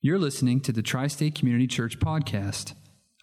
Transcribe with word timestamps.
You're 0.00 0.20
listening 0.20 0.60
to 0.60 0.70
the 0.70 0.80
Tri 0.80 1.08
State 1.08 1.34
Community 1.34 1.66
Church 1.66 1.98
Podcast, 1.98 2.74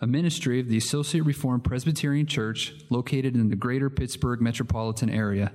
a 0.01 0.07
ministry 0.07 0.59
of 0.59 0.67
the 0.67 0.75
Associate 0.75 1.23
Reformed 1.23 1.63
Presbyterian 1.63 2.25
Church 2.25 2.73
located 2.89 3.33
in 3.35 3.47
the 3.47 3.55
greater 3.55 3.89
Pittsburgh 3.89 4.41
metropolitan 4.41 5.09
area. 5.09 5.53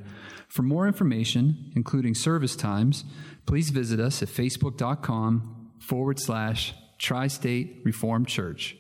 For 0.48 0.62
more 0.62 0.86
information, 0.86 1.72
including 1.76 2.14
service 2.14 2.56
times, 2.56 3.04
please 3.44 3.68
visit 3.68 4.00
us 4.00 4.22
at 4.22 4.30
facebook.com 4.30 5.72
forward 5.78 6.18
slash 6.18 6.72
Tri 6.98 7.26
State 7.26 7.82
Reformed 7.84 8.28
Church. 8.28 8.78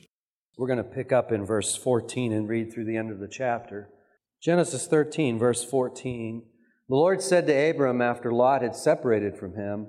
We're 0.56 0.66
going 0.66 0.78
to 0.78 0.82
pick 0.82 1.12
up 1.12 1.32
in 1.32 1.44
verse 1.44 1.76
14 1.76 2.32
and 2.32 2.48
read 2.48 2.72
through 2.72 2.86
the 2.86 2.96
end 2.96 3.12
of 3.12 3.18
the 3.18 3.28
chapter. 3.28 3.90
Genesis 4.40 4.86
13, 4.86 5.38
verse 5.38 5.62
14. 5.62 6.42
The 6.88 6.96
Lord 6.96 7.20
said 7.20 7.46
to 7.48 7.70
Abram 7.70 8.00
after 8.00 8.32
Lot 8.32 8.62
had 8.62 8.74
separated 8.74 9.36
from 9.36 9.56
him, 9.56 9.88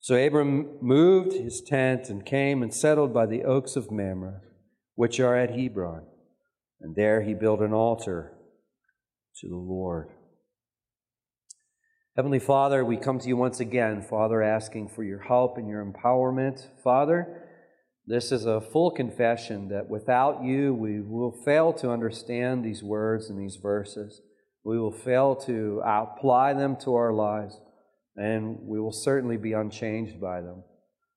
So 0.00 0.14
Abram 0.14 0.78
moved 0.80 1.32
his 1.32 1.60
tent 1.60 2.08
and 2.08 2.24
came 2.24 2.62
and 2.62 2.72
settled 2.72 3.12
by 3.12 3.26
the 3.26 3.44
oaks 3.44 3.76
of 3.76 3.90
Mamre, 3.90 4.42
which 4.94 5.18
are 5.20 5.36
at 5.36 5.50
Hebron. 5.50 6.06
And 6.80 6.94
there 6.94 7.22
he 7.22 7.34
built 7.34 7.60
an 7.60 7.72
altar 7.72 8.32
to 9.40 9.48
the 9.48 9.56
Lord. 9.56 10.10
Heavenly 12.16 12.38
Father, 12.38 12.84
we 12.84 12.96
come 12.96 13.18
to 13.18 13.28
you 13.28 13.36
once 13.36 13.60
again, 13.60 14.02
Father, 14.02 14.42
asking 14.42 14.88
for 14.88 15.04
your 15.04 15.20
help 15.20 15.56
and 15.56 15.68
your 15.68 15.84
empowerment. 15.84 16.66
Father, 16.82 17.44
this 18.06 18.32
is 18.32 18.46
a 18.46 18.60
full 18.60 18.90
confession 18.90 19.68
that 19.68 19.88
without 19.88 20.42
you, 20.42 20.74
we 20.74 21.00
will 21.00 21.32
fail 21.44 21.72
to 21.74 21.90
understand 21.90 22.64
these 22.64 22.82
words 22.82 23.28
and 23.28 23.38
these 23.38 23.56
verses. 23.56 24.20
We 24.64 24.78
will 24.78 24.92
fail 24.92 25.36
to 25.46 25.82
apply 25.84 26.54
them 26.54 26.76
to 26.84 26.94
our 26.94 27.12
lives 27.12 27.60
and 28.18 28.58
we 28.62 28.80
will 28.80 28.92
certainly 28.92 29.36
be 29.36 29.52
unchanged 29.52 30.20
by 30.20 30.40
them. 30.40 30.64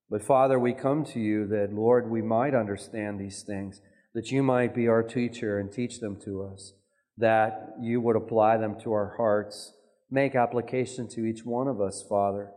But 0.09 0.23
Father, 0.23 0.59
we 0.59 0.73
come 0.73 1.03
to 1.05 1.19
you 1.19 1.47
that, 1.47 1.73
Lord, 1.73 2.09
we 2.09 2.21
might 2.21 2.53
understand 2.53 3.19
these 3.19 3.41
things, 3.41 3.81
that 4.13 4.31
you 4.31 4.43
might 4.43 4.75
be 4.75 4.87
our 4.87 5.01
teacher 5.01 5.57
and 5.57 5.71
teach 5.71 5.99
them 5.99 6.17
to 6.25 6.43
us, 6.43 6.73
that 7.17 7.73
you 7.81 7.99
would 8.01 8.15
apply 8.15 8.57
them 8.57 8.79
to 8.81 8.93
our 8.93 9.15
hearts, 9.17 9.73
make 10.11 10.35
application 10.35 11.07
to 11.09 11.25
each 11.25 11.43
one 11.43 11.67
of 11.67 11.81
us, 11.81 12.05
Father. 12.07 12.51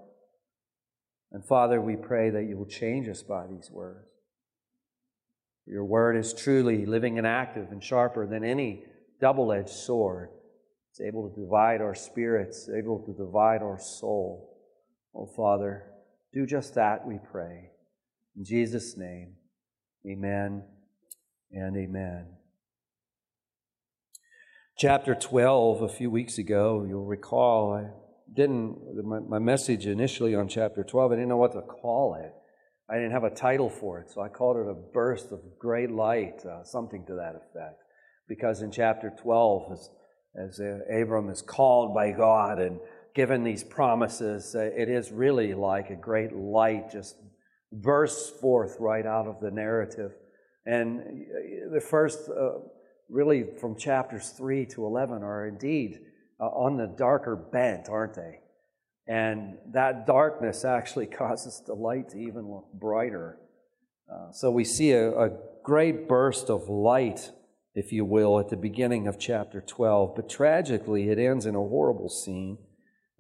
And 1.32 1.44
Father, 1.44 1.80
we 1.80 1.96
pray 1.96 2.28
that 2.30 2.44
you 2.44 2.58
will 2.58 2.66
change 2.66 3.08
us 3.08 3.22
by 3.22 3.46
these 3.46 3.70
words. 3.70 4.08
Your 5.66 5.84
word 5.84 6.16
is 6.16 6.34
truly 6.34 6.84
living 6.84 7.16
and 7.16 7.26
active 7.26 7.68
and 7.70 7.82
sharper 7.82 8.26
than 8.26 8.44
any 8.44 8.84
double 9.20 9.52
edged 9.52 9.70
sword 9.70 10.28
it's 10.94 11.00
able 11.00 11.28
to 11.28 11.40
divide 11.40 11.80
our 11.80 11.96
spirits, 11.96 12.68
able 12.68 13.02
to 13.04 13.12
divide 13.14 13.62
our 13.62 13.80
soul. 13.80 14.56
Oh, 15.12 15.26
Father, 15.26 15.86
do 16.32 16.46
just 16.46 16.76
that, 16.76 17.04
we 17.04 17.18
pray. 17.32 17.70
In 18.36 18.44
Jesus' 18.44 18.96
name, 18.96 19.34
amen 20.08 20.62
and 21.50 21.76
amen. 21.76 22.26
Chapter 24.78 25.16
12, 25.16 25.82
a 25.82 25.88
few 25.88 26.12
weeks 26.12 26.38
ago, 26.38 26.86
you'll 26.88 27.06
recall, 27.06 27.74
I 27.74 27.90
didn't, 28.32 28.78
my, 29.04 29.18
my 29.18 29.38
message 29.40 29.86
initially 29.86 30.36
on 30.36 30.46
chapter 30.46 30.84
12, 30.84 31.10
I 31.10 31.14
didn't 31.16 31.28
know 31.28 31.36
what 31.38 31.54
to 31.54 31.62
call 31.62 32.14
it. 32.14 32.32
I 32.88 32.94
didn't 32.94 33.10
have 33.10 33.24
a 33.24 33.30
title 33.30 33.68
for 33.68 33.98
it, 33.98 34.12
so 34.12 34.20
I 34.20 34.28
called 34.28 34.58
it 34.58 34.70
a 34.70 34.92
burst 34.92 35.32
of 35.32 35.40
great 35.58 35.90
light, 35.90 36.46
uh, 36.46 36.62
something 36.62 37.04
to 37.06 37.14
that 37.14 37.34
effect. 37.34 37.82
Because 38.28 38.62
in 38.62 38.70
chapter 38.70 39.12
12, 39.20 39.72
as 39.72 39.88
as 40.36 40.60
uh, 40.60 40.78
Abram 40.92 41.30
is 41.30 41.42
called 41.42 41.94
by 41.94 42.10
God 42.10 42.58
and 42.60 42.80
given 43.14 43.44
these 43.44 43.62
promises, 43.62 44.54
uh, 44.54 44.60
it 44.60 44.88
is 44.88 45.12
really 45.12 45.54
like 45.54 45.90
a 45.90 45.96
great 45.96 46.34
light 46.34 46.90
just 46.90 47.16
bursts 47.72 48.30
forth 48.40 48.76
right 48.80 49.06
out 49.06 49.26
of 49.26 49.40
the 49.40 49.50
narrative. 49.50 50.12
And 50.66 51.00
uh, 51.00 51.72
the 51.72 51.80
first, 51.80 52.28
uh, 52.28 52.58
really 53.08 53.44
from 53.60 53.76
chapters 53.76 54.30
3 54.30 54.66
to 54.66 54.84
11, 54.84 55.22
are 55.22 55.46
indeed 55.46 56.00
uh, 56.40 56.44
on 56.44 56.76
the 56.76 56.86
darker 56.86 57.36
bent, 57.36 57.88
aren't 57.88 58.14
they? 58.14 58.40
And 59.06 59.58
that 59.72 60.06
darkness 60.06 60.64
actually 60.64 61.06
causes 61.18 61.62
the 61.66 61.74
light 61.74 62.10
to 62.10 62.18
even 62.18 62.50
look 62.50 62.66
brighter. 62.72 63.38
Uh, 64.12 64.32
so 64.32 64.50
we 64.50 64.64
see 64.64 64.92
a, 64.92 65.10
a 65.16 65.30
great 65.62 66.08
burst 66.08 66.50
of 66.50 66.68
light 66.68 67.30
if 67.74 67.92
you 67.92 68.04
will, 68.04 68.38
at 68.38 68.48
the 68.48 68.56
beginning 68.56 69.06
of 69.08 69.18
chapter 69.18 69.60
12. 69.60 70.14
But 70.14 70.28
tragically, 70.28 71.08
it 71.08 71.18
ends 71.18 71.46
in 71.46 71.54
a 71.54 71.58
horrible 71.58 72.08
scene. 72.08 72.58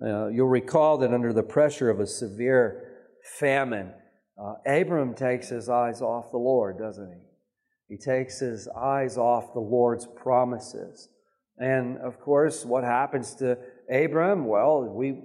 Uh, 0.04 0.28
you'll 0.28 0.48
recall 0.48 0.98
that 0.98 1.12
under 1.12 1.32
the 1.32 1.42
pressure 1.42 1.90
of 1.90 2.00
a 2.00 2.06
severe 2.06 2.92
famine, 3.38 3.92
uh, 4.38 4.54
Abram 4.66 5.14
takes 5.14 5.48
his 5.48 5.68
eyes 5.68 6.02
off 6.02 6.30
the 6.30 6.38
Lord, 6.38 6.78
doesn't 6.78 7.10
he? 7.10 7.94
He 7.94 7.98
takes 7.98 8.40
his 8.40 8.68
eyes 8.68 9.16
off 9.16 9.52
the 9.52 9.60
Lord's 9.60 10.06
promises. 10.06 11.08
And 11.58 11.98
of 11.98 12.20
course, 12.20 12.64
what 12.64 12.84
happens 12.84 13.34
to 13.36 13.58
Abram? 13.92 14.46
Well, 14.46 14.84
we, 14.84 15.20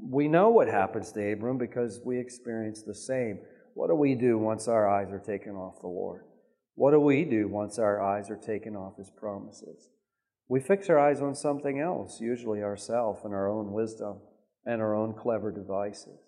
we 0.00 0.28
know 0.28 0.48
what 0.48 0.68
happens 0.68 1.12
to 1.12 1.32
Abram 1.32 1.58
because 1.58 2.00
we 2.04 2.18
experience 2.18 2.82
the 2.82 2.94
same. 2.94 3.40
What 3.74 3.88
do 3.88 3.94
we 3.94 4.14
do 4.14 4.38
once 4.38 4.68
our 4.68 4.88
eyes 4.88 5.12
are 5.12 5.18
taken 5.18 5.54
off 5.54 5.80
the 5.80 5.88
Lord? 5.88 6.22
What 6.78 6.92
do 6.92 7.00
we 7.00 7.24
do 7.24 7.48
once 7.48 7.76
our 7.76 8.00
eyes 8.00 8.30
are 8.30 8.36
taken 8.36 8.76
off 8.76 8.98
His 8.98 9.10
promises? 9.10 9.88
We 10.48 10.60
fix 10.60 10.88
our 10.88 10.96
eyes 10.96 11.20
on 11.20 11.34
something 11.34 11.80
else, 11.80 12.20
usually 12.20 12.62
ourselves 12.62 13.22
and 13.24 13.34
our 13.34 13.50
own 13.50 13.72
wisdom 13.72 14.18
and 14.64 14.80
our 14.80 14.94
own 14.94 15.14
clever 15.14 15.50
devices. 15.50 16.20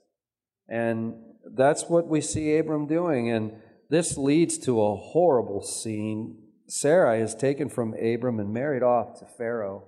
And 0.69 1.15
that's 1.55 1.85
what 1.85 2.09
we 2.09 2.21
see 2.21 2.57
Abram 2.57 2.89
doing. 2.89 3.31
And 3.31 3.53
this 3.91 4.19
leads 4.19 4.59
to 4.59 4.83
a 4.83 4.97
horrible 4.97 5.63
scene. 5.63 6.39
Sarai 6.67 7.21
is 7.21 7.37
taken 7.37 7.69
from 7.69 7.95
Abram 7.95 8.41
and 8.41 8.53
married 8.53 8.83
off 8.83 9.21
to 9.21 9.27
Pharaoh. 9.39 9.85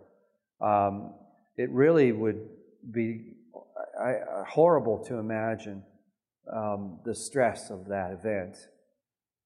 Um, 0.61 1.15
it 1.56 1.71
really 1.71 2.12
would 2.12 2.39
be 2.89 3.34
horrible 4.49 5.05
to 5.09 5.17
imagine 5.17 5.83
um, 6.55 7.01
the 7.05 7.17
stress 7.17 7.69
of 7.69 7.89
that 7.89 8.12
event. 8.12 8.56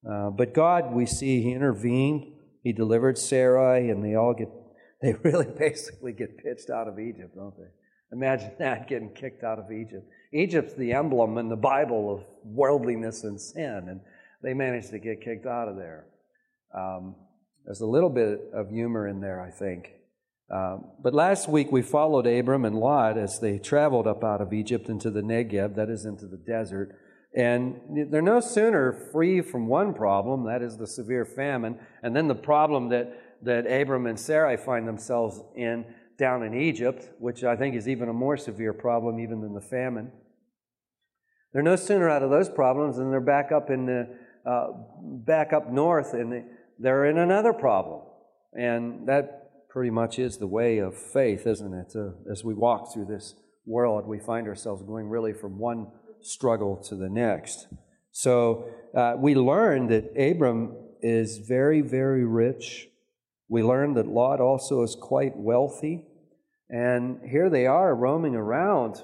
Uh, 0.09 0.31
but 0.31 0.55
God, 0.55 0.93
we 0.93 1.07
see, 1.07 1.43
He 1.43 1.53
intervened. 1.53 2.33
He 2.63 2.73
delivered 2.73 3.19
Sarai, 3.19 3.91
and 3.91 4.05
they 4.05 4.15
all 4.15 4.35
get, 4.35 4.49
they 5.03 5.15
really 5.23 5.47
basically 5.47 6.13
get 6.13 6.39
pitched 6.39 6.71
out 6.71 6.89
of 6.89 6.99
Egypt, 6.99 7.35
don't 7.35 7.57
they? 7.57 7.69
Imagine 8.13 8.53
that 8.59 8.89
getting 8.89 9.13
kicked 9.15 9.45
out 9.45 9.59
of 9.59 9.73
Egypt. 9.73 10.07
Egypt's 10.33 10.75
the 10.75 10.93
emblem 10.93 11.39
in 11.39 11.49
the 11.49 11.57
Bible 11.57 12.13
of 12.13 12.25
worldliness 12.45 13.25
and 13.25 13.41
sin, 13.41 13.87
and 13.89 14.01
they 14.43 14.55
managed 14.55 14.91
to 14.91 14.99
get 14.99 15.23
kicked 15.23 15.47
out 15.47 15.69
of 15.69 15.77
there. 15.77 16.07
Um, 16.75 17.17
there's 17.65 17.81
a 17.81 17.87
little 17.87 18.11
bit 18.11 18.41
of 18.53 18.71
humor 18.71 19.09
in 19.09 19.21
there, 19.21 19.41
I 19.41 19.51
think. 19.51 19.91
Um, 20.49 20.85
but 21.03 21.13
last 21.13 21.49
week 21.49 21.73
we 21.73 21.83
followed 21.83 22.27
Abram 22.27 22.65
and 22.65 22.77
Lot 22.77 23.19
as 23.19 23.41
they 23.41 23.59
traveled 23.59 24.07
up 24.07 24.23
out 24.23 24.41
of 24.41 24.53
Egypt 24.53 24.89
into 24.89 25.11
the 25.11 25.23
Negev, 25.23 25.75
that 25.75 25.91
is, 25.91 26.05
into 26.05 26.27
the 26.27 26.37
desert. 26.37 26.97
And 27.37 28.11
they're 28.11 28.23
no 28.23 28.41
sooner 28.41 28.93
free 29.13 29.43
from 29.43 29.69
one 29.69 29.93
problem, 29.93 30.47
that 30.47 30.63
is 30.63 30.79
the 30.79 30.87
severe 30.87 31.27
famine, 31.27 31.79
and 32.03 32.17
then 32.17 32.29
the 32.29 32.35
problem 32.35 32.89
that, 32.89 33.13
that 33.43 33.67
Abram 33.71 34.07
and 34.07 34.19
Sarai 34.19 34.57
find 34.57 34.89
themselves 34.89 35.43
in 35.55 35.85
down 36.19 36.43
in 36.43 36.55
Egypt, 36.55 37.11
which 37.19 37.45
I 37.45 37.55
think 37.55 37.77
is 37.77 37.89
even 37.89 38.09
a 38.09 38.13
more 38.13 38.39
severe 38.39 38.73
problem 38.73 39.21
even 39.21 39.43
than 39.43 39.53
the 39.53 39.61
famine. 39.61 40.11
They're 41.53 41.63
no 41.63 41.77
sooner 41.77 42.09
out 42.09 42.23
of 42.23 42.31
those 42.31 42.49
problems 42.49 42.97
than 42.97 43.11
they're 43.11 43.21
back 43.21 43.53
up 43.53 43.69
in 43.69 43.85
the 43.85 44.17
uh, 44.47 44.69
back 45.03 45.53
up 45.53 45.71
north, 45.71 46.15
and 46.15 46.45
they're 46.79 47.05
in 47.05 47.19
another 47.19 47.53
problem. 47.53 48.03
And 48.53 49.07
that 49.09 49.69
pretty 49.69 49.91
much 49.91 50.19
is 50.19 50.39
the 50.39 50.47
way 50.47 50.79
of 50.79 50.97
faith, 50.97 51.47
isn't 51.47 51.75
it? 51.75 51.93
Uh, 51.95 52.13
as 52.33 52.45
we 52.45 52.55
walk 52.55 52.95
through 52.95 53.07
this 53.07 53.35
world, 53.67 54.07
we 54.07 54.19
find 54.19 54.47
ourselves 54.47 54.83
going 54.83 55.09
really 55.09 55.33
from 55.35 55.59
one 55.59 55.89
struggle 56.27 56.77
to 56.89 56.97
the 56.97 57.09
next. 57.09 57.69
So 58.11 58.69
uh, 58.97 59.15
we 59.19 59.35
learn 59.35 59.89
that 59.89 60.11
Abram 60.19 60.75
is 61.01 61.39
very, 61.39 61.81
very 61.83 62.25
rich. 62.25 62.89
We 63.49 63.63
learn 63.63 63.95
that 63.95 64.07
Lot 64.07 64.41
also 64.41 64.83
is 64.83 64.97
quite 65.01 65.37
wealthy. 65.37 66.05
And 66.69 67.21
here 67.29 67.49
they 67.49 67.67
are 67.67 67.95
roaming 67.95 68.35
around. 68.35 69.03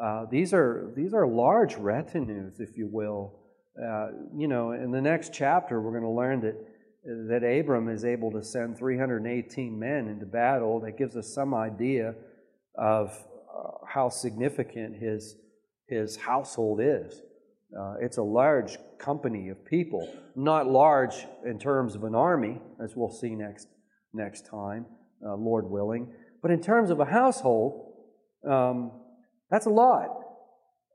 Uh, 0.00 0.24
these, 0.30 0.54
are, 0.54 0.92
these 0.96 1.12
are 1.12 1.26
large 1.26 1.76
retinues, 1.76 2.58
if 2.58 2.76
you 2.76 2.88
will, 2.90 3.38
Uh, 3.80 4.08
you 4.36 4.48
know, 4.48 4.72
in 4.72 4.90
the 4.90 5.00
next 5.00 5.32
chapter, 5.32 5.80
we're 5.80 5.98
going 5.98 6.02
to 6.02 6.10
learn 6.10 6.40
that, 6.40 6.56
that 7.04 7.42
Abram 7.42 7.88
is 7.88 8.04
able 8.04 8.30
to 8.32 8.42
send 8.42 8.76
318 8.76 9.78
men 9.78 10.08
into 10.08 10.26
battle. 10.26 10.80
That 10.80 10.98
gives 10.98 11.16
us 11.16 11.32
some 11.32 11.54
idea 11.54 12.14
of 12.76 13.08
uh, 13.08 13.86
how 13.86 14.10
significant 14.10 14.96
his, 14.96 15.36
his 15.92 16.16
household 16.16 16.80
is. 16.80 17.22
Uh, 17.78 17.94
it's 18.00 18.18
a 18.18 18.22
large 18.22 18.76
company 18.98 19.48
of 19.48 19.64
people, 19.64 20.06
not 20.36 20.66
large 20.66 21.14
in 21.44 21.58
terms 21.58 21.94
of 21.94 22.04
an 22.04 22.14
army, 22.14 22.60
as 22.82 22.94
we'll 22.94 23.10
see 23.10 23.34
next, 23.34 23.68
next 24.12 24.46
time, 24.46 24.86
uh, 25.26 25.34
Lord 25.34 25.64
willing, 25.70 26.12
but 26.42 26.50
in 26.50 26.60
terms 26.60 26.90
of 26.90 27.00
a 27.00 27.04
household, 27.04 27.94
um, 28.48 28.92
that's 29.50 29.66
a 29.66 29.70
lot. 29.70 30.08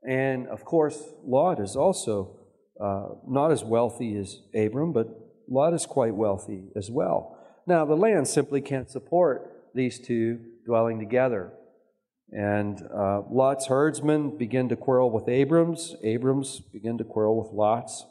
And 0.08 0.46
of 0.48 0.64
course, 0.64 1.02
Lot 1.24 1.60
is 1.60 1.74
also 1.74 2.38
uh, 2.80 3.08
not 3.26 3.50
as 3.50 3.64
wealthy 3.64 4.16
as 4.16 4.38
Abram, 4.54 4.92
but 4.92 5.08
Lot 5.48 5.74
is 5.74 5.86
quite 5.86 6.14
wealthy 6.14 6.68
as 6.76 6.90
well. 6.90 7.38
Now, 7.66 7.84
the 7.84 7.96
land 7.96 8.28
simply 8.28 8.60
can't 8.60 8.90
support 8.90 9.70
these 9.74 9.98
two 9.98 10.40
dwelling 10.64 10.98
together. 10.98 11.52
And 12.30 12.82
uh, 12.94 13.22
Lot's 13.30 13.66
herdsmen 13.66 14.36
begin 14.36 14.68
to 14.68 14.76
quarrel 14.76 15.10
with 15.10 15.28
Abram's. 15.28 15.96
Abram's 16.02 16.60
begin 16.60 16.98
to 16.98 17.04
quarrel 17.04 17.40
with 17.42 17.52
Lot's. 17.52 18.04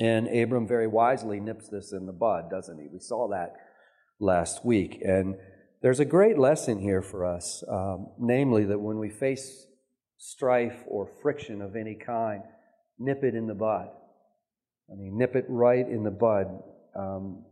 And 0.00 0.28
Abram 0.28 0.66
very 0.66 0.86
wisely 0.86 1.40
nips 1.40 1.68
this 1.68 1.92
in 1.92 2.06
the 2.06 2.12
bud, 2.12 2.50
doesn't 2.50 2.78
he? 2.78 2.88
We 2.92 2.98
saw 2.98 3.28
that 3.28 3.54
last 4.20 4.64
week. 4.64 5.00
And 5.02 5.36
there's 5.80 6.00
a 6.00 6.04
great 6.04 6.38
lesson 6.38 6.78
here 6.78 7.02
for 7.02 7.24
us, 7.24 7.64
um, 7.68 8.08
namely 8.18 8.64
that 8.64 8.80
when 8.80 8.98
we 8.98 9.10
face 9.10 9.66
strife 10.18 10.84
or 10.86 11.08
friction 11.22 11.62
of 11.62 11.74
any 11.74 11.94
kind, 11.94 12.42
nip 12.98 13.24
it 13.24 13.34
in 13.34 13.46
the 13.46 13.54
bud. 13.54 13.88
I 14.90 14.94
mean, 14.94 15.16
nip 15.16 15.34
it 15.36 15.46
right 15.48 15.86
in 15.86 16.04
the 16.04 16.10
bud. 16.10 16.46
Um, 16.94 17.44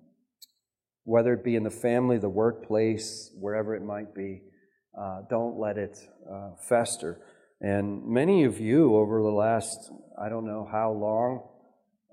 whether 1.05 1.32
it 1.32 1.43
be 1.43 1.56
in 1.56 1.65
the 1.65 1.71
family, 1.71 2.19
the 2.19 2.29
workplace, 2.29 3.31
wherever 3.38 3.75
it 3.75 3.82
might 3.82 4.15
be, 4.15 4.43
uh, 4.99 5.23
don't 5.29 5.59
let 5.59 5.79
it 5.79 5.99
uh, 6.31 6.51
fester. 6.69 7.21
And 7.61 8.07
many 8.07 8.45
of 8.45 8.59
you, 8.59 8.97
over 8.97 9.23
the 9.23 9.29
last, 9.29 9.91
I 10.21 10.29
don't 10.29 10.47
know 10.47 10.69
how 10.71 10.93
long, 10.93 11.47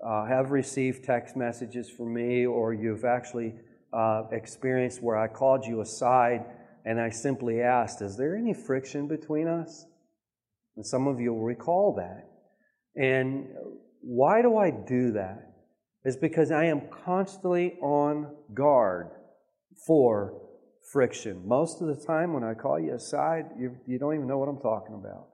uh, 0.04 0.26
have 0.26 0.50
received 0.50 1.04
text 1.04 1.36
messages 1.36 1.90
from 1.90 2.14
me, 2.14 2.46
or 2.46 2.72
you've 2.72 3.04
actually 3.04 3.54
uh, 3.92 4.24
experienced 4.30 5.02
where 5.02 5.16
I 5.16 5.28
called 5.28 5.64
you 5.64 5.80
aside 5.80 6.44
and 6.84 7.00
I 7.00 7.10
simply 7.10 7.60
asked, 7.60 8.00
Is 8.00 8.16
there 8.16 8.36
any 8.36 8.54
friction 8.54 9.08
between 9.08 9.46
us? 9.46 9.84
And 10.76 10.86
some 10.86 11.06
of 11.06 11.20
you 11.20 11.34
will 11.34 11.42
recall 11.42 11.94
that. 11.96 12.28
And 12.96 13.48
why 14.00 14.42
do 14.42 14.56
I 14.56 14.70
do 14.70 15.12
that? 15.12 15.52
It's 16.04 16.16
because 16.16 16.50
I 16.50 16.64
am 16.64 16.82
constantly 17.04 17.74
on 17.82 18.34
guard 18.54 19.10
for 19.86 20.47
friction. 20.92 21.46
Most 21.46 21.82
of 21.82 21.88
the 21.88 22.04
time, 22.06 22.32
when 22.32 22.44
I 22.44 22.54
call 22.54 22.78
you 22.80 22.94
aside, 22.94 23.46
you, 23.58 23.76
you 23.86 23.98
don't 23.98 24.14
even 24.14 24.26
know 24.26 24.38
what 24.38 24.48
I'm 24.48 24.60
talking 24.60 24.94
about. 24.94 25.28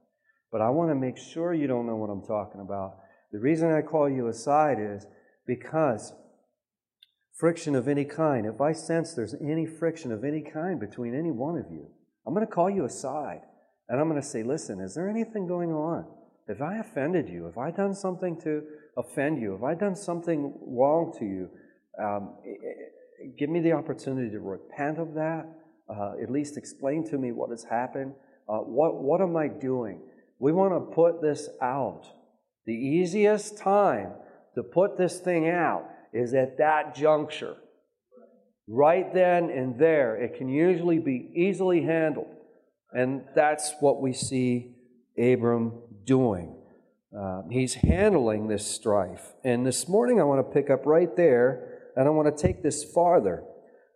But 0.51 0.61
I 0.61 0.71
want 0.71 0.91
to 0.91 0.95
make 0.95 1.17
sure 1.17 1.53
you 1.53 1.67
don't 1.67 1.87
know 1.87 1.97
what 1.97 2.11
I'm 2.11 2.25
talking 2.25 2.61
about. 2.61 2.97
The 3.33 3.41
reason 3.41 3.73
I 3.73 3.83
call 3.83 4.09
you 4.09 4.29
aside 4.29 4.79
is 4.81 5.07
because 5.47 6.13
friction 7.37 7.75
of 7.75 7.89
any 7.89 8.05
kind, 8.05 8.47
if 8.47 8.61
I 8.61 8.73
sense 8.73 9.15
there's 9.15 9.35
any 9.35 9.67
friction 9.67 10.13
of 10.13 10.25
any 10.25 10.41
kind 10.41 10.79
between 10.79 11.15
any 11.15 11.31
one 11.31 11.59
of 11.59 11.67
you, 11.71 11.89
I'm 12.27 12.35
going 12.35 12.47
to 12.47 12.53
call 12.53 12.71
you 12.71 12.85
aside 12.85 13.41
and 13.89 14.01
I'm 14.01 14.09
going 14.09 14.21
to 14.21 14.27
say, 14.27 14.43
listen, 14.43 14.81
is 14.81 14.95
there 14.95 15.09
anything 15.09 15.47
going 15.47 15.73
on? 15.73 16.07
Have 16.49 16.63
I 16.63 16.79
offended 16.79 17.29
you? 17.29 17.45
Have 17.45 17.59
I 17.59 17.71
done 17.71 17.95
something 17.95 18.41
to 18.43 18.63
offend 18.97 19.41
you? 19.41 19.53
Have 19.53 19.65
I 19.65 19.75
done 19.75 19.97
something 19.97 20.55
wrong 20.67 21.13
to 21.19 21.25
you? 21.25 21.49
Um, 22.03 22.37
give 23.39 23.51
me 23.51 23.61
the 23.61 23.73
opportunity 23.73 24.31
to 24.31 24.41
repent 24.41 24.99
of 24.99 25.15
that. 25.15 25.47
Uh, 25.89 26.13
at 26.23 26.31
least 26.31 26.57
explain 26.57 27.05
to 27.11 27.19
me 27.19 27.33
what 27.33 27.51
has 27.51 27.65
happened. 27.65 28.15
Uh, 28.49 28.59
what, 28.59 29.03
what 29.03 29.21
am 29.21 29.37
I 29.37 29.49
doing? 29.49 30.01
We 30.39 30.53
want 30.53 30.73
to 30.73 30.95
put 30.95 31.23
this 31.23 31.49
out. 31.61 32.03
The 32.67 32.75
easiest 32.75 33.59
time 33.59 34.13
to 34.55 34.63
put 34.63 34.97
this 34.97 35.19
thing 35.19 35.49
out 35.49 35.89
is 36.13 36.33
at 36.35 36.59
that 36.59 36.95
juncture. 36.95 37.57
Right 38.67 39.13
then 39.13 39.51
and 39.51 39.79
there, 39.79 40.17
it 40.17 40.39
can 40.39 40.49
usually 40.49 40.99
be 40.99 41.31
easily 41.35 41.83
handled. 41.83 42.35
And 42.93 43.25
that's 43.35 43.75
what 43.81 44.01
we 44.01 44.13
see 44.13 44.77
Abram 45.19 45.73
doing. 46.05 46.57
Uh, 47.17 47.43
he's 47.51 47.75
handling 47.75 48.49
this 48.49 48.67
strife. 48.67 49.33
And 49.45 49.67
this 49.67 49.89
morning, 49.89 50.21
I 50.21 50.25
want 50.25 50.47
to 50.47 50.53
pick 50.53 50.71
up 50.71 50.87
right 50.87 51.15
there, 51.17 51.74
and 51.97 52.07
I 52.07 52.11
want 52.11 52.35
to 52.35 52.43
take 52.43 52.63
this 52.63 52.85
farther. 52.85 53.45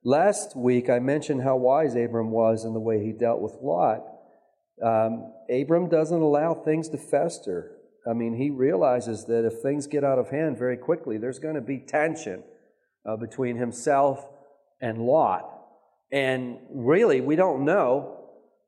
Last 0.05 0.57
week, 0.57 0.89
I 0.89 1.01
mentioned 1.01 1.43
how 1.43 1.57
wise 1.57 1.95
Abram 1.95 2.31
was 2.31 2.65
in 2.65 2.73
the 2.73 2.81
way 2.81 3.05
he 3.05 3.13
dealt 3.13 3.41
with 3.41 3.57
Lot. 3.61 4.05
Um, 4.83 5.33
Abram 5.51 5.89
doesn't 5.89 6.21
allow 6.21 6.55
things 6.55 6.89
to 6.91 6.99
fester. 6.99 7.73
I 8.09 8.13
mean, 8.13 8.37
he 8.37 8.51
realizes 8.51 9.25
that 9.27 9.45
if 9.45 9.61
things 9.61 9.87
get 9.87 10.05
out 10.05 10.19
of 10.19 10.31
hand 10.31 10.57
very 10.57 10.77
quickly, 10.77 11.19
there's 11.19 11.39
going 11.39 11.57
to 11.57 11.61
be 11.61 11.79
tension 11.79 12.45
uh, 13.05 13.17
between 13.17 13.57
himself 13.57 14.25
and 14.81 14.99
Lot. 14.99 15.51
And 16.13 16.59
really, 16.71 17.21
we 17.21 17.37
don't 17.37 17.65
know. 17.65 18.15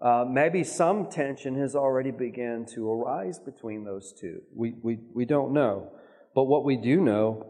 Uh, 0.00 0.24
maybe 0.28 0.64
some 0.64 1.10
tension 1.10 1.54
has 1.60 1.76
already 1.76 2.10
begun 2.10 2.66
to 2.74 2.90
arise 2.90 3.38
between 3.38 3.84
those 3.84 4.12
two. 4.18 4.40
We, 4.54 4.74
we, 4.82 4.98
we 5.14 5.24
don't 5.24 5.52
know. 5.52 5.92
But 6.34 6.44
what 6.44 6.64
we 6.64 6.76
do 6.76 7.00
know 7.00 7.49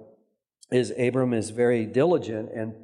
is 0.70 0.93
Abram 0.99 1.34
is 1.34 1.50
very 1.50 1.84
diligent 1.87 2.50
in 2.52 2.75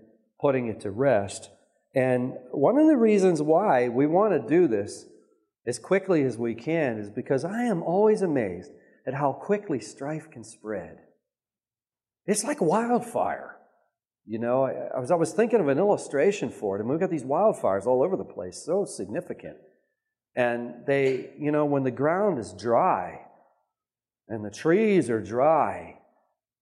putting 0.41 0.69
it 0.69 0.81
to 0.81 0.91
rest. 0.91 1.51
And 1.95 2.35
one 2.51 2.79
of 2.79 2.87
the 2.87 2.97
reasons 2.97 3.41
why 3.41 3.89
we 3.89 4.07
want 4.07 4.33
to 4.33 4.49
do 4.49 4.69
this 4.69 5.07
as 5.67 5.79
quickly 5.79 6.23
as 6.23 6.37
we 6.37 6.55
can 6.55 6.99
is 6.99 7.11
because 7.11 7.45
I 7.45 7.65
am 7.65 7.83
always 7.83 8.23
amazed 8.23 8.71
at 9.07 9.15
how 9.15 9.33
quickly 9.33 9.81
strife 9.81 10.31
can 10.31 10.45
spread. 10.45 10.99
It's 12.27 12.45
like 12.45 12.61
wildfire. 12.61 13.57
You 14.27 14.41
know, 14.41 14.65
I 14.65 14.99
was, 14.99 15.11
I 15.13 15.15
was 15.15 15.33
thinking 15.33 15.61
of 15.61 15.69
an 15.69 15.79
illustration 15.79 16.51
for 16.51 16.77
it, 16.77 16.81
and 16.81 16.91
we've 16.91 16.99
got 16.99 17.11
these 17.11 17.25
wildfires 17.25 17.87
all 17.87 18.03
over 18.03 18.17
the 18.17 18.25
place, 18.25 18.63
so 18.65 18.85
significant. 18.85 19.57
And 20.35 20.85
they, 20.87 21.31
you 21.39 21.53
know, 21.53 21.65
when 21.65 21.85
the 21.85 21.93
ground 21.93 22.39
is 22.39 22.53
dry 22.53 23.21
and 24.29 24.45
the 24.45 24.51
trees 24.51 25.09
are 25.09 25.23
dry, 25.23 25.96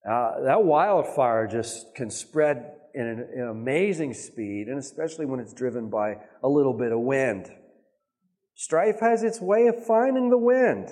uh, 0.09 0.41
that 0.45 0.65
wildfire 0.65 1.47
just 1.47 1.95
can 1.95 2.11
spread 2.11 2.73
in 2.95 3.07
an, 3.07 3.29
in 3.35 3.43
amazing 3.43 4.15
speed, 4.15 4.69
and 4.69 4.79
especially 4.79 5.27
when 5.27 5.41
it's 5.41 5.53
driven 5.53 5.89
by 5.89 6.17
a 6.43 6.49
little 6.49 6.75
bit 6.75 6.93
of 6.93 7.01
wind. 7.01 7.51
Strife 8.55 9.01
has 9.01 9.23
its 9.23 9.41
way 9.41 9.67
of 9.67 9.85
finding 9.85 10.31
the 10.31 10.39
wind. 10.39 10.89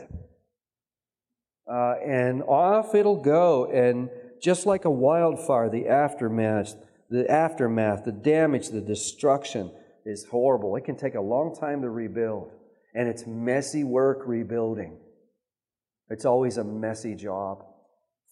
Uh, 1.71 1.95
and 2.05 2.43
off 2.43 2.95
it'll 2.95 3.23
go. 3.23 3.71
And 3.71 4.11
just 4.43 4.67
like 4.67 4.85
a 4.85 4.91
wildfire, 4.91 5.71
the 5.71 5.87
aftermath, 5.89 6.75
the 7.09 7.31
aftermath, 7.31 8.05
the 8.05 8.13
damage, 8.13 8.71
the 8.71 8.81
destruction 8.81 9.71
is 10.05 10.27
horrible. 10.31 10.75
It 10.75 10.85
can 10.85 10.97
take 10.97 11.15
a 11.15 11.21
long 11.21 11.55
time 11.55 11.83
to 11.83 11.91
rebuild. 11.91 12.51
And 12.95 13.09
it's 13.09 13.27
messy 13.27 13.85
work 13.85 14.23
rebuilding. 14.27 14.99
It's 16.09 16.25
always 16.25 16.57
a 16.57 16.65
messy 16.65 17.15
job. 17.15 17.65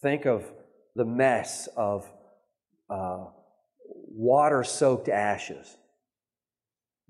Think 0.01 0.25
of 0.25 0.43
the 0.95 1.05
mess 1.05 1.67
of 1.77 2.09
uh, 2.89 3.25
water 3.85 4.63
soaked 4.63 5.09
ashes. 5.09 5.77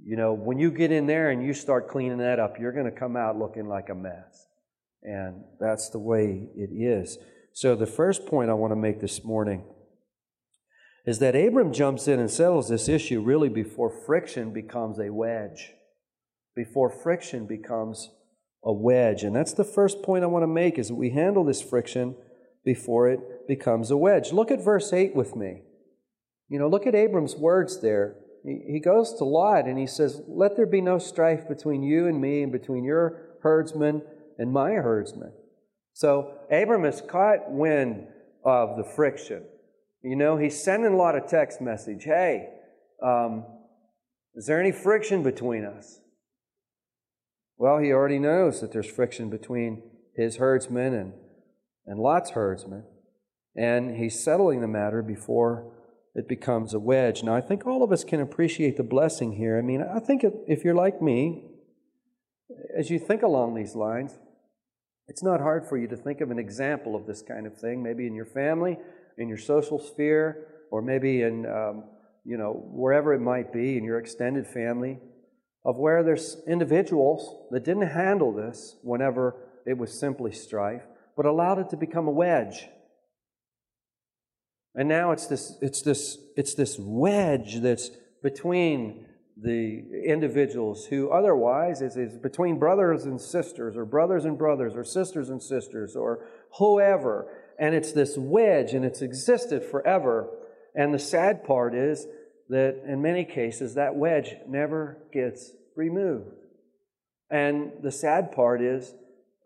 You 0.03 0.17
know, 0.17 0.33
when 0.33 0.57
you 0.57 0.71
get 0.71 0.91
in 0.91 1.05
there 1.05 1.29
and 1.29 1.45
you 1.45 1.53
start 1.53 1.87
cleaning 1.87 2.17
that 2.19 2.39
up, 2.39 2.59
you're 2.59 2.71
going 2.71 2.85
to 2.85 2.91
come 2.91 3.15
out 3.15 3.37
looking 3.37 3.67
like 3.67 3.89
a 3.89 3.95
mess. 3.95 4.47
And 5.03 5.43
that's 5.59 5.89
the 5.89 5.99
way 5.99 6.49
it 6.55 6.71
is. 6.71 7.17
So, 7.53 7.75
the 7.75 7.87
first 7.87 8.25
point 8.25 8.49
I 8.49 8.53
want 8.53 8.71
to 8.71 8.77
make 8.77 9.01
this 9.01 9.23
morning 9.23 9.63
is 11.05 11.19
that 11.19 11.35
Abram 11.35 11.73
jumps 11.73 12.07
in 12.07 12.19
and 12.19 12.29
settles 12.29 12.69
this 12.69 12.87
issue 12.87 13.19
really 13.19 13.49
before 13.49 13.89
friction 13.89 14.53
becomes 14.53 14.99
a 14.99 15.11
wedge. 15.11 15.71
Before 16.55 16.89
friction 16.89 17.47
becomes 17.47 18.09
a 18.63 18.71
wedge. 18.71 19.23
And 19.23 19.35
that's 19.35 19.53
the 19.53 19.63
first 19.63 20.03
point 20.03 20.23
I 20.23 20.27
want 20.27 20.43
to 20.43 20.47
make 20.47 20.77
is 20.77 20.89
that 20.89 20.95
we 20.95 21.09
handle 21.09 21.43
this 21.43 21.61
friction 21.61 22.15
before 22.63 23.09
it 23.09 23.47
becomes 23.47 23.91
a 23.91 23.97
wedge. 23.97 24.31
Look 24.31 24.51
at 24.51 24.63
verse 24.63 24.93
8 24.93 25.15
with 25.15 25.35
me. 25.35 25.63
You 26.49 26.59
know, 26.59 26.67
look 26.67 26.85
at 26.85 26.95
Abram's 26.95 27.35
words 27.35 27.81
there. 27.81 28.15
He, 28.43 28.79
goes 28.79 29.13
to 29.15 29.23
Lot 29.23 29.67
and 29.67 29.77
he 29.77 29.85
says, 29.85 30.21
Let 30.27 30.55
there 30.55 30.65
be 30.65 30.81
no 30.81 30.97
strife 30.97 31.47
between 31.47 31.83
you 31.83 32.07
and 32.07 32.19
me 32.19 32.41
and 32.41 32.51
between 32.51 32.83
your 32.83 33.37
herdsmen 33.41 34.01
and 34.37 34.51
my 34.51 34.71
herdsmen. 34.73 35.31
So 35.93 36.33
Abram 36.51 36.83
has 36.83 37.01
caught 37.01 37.51
wind 37.51 38.07
of 38.43 38.77
the 38.77 38.83
friction. 38.83 39.43
You 40.03 40.15
know, 40.15 40.37
he's 40.37 40.61
sending 40.61 40.93
a 40.93 40.97
lot 40.97 41.15
of 41.15 41.27
text 41.27 41.61
message. 41.61 42.03
Hey, 42.03 42.49
um, 43.03 43.45
is 44.33 44.47
there 44.47 44.59
any 44.59 44.71
friction 44.71 45.21
between 45.21 45.63
us? 45.63 45.99
Well, 47.57 47.77
he 47.77 47.91
already 47.91 48.17
knows 48.17 48.61
that 48.61 48.71
there's 48.71 48.89
friction 48.89 49.29
between 49.29 49.83
his 50.15 50.37
herdsmen 50.37 50.93
and, 50.93 51.13
and 51.91 51.99
Lot's 51.99 52.29
herdsmen, 52.29 52.85
and 53.53 53.97
he's 53.97 54.17
settling 54.17 54.61
the 54.61 54.67
matter 54.67 55.01
before 55.01 55.73
it 56.15 56.25
becomes 56.25 56.73
a 56.73 56.79
wedge. 56.79 57.21
Now, 57.21 57.35
I 57.35 57.41
think 57.41 57.67
all 57.67 57.83
of 57.83 57.91
us 57.91 58.05
can 58.05 58.21
appreciate 58.21 58.77
the 58.77 58.83
blessing 58.83 59.33
here. 59.33 59.57
I 59.57 59.61
mean, 59.61 59.83
I 59.83 59.99
think 59.99 60.23
if 60.47 60.63
you're 60.63 60.73
like 60.73 61.01
me, 61.01 61.43
as 62.77 62.89
you 62.89 62.97
think 62.97 63.23
along 63.23 63.55
these 63.55 63.75
lines, 63.75 64.17
it's 65.09 65.21
not 65.21 65.41
hard 65.41 65.67
for 65.67 65.77
you 65.77 65.85
to 65.89 65.97
think 65.97 66.21
of 66.21 66.31
an 66.31 66.39
example 66.39 66.95
of 66.95 67.05
this 67.07 67.21
kind 67.21 67.45
of 67.45 67.57
thing, 67.57 67.83
maybe 67.83 68.07
in 68.07 68.15
your 68.15 68.25
family, 68.25 68.77
in 69.17 69.27
your 69.27 69.37
social 69.37 69.77
sphere, 69.77 70.47
or 70.71 70.81
maybe 70.81 71.23
in, 71.23 71.45
um, 71.45 71.83
you 72.23 72.37
know, 72.37 72.53
wherever 72.71 73.13
it 73.13 73.19
might 73.19 73.51
be, 73.51 73.77
in 73.77 73.83
your 73.83 73.99
extended 73.99 74.47
family, 74.47 74.97
of 75.65 75.75
where 75.75 76.03
there's 76.03 76.37
individuals 76.47 77.35
that 77.51 77.65
didn't 77.65 77.89
handle 77.89 78.31
this 78.31 78.77
whenever 78.81 79.35
it 79.65 79.77
was 79.77 79.99
simply 79.99 80.31
strife, 80.31 80.83
but 81.15 81.25
allowed 81.25 81.59
it 81.59 81.69
to 81.69 81.77
become 81.77 82.07
a 82.07 82.11
wedge. 82.11 82.67
And 84.75 84.87
now 84.87 85.11
it's 85.11 85.27
this, 85.27 85.57
it's 85.61 85.81
this, 85.81 86.17
it's 86.37 86.53
this 86.53 86.77
wedge 86.79 87.59
that's 87.61 87.89
between 88.23 89.05
the 89.41 89.83
individuals 90.05 90.85
who 90.85 91.09
otherwise 91.09 91.81
is, 91.81 91.97
is 91.97 92.17
between 92.17 92.59
brothers 92.59 93.05
and 93.05 93.19
sisters, 93.19 93.75
or 93.75 93.85
brothers 93.85 94.25
and 94.25 94.37
brothers, 94.37 94.73
or 94.75 94.83
sisters 94.83 95.29
and 95.29 95.41
sisters, 95.41 95.95
or 95.95 96.25
whoever. 96.57 97.27
And 97.59 97.73
it's 97.73 97.91
this 97.91 98.17
wedge, 98.17 98.73
and 98.73 98.85
it's 98.85 99.01
existed 99.01 99.63
forever. 99.63 100.29
And 100.75 100.93
the 100.93 100.99
sad 100.99 101.43
part 101.43 101.73
is 101.73 102.07
that 102.49 102.83
in 102.85 103.01
many 103.01 103.25
cases, 103.25 103.75
that 103.75 103.95
wedge 103.95 104.35
never 104.47 104.97
gets 105.11 105.51
removed. 105.75 106.35
And 107.29 107.71
the 107.81 107.91
sad 107.91 108.33
part 108.33 108.61
is 108.61 108.93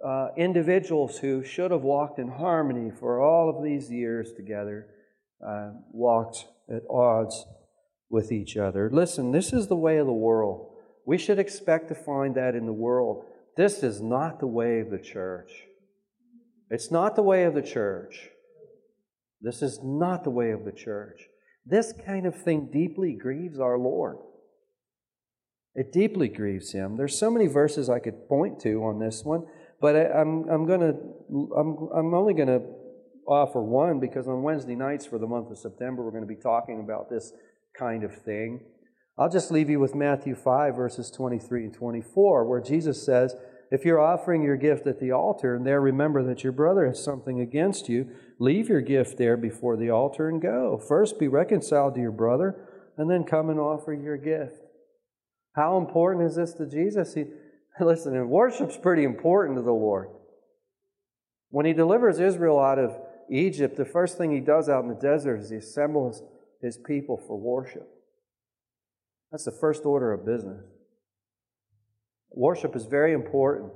uh, 0.05 0.27
individuals 0.37 1.17
who 1.19 1.43
should 1.43 1.71
have 1.71 1.81
walked 1.81 2.19
in 2.19 2.27
harmony 2.27 2.91
for 2.99 3.19
all 3.19 3.49
of 3.49 3.63
these 3.63 3.89
years 3.89 4.31
together 4.33 4.87
uh, 5.45 5.71
walked 5.91 6.45
at 6.69 6.83
odds 6.89 7.45
with 8.09 8.31
each 8.31 8.55
other. 8.55 8.89
Listen, 8.91 9.31
this 9.31 9.51
is 9.51 9.67
the 9.67 9.75
way 9.75 9.97
of 9.97 10.05
the 10.05 10.13
world. 10.13 10.71
We 11.05 11.17
should 11.17 11.39
expect 11.39 11.87
to 11.89 11.95
find 11.95 12.35
that 12.35 12.55
in 12.55 12.65
the 12.65 12.73
world. 12.73 13.25
This 13.57 13.83
is 13.83 14.01
not 14.01 14.39
the 14.39 14.47
way 14.47 14.79
of 14.79 14.91
the 14.91 14.99
church. 14.99 15.51
It's 16.69 16.91
not 16.91 17.15
the 17.15 17.23
way 17.23 17.43
of 17.43 17.53
the 17.53 17.61
church. 17.61 18.29
This 19.41 19.61
is 19.61 19.79
not 19.83 20.23
the 20.23 20.29
way 20.29 20.51
of 20.51 20.65
the 20.65 20.71
church. 20.71 21.21
This 21.65 21.93
kind 22.05 22.25
of 22.25 22.35
thing 22.35 22.69
deeply 22.71 23.13
grieves 23.19 23.59
our 23.59 23.77
Lord. 23.77 24.17
It 25.75 25.91
deeply 25.91 26.29
grieves 26.29 26.71
him. 26.71 26.95
There's 26.95 27.19
so 27.19 27.29
many 27.29 27.47
verses 27.47 27.89
I 27.89 27.99
could 27.99 28.27
point 28.29 28.59
to 28.61 28.83
on 28.83 28.99
this 28.99 29.23
one, 29.23 29.45
but 29.81 29.95
I, 29.95 30.21
am 30.21 30.43
I'm, 30.43 30.49
I'm 30.49 30.65
gonna 30.65 30.93
I'm, 31.57 31.89
I'm 31.95 32.13
only 32.13 32.33
gonna 32.33 32.59
offer 33.27 33.61
one 33.61 33.99
because 33.99 34.27
on 34.27 34.43
Wednesday 34.43 34.75
nights 34.75 35.05
for 35.05 35.17
the 35.17 35.27
month 35.27 35.49
of 35.49 35.57
September 35.57 36.03
we're 36.03 36.11
going 36.11 36.27
to 36.27 36.27
be 36.27 36.39
talking 36.39 36.79
about 36.79 37.09
this 37.09 37.31
kind 37.77 38.03
of 38.03 38.13
thing. 38.23 38.61
I'll 39.17 39.29
just 39.29 39.51
leave 39.51 39.69
you 39.69 39.79
with 39.79 39.95
Matthew 39.95 40.35
5, 40.35 40.75
verses 40.75 41.09
23 41.09 41.65
and 41.65 41.73
24, 41.73 42.45
where 42.45 42.59
Jesus 42.59 43.05
says, 43.05 43.35
If 43.71 43.85
you're 43.85 43.99
offering 43.99 44.43
your 44.43 44.57
gift 44.57 44.87
at 44.87 44.99
the 44.99 45.11
altar 45.11 45.55
and 45.55 45.65
there 45.65 45.79
remember 45.79 46.21
that 46.23 46.43
your 46.43 46.51
brother 46.51 46.85
has 46.85 47.01
something 47.01 47.39
against 47.39 47.87
you, 47.87 48.09
leave 48.39 48.67
your 48.67 48.81
gift 48.81 49.17
there 49.17 49.37
before 49.37 49.77
the 49.77 49.89
altar 49.89 50.27
and 50.27 50.41
go. 50.41 50.77
First 50.77 51.17
be 51.17 51.29
reconciled 51.29 51.95
to 51.95 52.01
your 52.01 52.11
brother, 52.11 52.55
and 52.97 53.09
then 53.09 53.23
come 53.23 53.49
and 53.49 53.59
offer 53.59 53.93
your 53.93 54.17
gift. 54.17 54.61
How 55.55 55.77
important 55.77 56.25
is 56.25 56.35
this 56.35 56.53
to 56.53 56.65
Jesus? 56.65 57.13
He, 57.13 57.25
listen, 57.79 58.29
worship's 58.29 58.77
pretty 58.77 59.03
important 59.03 59.57
to 59.57 59.61
the 59.61 59.71
Lord. 59.71 60.09
When 61.49 61.65
he 61.65 61.73
delivers 61.73 62.19
Israel 62.19 62.59
out 62.59 62.79
of 62.79 62.97
Egypt, 63.29 63.75
the 63.75 63.85
first 63.85 64.17
thing 64.17 64.31
he 64.31 64.39
does 64.39 64.69
out 64.69 64.83
in 64.83 64.89
the 64.89 64.95
desert 64.95 65.39
is 65.39 65.49
he 65.49 65.57
assembles 65.57 66.21
his 66.61 66.77
people 66.77 67.17
for 67.27 67.37
worship. 67.37 67.87
That's 69.31 69.45
the 69.45 69.51
first 69.51 69.85
order 69.85 70.13
of 70.13 70.25
business. 70.25 70.63
Worship 72.31 72.75
is 72.75 72.85
very 72.85 73.13
important. 73.13 73.71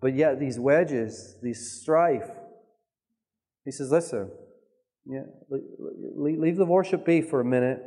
But 0.00 0.14
yet, 0.14 0.40
these 0.40 0.58
wedges, 0.58 1.36
these 1.42 1.78
strife, 1.80 2.28
he 3.64 3.70
says, 3.70 3.90
listen, 3.90 4.30
yeah, 5.06 5.24
leave 6.16 6.56
the 6.56 6.64
worship 6.64 7.04
be 7.04 7.20
for 7.20 7.40
a 7.40 7.44
minute. 7.44 7.82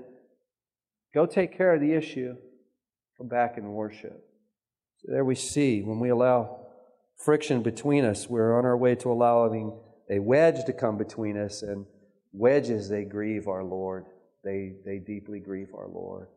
Go 1.13 1.25
take 1.25 1.57
care 1.57 1.73
of 1.73 1.81
the 1.81 1.93
issue. 1.93 2.35
Come 3.17 3.27
back 3.27 3.57
and 3.57 3.73
worship. 3.73 4.23
There 5.05 5.25
we 5.25 5.35
see 5.35 5.81
when 5.81 5.99
we 5.99 6.09
allow 6.09 6.59
friction 7.17 7.61
between 7.61 8.05
us, 8.05 8.29
we're 8.29 8.57
on 8.57 8.65
our 8.65 8.77
way 8.77 8.95
to 8.95 9.11
allowing 9.11 9.77
a 10.09 10.19
wedge 10.19 10.65
to 10.65 10.73
come 10.73 10.97
between 10.97 11.37
us, 11.37 11.61
and 11.61 11.85
wedges, 12.31 12.89
they 12.89 13.03
grieve 13.03 13.47
our 13.47 13.63
Lord. 13.63 14.05
They, 14.43 14.73
they 14.85 14.99
deeply 14.99 15.39
grieve 15.39 15.69
our 15.73 15.87
Lord. 15.87 16.27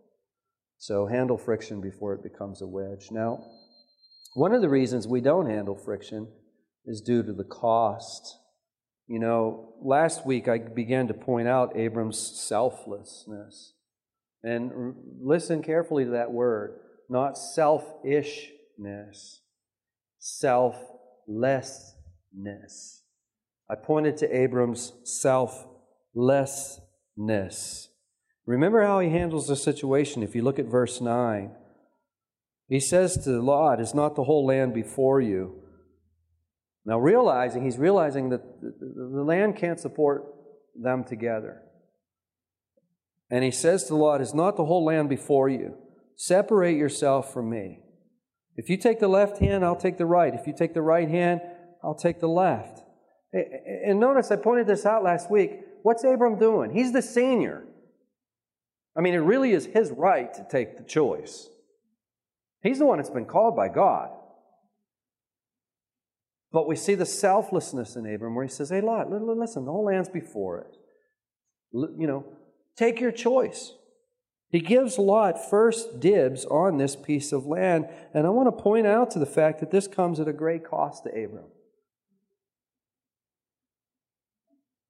So 0.78 1.06
handle 1.06 1.38
friction 1.38 1.80
before 1.80 2.14
it 2.14 2.22
becomes 2.22 2.62
a 2.62 2.66
wedge. 2.66 3.08
Now, 3.10 3.44
one 4.34 4.52
of 4.52 4.62
the 4.62 4.68
reasons 4.68 5.08
we 5.08 5.20
don't 5.20 5.48
handle 5.48 5.76
friction 5.76 6.28
is 6.84 7.00
due 7.00 7.22
to 7.22 7.32
the 7.32 7.44
cost. 7.44 8.38
You 9.08 9.18
know, 9.18 9.74
last 9.80 10.26
week 10.26 10.48
I 10.48 10.58
began 10.58 11.08
to 11.08 11.14
point 11.14 11.48
out 11.48 11.76
Abram's 11.76 12.18
selflessness. 12.18 13.72
And 14.42 14.94
listen 15.20 15.62
carefully 15.62 16.04
to 16.04 16.10
that 16.10 16.30
word 16.30 16.78
not 17.08 17.38
selfishness, 18.76 19.40
selflessness. 20.18 23.02
I 23.68 23.74
pointed 23.74 24.16
to 24.18 24.32
Abram's 24.36 24.92
selflessness. 25.04 27.88
Remember 28.46 28.84
how 28.84 29.00
he 29.00 29.10
handles 29.10 29.48
the 29.48 29.56
situation 29.56 30.22
if 30.22 30.36
you 30.36 30.42
look 30.42 30.58
at 30.58 30.66
verse 30.66 31.00
9. 31.00 31.52
He 32.68 32.80
says 32.80 33.16
to 33.24 33.42
Lot, 33.42 33.80
Is 33.80 33.94
not 33.94 34.14
the 34.14 34.24
whole 34.24 34.44
land 34.46 34.74
before 34.74 35.20
you? 35.20 35.62
Now, 36.84 36.98
realizing, 37.00 37.64
he's 37.64 37.78
realizing 37.78 38.28
that 38.30 38.42
the 38.60 39.24
land 39.24 39.56
can't 39.56 39.80
support 39.80 40.24
them 40.80 41.02
together. 41.02 41.62
And 43.28 43.42
he 43.42 43.50
says 43.50 43.82
to 43.84 43.96
Lot, 43.96 44.20
Is 44.20 44.34
not 44.34 44.56
the 44.56 44.66
whole 44.66 44.84
land 44.84 45.08
before 45.08 45.48
you? 45.48 45.74
Separate 46.16 46.76
yourself 46.76 47.32
from 47.32 47.50
me. 47.50 47.80
If 48.56 48.70
you 48.70 48.76
take 48.76 49.00
the 49.00 49.08
left 49.08 49.38
hand, 49.38 49.64
I'll 49.64 49.76
take 49.76 49.98
the 49.98 50.06
right. 50.06 50.34
If 50.34 50.46
you 50.46 50.54
take 50.56 50.74
the 50.74 50.82
right 50.82 51.08
hand, 51.08 51.40
I'll 51.84 51.94
take 51.94 52.20
the 52.20 52.28
left. 52.28 52.82
And 53.32 54.00
notice 54.00 54.30
I 54.30 54.36
pointed 54.36 54.66
this 54.66 54.86
out 54.86 55.04
last 55.04 55.30
week. 55.30 55.60
What's 55.82 56.04
Abram 56.04 56.38
doing? 56.38 56.70
He's 56.70 56.92
the 56.92 57.02
senior. 57.02 57.64
I 58.96 59.02
mean, 59.02 59.14
it 59.14 59.18
really 59.18 59.52
is 59.52 59.66
his 59.66 59.90
right 59.90 60.32
to 60.34 60.46
take 60.50 60.78
the 60.78 60.84
choice. 60.84 61.48
He's 62.62 62.78
the 62.78 62.86
one 62.86 62.98
that's 62.98 63.10
been 63.10 63.26
called 63.26 63.54
by 63.54 63.68
God. 63.68 64.10
But 66.50 66.66
we 66.66 66.76
see 66.76 66.94
the 66.94 67.04
selflessness 67.04 67.96
in 67.96 68.06
Abram 68.06 68.34
where 68.34 68.44
he 68.44 68.50
says, 68.50 68.70
Hey, 68.70 68.80
Lot, 68.80 69.10
listen, 69.10 69.66
the 69.66 69.72
whole 69.72 69.84
land's 69.84 70.08
before 70.08 70.60
it. 70.60 70.76
You 71.72 72.06
know, 72.06 72.24
take 72.76 73.00
your 73.00 73.12
choice. 73.12 73.72
He 74.48 74.60
gives 74.60 74.98
Lot 74.98 75.50
first 75.50 75.98
dibs 75.98 76.44
on 76.44 76.78
this 76.78 76.94
piece 76.94 77.32
of 77.32 77.46
land. 77.46 77.88
And 78.14 78.26
I 78.26 78.30
want 78.30 78.46
to 78.46 78.62
point 78.62 78.86
out 78.86 79.10
to 79.12 79.18
the 79.18 79.26
fact 79.26 79.60
that 79.60 79.70
this 79.70 79.88
comes 79.88 80.20
at 80.20 80.28
a 80.28 80.32
great 80.32 80.64
cost 80.64 81.04
to 81.04 81.10
Abram. 81.10 81.46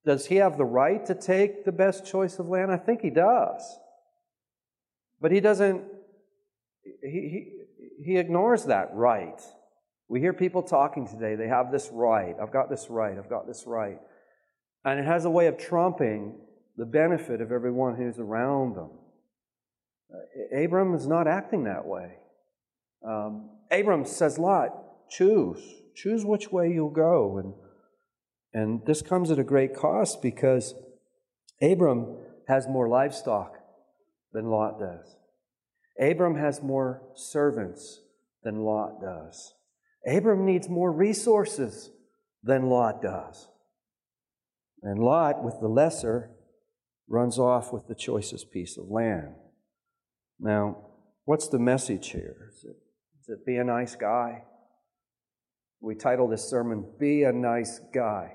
Does 0.05 0.27
he 0.27 0.35
have 0.35 0.57
the 0.57 0.65
right 0.65 1.05
to 1.07 1.15
take 1.15 1.65
the 1.65 1.71
best 1.71 2.05
choice 2.05 2.39
of 2.39 2.47
land? 2.47 2.71
I 2.71 2.77
think 2.77 3.01
he 3.01 3.09
does. 3.09 3.77
But 5.19 5.31
he 5.31 5.39
doesn't, 5.39 5.83
he, 7.03 7.09
he, 7.09 8.03
he 8.05 8.17
ignores 8.17 8.65
that 8.65 8.93
right. 8.93 9.41
We 10.07 10.21
hear 10.21 10.31
people 10.31 10.63
talking 10.63 11.07
today, 11.07 11.35
they 11.35 11.49
have 11.49 11.71
this 11.71 11.89
right. 11.91 12.35
I've 12.41 12.53
got 12.53 12.69
this 12.69 12.87
right. 12.89 13.17
I've 13.17 13.29
got 13.29 13.47
this 13.47 13.65
right. 13.67 13.97
And 14.85 14.99
it 14.99 15.05
has 15.05 15.25
a 15.25 15.29
way 15.29 15.47
of 15.47 15.57
trumping 15.57 16.39
the 16.77 16.85
benefit 16.85 17.41
of 17.41 17.51
everyone 17.51 17.95
who's 17.95 18.19
around 18.19 18.75
them. 18.75 18.91
Uh, 20.13 20.63
Abram 20.63 20.93
is 20.95 21.07
not 21.07 21.27
acting 21.27 21.63
that 21.65 21.85
way. 21.85 22.17
Um, 23.05 23.49
Abram 23.71 24.05
says, 24.05 24.37
Lot, 24.39 25.09
choose. 25.09 25.59
Choose 25.95 26.25
which 26.25 26.51
way 26.51 26.71
you'll 26.71 26.89
go. 26.89 27.37
And 27.37 27.53
and 28.53 28.83
this 28.85 29.01
comes 29.01 29.29
at 29.29 29.37
a 29.37 29.43
great 29.43 29.75
cost 29.75 30.21
because 30.21 30.73
Abram 31.61 32.17
has 32.47 32.67
more 32.67 32.87
livestock 32.87 33.53
than 34.33 34.49
Lot 34.49 34.79
does. 34.79 35.15
Abram 35.99 36.35
has 36.35 36.63
more 36.63 37.03
servants 37.15 38.01
than 38.43 38.61
Lot 38.61 39.01
does. 39.01 39.53
Abram 40.07 40.45
needs 40.45 40.69
more 40.69 40.91
resources 40.91 41.91
than 42.43 42.69
Lot 42.69 43.01
does. 43.01 43.47
And 44.81 44.99
Lot, 44.99 45.43
with 45.43 45.59
the 45.59 45.67
lesser, 45.67 46.31
runs 47.07 47.37
off 47.37 47.73
with 47.73 47.87
the 47.87 47.95
choicest 47.95 48.51
piece 48.51 48.77
of 48.77 48.89
land. 48.89 49.35
Now, 50.39 50.77
what's 51.25 51.47
the 51.47 51.59
message 51.59 52.11
here? 52.11 52.49
Is 52.49 52.63
it, 52.63 52.77
is 53.21 53.29
it 53.29 53.45
be 53.45 53.57
a 53.57 53.63
nice 53.63 53.95
guy? 53.95 54.43
We 55.81 55.95
title 55.95 56.27
this 56.27 56.43
sermon, 56.43 56.85
Be 56.99 57.23
a 57.23 57.31
Nice 57.31 57.79
Guy. 57.93 58.33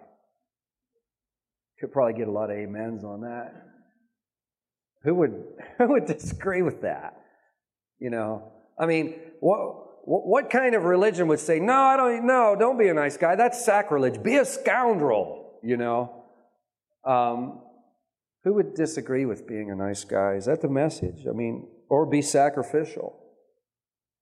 Could 1.81 1.93
probably 1.93 2.15
get 2.15 2.29
a 2.29 2.31
lot 2.31 2.51
of 2.51 2.57
amens 2.57 3.03
on 3.03 3.23
that. 3.23 3.53
Who 5.03 5.15
would 5.17 5.45
who 5.79 5.89
would 5.89 6.07
disagree 6.07 6.63
with 6.63 6.83
that? 6.83 7.17
You 7.99 8.11
know, 8.11 8.53
I 8.79 8.87
mean, 8.87 9.15
what 9.41 10.07
what 10.07 10.51
kind 10.51 10.75
of 10.75 10.85
religion 10.85 11.27
would 11.29 11.41
say, 11.41 11.59
"No, 11.59 11.75
I 11.75 11.97
don't. 11.97 12.27
No, 12.27 12.57
don't 12.57 12.79
be 12.79 12.89
a 12.89 12.95
nice 12.95 13.17
guy. 13.17 13.35
That's 13.35 13.65
sacrilege. 13.65 14.23
Be 14.23 14.37
a 14.37 14.45
scoundrel." 14.45 15.59
You 15.65 15.77
know, 15.77 16.25
um, 17.05 17.63
who 18.45 18.55
would 18.55 18.75
disagree 18.75 19.27
with 19.27 19.47
being 19.47 19.71
a 19.71 19.75
nice 19.75 20.05
guy? 20.05 20.35
Is 20.35 20.47
that 20.47 20.61
the 20.61 20.69
message? 20.69 21.27
I 21.29 21.33
mean, 21.33 21.69
or 21.93 22.07
be 22.07 22.23
sacrificial. 22.23 23.23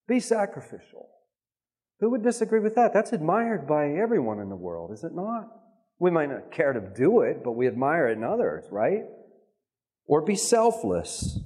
Be 0.09 0.19
sacrificial. 0.19 1.09
Who 2.01 2.11
would 2.11 2.25
disagree 2.25 2.59
with 2.59 2.75
that? 2.75 2.93
That's 2.93 3.13
admired 3.13 3.69
by 3.69 3.93
everyone 3.93 4.41
in 4.41 4.49
the 4.49 4.57
world, 4.57 4.91
is 4.91 5.05
it 5.05 5.15
not? 5.15 5.49
We 6.01 6.11
might 6.11 6.31
not 6.31 6.51
care 6.51 6.73
to 6.73 6.81
do 6.81 7.21
it, 7.21 7.45
but 7.45 7.53
we 7.53 7.69
admire 7.69 8.09
it 8.09 8.19
in 8.19 8.25
others, 8.25 8.65
right? 8.73 9.05
Or 10.07 10.21
be 10.21 10.35
selfless. 10.35 11.39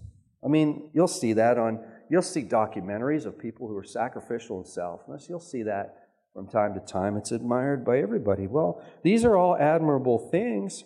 I 0.42 0.48
mean, 0.48 0.88
you'll 0.94 1.08
see 1.08 1.34
that 1.34 1.58
on, 1.58 1.84
you'll 2.08 2.22
see 2.22 2.42
documentaries 2.42 3.26
of 3.26 3.38
people 3.38 3.68
who 3.68 3.76
are 3.76 3.84
sacrificial 3.84 4.56
and 4.56 4.66
selfless. 4.66 5.26
You'll 5.28 5.40
see 5.40 5.64
that 5.64 6.08
from 6.32 6.48
time 6.48 6.72
to 6.72 6.80
time. 6.80 7.18
It's 7.18 7.32
admired 7.32 7.84
by 7.84 7.98
everybody. 7.98 8.46
Well, 8.46 8.82
these 9.02 9.26
are 9.26 9.36
all 9.36 9.58
admirable 9.58 10.30
things, 10.30 10.84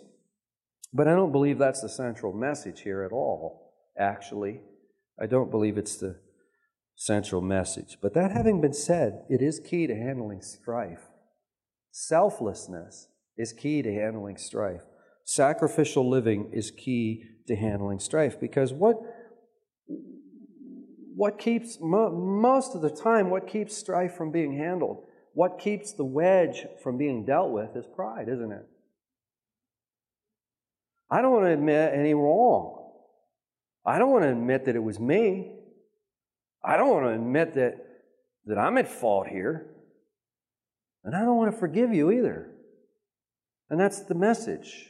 but 0.92 1.06
I 1.06 1.14
don't 1.14 1.30
believe 1.30 1.58
that's 1.58 1.82
the 1.82 1.88
central 1.88 2.32
message 2.32 2.80
here 2.80 3.04
at 3.04 3.12
all, 3.12 3.72
actually. 3.96 4.62
I 5.20 5.26
don't 5.26 5.50
believe 5.50 5.78
it's 5.78 5.96
the 5.96 6.16
central 6.94 7.40
message. 7.40 7.98
But 8.00 8.14
that 8.14 8.30
having 8.30 8.60
been 8.60 8.72
said, 8.72 9.24
it 9.28 9.40
is 9.40 9.60
key 9.60 9.86
to 9.86 9.94
handling 9.94 10.42
strife. 10.42 11.08
Selflessness 11.90 13.08
is 13.36 13.52
key 13.52 13.82
to 13.82 13.92
handling 13.92 14.36
strife. 14.36 14.82
Sacrificial 15.24 16.08
living 16.08 16.50
is 16.52 16.70
key 16.70 17.24
to 17.46 17.56
handling 17.56 17.98
strife 17.98 18.38
because 18.38 18.72
what 18.72 18.96
what 21.18 21.36
keeps 21.36 21.78
most 21.80 22.76
of 22.76 22.80
the 22.80 22.90
time 22.90 23.28
what 23.28 23.48
keeps 23.48 23.76
strife 23.76 24.14
from 24.14 24.30
being 24.30 24.56
handled 24.56 25.04
what 25.32 25.58
keeps 25.58 25.92
the 25.92 26.04
wedge 26.04 26.64
from 26.80 26.96
being 26.96 27.24
dealt 27.24 27.50
with 27.50 27.74
is 27.74 27.84
pride 27.96 28.28
isn't 28.28 28.52
it 28.52 28.66
i 31.10 31.20
don't 31.20 31.32
want 31.32 31.44
to 31.44 31.52
admit 31.52 31.92
any 31.92 32.14
wrong 32.14 32.77
i 33.84 33.98
don't 33.98 34.10
want 34.10 34.24
to 34.24 34.30
admit 34.30 34.64
that 34.64 34.76
it 34.76 34.82
was 34.82 34.98
me 34.98 35.52
i 36.64 36.76
don't 36.76 36.90
want 36.90 37.04
to 37.04 37.12
admit 37.12 37.54
that 37.54 37.76
that 38.46 38.58
i'm 38.58 38.78
at 38.78 38.88
fault 38.88 39.26
here 39.26 39.66
and 41.04 41.14
i 41.14 41.20
don't 41.20 41.36
want 41.36 41.50
to 41.50 41.58
forgive 41.58 41.92
you 41.92 42.10
either 42.10 42.50
and 43.70 43.78
that's 43.78 44.00
the 44.00 44.14
message. 44.14 44.86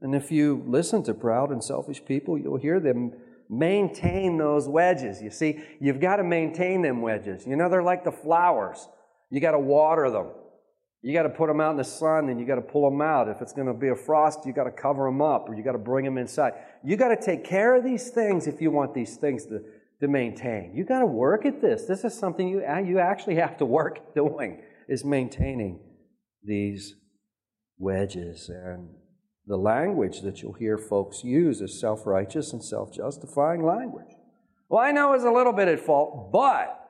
And 0.00 0.14
if 0.14 0.30
you 0.30 0.62
listen 0.66 1.02
to 1.04 1.14
proud 1.14 1.50
and 1.50 1.62
selfish 1.62 2.04
people, 2.04 2.36
you'll 2.36 2.58
hear 2.58 2.80
them 2.80 3.12
maintain 3.48 4.36
those 4.36 4.68
wedges. 4.68 5.22
You 5.22 5.30
see, 5.30 5.60
you've 5.80 6.00
got 6.00 6.16
to 6.16 6.24
maintain 6.24 6.82
them 6.82 7.00
wedges. 7.00 7.46
You 7.46 7.56
know, 7.56 7.68
they're 7.68 7.82
like 7.82 8.04
the 8.04 8.12
flowers. 8.12 8.88
You 9.30 9.40
got 9.40 9.52
to 9.52 9.58
water 9.58 10.10
them. 10.10 10.26
You 11.04 11.12
got 11.12 11.24
to 11.24 11.28
put 11.28 11.48
them 11.48 11.60
out 11.60 11.72
in 11.72 11.76
the 11.76 11.84
sun 11.84 12.30
and 12.30 12.40
you 12.40 12.46
got 12.46 12.54
to 12.54 12.62
pull 12.62 12.88
them 12.88 13.02
out. 13.02 13.28
If 13.28 13.42
it's 13.42 13.52
going 13.52 13.66
to 13.66 13.74
be 13.74 13.88
a 13.88 13.94
frost, 13.94 14.46
you 14.46 14.54
got 14.54 14.64
to 14.64 14.70
cover 14.70 15.04
them 15.04 15.20
up 15.20 15.46
or 15.46 15.54
you 15.54 15.62
got 15.62 15.72
to 15.72 15.78
bring 15.78 16.02
them 16.02 16.16
inside. 16.16 16.54
You 16.82 16.96
got 16.96 17.08
to 17.08 17.20
take 17.20 17.44
care 17.44 17.74
of 17.74 17.84
these 17.84 18.08
things 18.08 18.46
if 18.46 18.62
you 18.62 18.70
want 18.70 18.94
these 18.94 19.16
things 19.16 19.44
to, 19.48 19.60
to 20.00 20.08
maintain. 20.08 20.72
You 20.74 20.82
got 20.82 21.00
to 21.00 21.06
work 21.06 21.44
at 21.44 21.60
this. 21.60 21.84
This 21.84 22.04
is 22.04 22.14
something 22.14 22.48
you, 22.48 22.60
you 22.86 22.98
actually 23.00 23.34
have 23.34 23.58
to 23.58 23.66
work 23.66 24.14
doing, 24.14 24.62
is 24.88 25.04
maintaining 25.04 25.78
these 26.42 26.94
wedges. 27.76 28.48
And 28.48 28.88
the 29.46 29.58
language 29.58 30.22
that 30.22 30.40
you'll 30.40 30.54
hear 30.54 30.78
folks 30.78 31.22
use 31.22 31.60
is 31.60 31.78
self 31.78 32.06
righteous 32.06 32.54
and 32.54 32.64
self 32.64 32.94
justifying 32.94 33.62
language. 33.62 34.14
Well, 34.70 34.80
I 34.80 34.90
know 34.90 35.12
it's 35.12 35.24
a 35.24 35.30
little 35.30 35.52
bit 35.52 35.68
at 35.68 35.80
fault, 35.80 36.32
but 36.32 36.80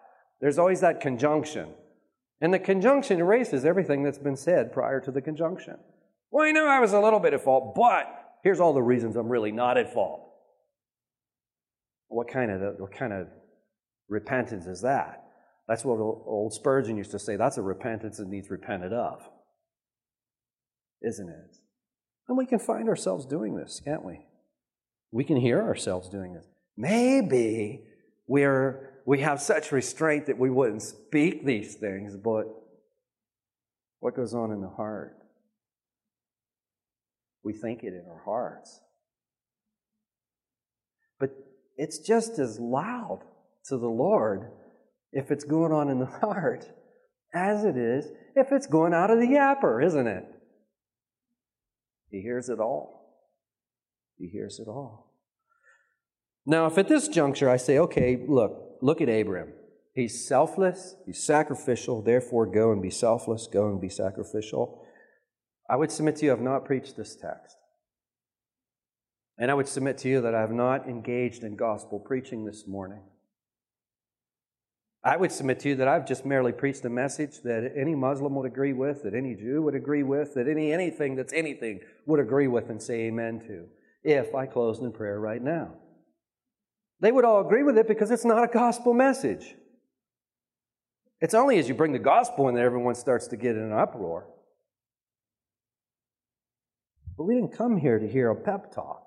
there's 0.40 0.56
always 0.56 0.82
that 0.82 1.00
conjunction. 1.00 1.70
And 2.40 2.52
the 2.52 2.58
conjunction 2.58 3.20
erases 3.20 3.64
everything 3.64 4.02
that's 4.02 4.18
been 4.18 4.36
said 4.36 4.72
prior 4.72 5.00
to 5.00 5.10
the 5.10 5.22
conjunction. 5.22 5.76
Well, 6.30 6.46
I 6.46 6.52
know 6.52 6.66
I 6.66 6.80
was 6.80 6.92
a 6.92 7.00
little 7.00 7.20
bit 7.20 7.32
at 7.32 7.42
fault, 7.42 7.74
but 7.74 8.06
here's 8.42 8.60
all 8.60 8.74
the 8.74 8.82
reasons 8.82 9.16
I'm 9.16 9.28
really 9.28 9.52
not 9.52 9.78
at 9.78 9.92
fault. 9.94 10.20
What 12.08 12.28
kind 12.28 12.50
of, 12.50 12.78
what 12.78 12.92
kind 12.92 13.12
of 13.12 13.28
repentance 14.08 14.66
is 14.66 14.82
that? 14.82 15.24
That's 15.68 15.84
what 15.84 15.98
old 15.98 16.52
Spurgeon 16.52 16.96
used 16.96 17.12
to 17.12 17.18
say. 17.18 17.36
That's 17.36 17.56
a 17.56 17.62
repentance 17.62 18.18
that 18.18 18.28
needs 18.28 18.50
repented 18.50 18.92
of 18.92 19.22
isn't 21.04 21.28
it? 21.28 21.56
And 22.28 22.38
we 22.38 22.46
can 22.46 22.58
find 22.58 22.88
ourselves 22.88 23.26
doing 23.26 23.56
this, 23.56 23.80
can't 23.84 24.04
we? 24.04 24.26
We 25.12 25.24
can 25.24 25.36
hear 25.36 25.60
ourselves 25.60 26.08
doing 26.08 26.34
this. 26.34 26.46
Maybe 26.76 27.84
we're, 28.26 28.93
we 29.06 29.20
have 29.20 29.40
such 29.40 29.72
restraint 29.72 30.26
that 30.26 30.38
we 30.38 30.50
wouldn't 30.50 30.82
speak 30.82 31.44
these 31.44 31.74
things, 31.74 32.16
but 32.16 32.46
what 34.00 34.16
goes 34.16 34.34
on 34.34 34.50
in 34.50 34.60
the 34.60 34.68
heart? 34.68 35.16
We 37.42 37.52
think 37.52 37.82
it 37.82 37.92
in 37.92 38.04
our 38.10 38.22
hearts. 38.24 38.80
But 41.20 41.30
it's 41.76 41.98
just 41.98 42.38
as 42.38 42.58
loud 42.58 43.20
to 43.66 43.76
the 43.76 43.88
Lord 43.88 44.50
if 45.12 45.30
it's 45.30 45.44
going 45.44 45.72
on 45.72 45.90
in 45.90 45.98
the 45.98 46.06
heart 46.20 46.70
as 47.34 47.64
it 47.64 47.76
is 47.76 48.06
if 48.36 48.52
it's 48.52 48.66
going 48.66 48.94
out 48.94 49.10
of 49.10 49.18
the 49.18 49.26
yapper, 49.26 49.84
isn't 49.84 50.06
it? 50.06 50.24
He 52.10 52.20
hears 52.20 52.48
it 52.48 52.60
all. 52.60 53.22
He 54.18 54.28
hears 54.28 54.58
it 54.60 54.68
all. 54.68 55.12
Now, 56.46 56.66
if 56.66 56.78
at 56.78 56.88
this 56.88 57.08
juncture 57.08 57.48
I 57.48 57.56
say, 57.56 57.78
okay, 57.78 58.22
look, 58.28 58.63
look 58.84 59.00
at 59.00 59.08
Abram. 59.08 59.48
He's 59.94 60.26
selfless, 60.28 60.96
he's 61.06 61.24
sacrificial, 61.24 62.02
therefore 62.02 62.46
go 62.46 62.70
and 62.70 62.82
be 62.82 62.90
selfless, 62.90 63.46
go 63.46 63.68
and 63.68 63.80
be 63.80 63.88
sacrificial. 63.88 64.84
I 65.70 65.76
would 65.76 65.90
submit 65.90 66.16
to 66.16 66.26
you, 66.26 66.32
I 66.32 66.34
have 66.34 66.44
not 66.44 66.66
preached 66.66 66.96
this 66.96 67.16
text. 67.16 67.56
And 69.38 69.50
I 69.50 69.54
would 69.54 69.68
submit 69.68 69.98
to 69.98 70.08
you 70.08 70.20
that 70.20 70.34
I 70.34 70.40
have 70.40 70.52
not 70.52 70.86
engaged 70.86 71.44
in 71.44 71.56
gospel 71.56 71.98
preaching 71.98 72.44
this 72.44 72.66
morning. 72.68 73.00
I 75.02 75.16
would 75.16 75.32
submit 75.32 75.60
to 75.60 75.70
you 75.70 75.76
that 75.76 75.88
I've 75.88 76.06
just 76.06 76.26
merely 76.26 76.52
preached 76.52 76.84
a 76.84 76.90
message 76.90 77.40
that 77.42 77.72
any 77.76 77.94
Muslim 77.94 78.34
would 78.34 78.46
agree 78.46 78.72
with, 78.74 79.02
that 79.04 79.14
any 79.14 79.34
Jew 79.34 79.62
would 79.62 79.74
agree 79.74 80.02
with, 80.02 80.34
that 80.34 80.48
any 80.48 80.72
anything 80.72 81.16
that's 81.16 81.32
anything 81.32 81.80
would 82.06 82.20
agree 82.20 82.48
with 82.48 82.68
and 82.68 82.82
say 82.82 83.06
amen 83.06 83.40
to, 83.46 83.66
if 84.02 84.34
I 84.34 84.46
closed 84.46 84.82
in 84.82 84.92
prayer 84.92 85.18
right 85.18 85.42
now. 85.42 85.74
They 87.04 87.12
would 87.12 87.26
all 87.26 87.42
agree 87.42 87.62
with 87.62 87.76
it 87.76 87.86
because 87.86 88.10
it's 88.10 88.24
not 88.24 88.44
a 88.44 88.46
gospel 88.46 88.94
message. 88.94 89.54
It's 91.20 91.34
only 91.34 91.58
as 91.58 91.68
you 91.68 91.74
bring 91.74 91.92
the 91.92 91.98
gospel 91.98 92.48
in 92.48 92.54
that 92.54 92.62
everyone 92.62 92.94
starts 92.94 93.26
to 93.26 93.36
get 93.36 93.56
in 93.56 93.62
an 93.62 93.72
uproar. 93.74 94.26
But 97.18 97.24
we 97.24 97.34
didn't 97.34 97.52
come 97.52 97.76
here 97.76 97.98
to 97.98 98.08
hear 98.08 98.30
a 98.30 98.34
pep 98.34 98.74
talk, 98.74 99.04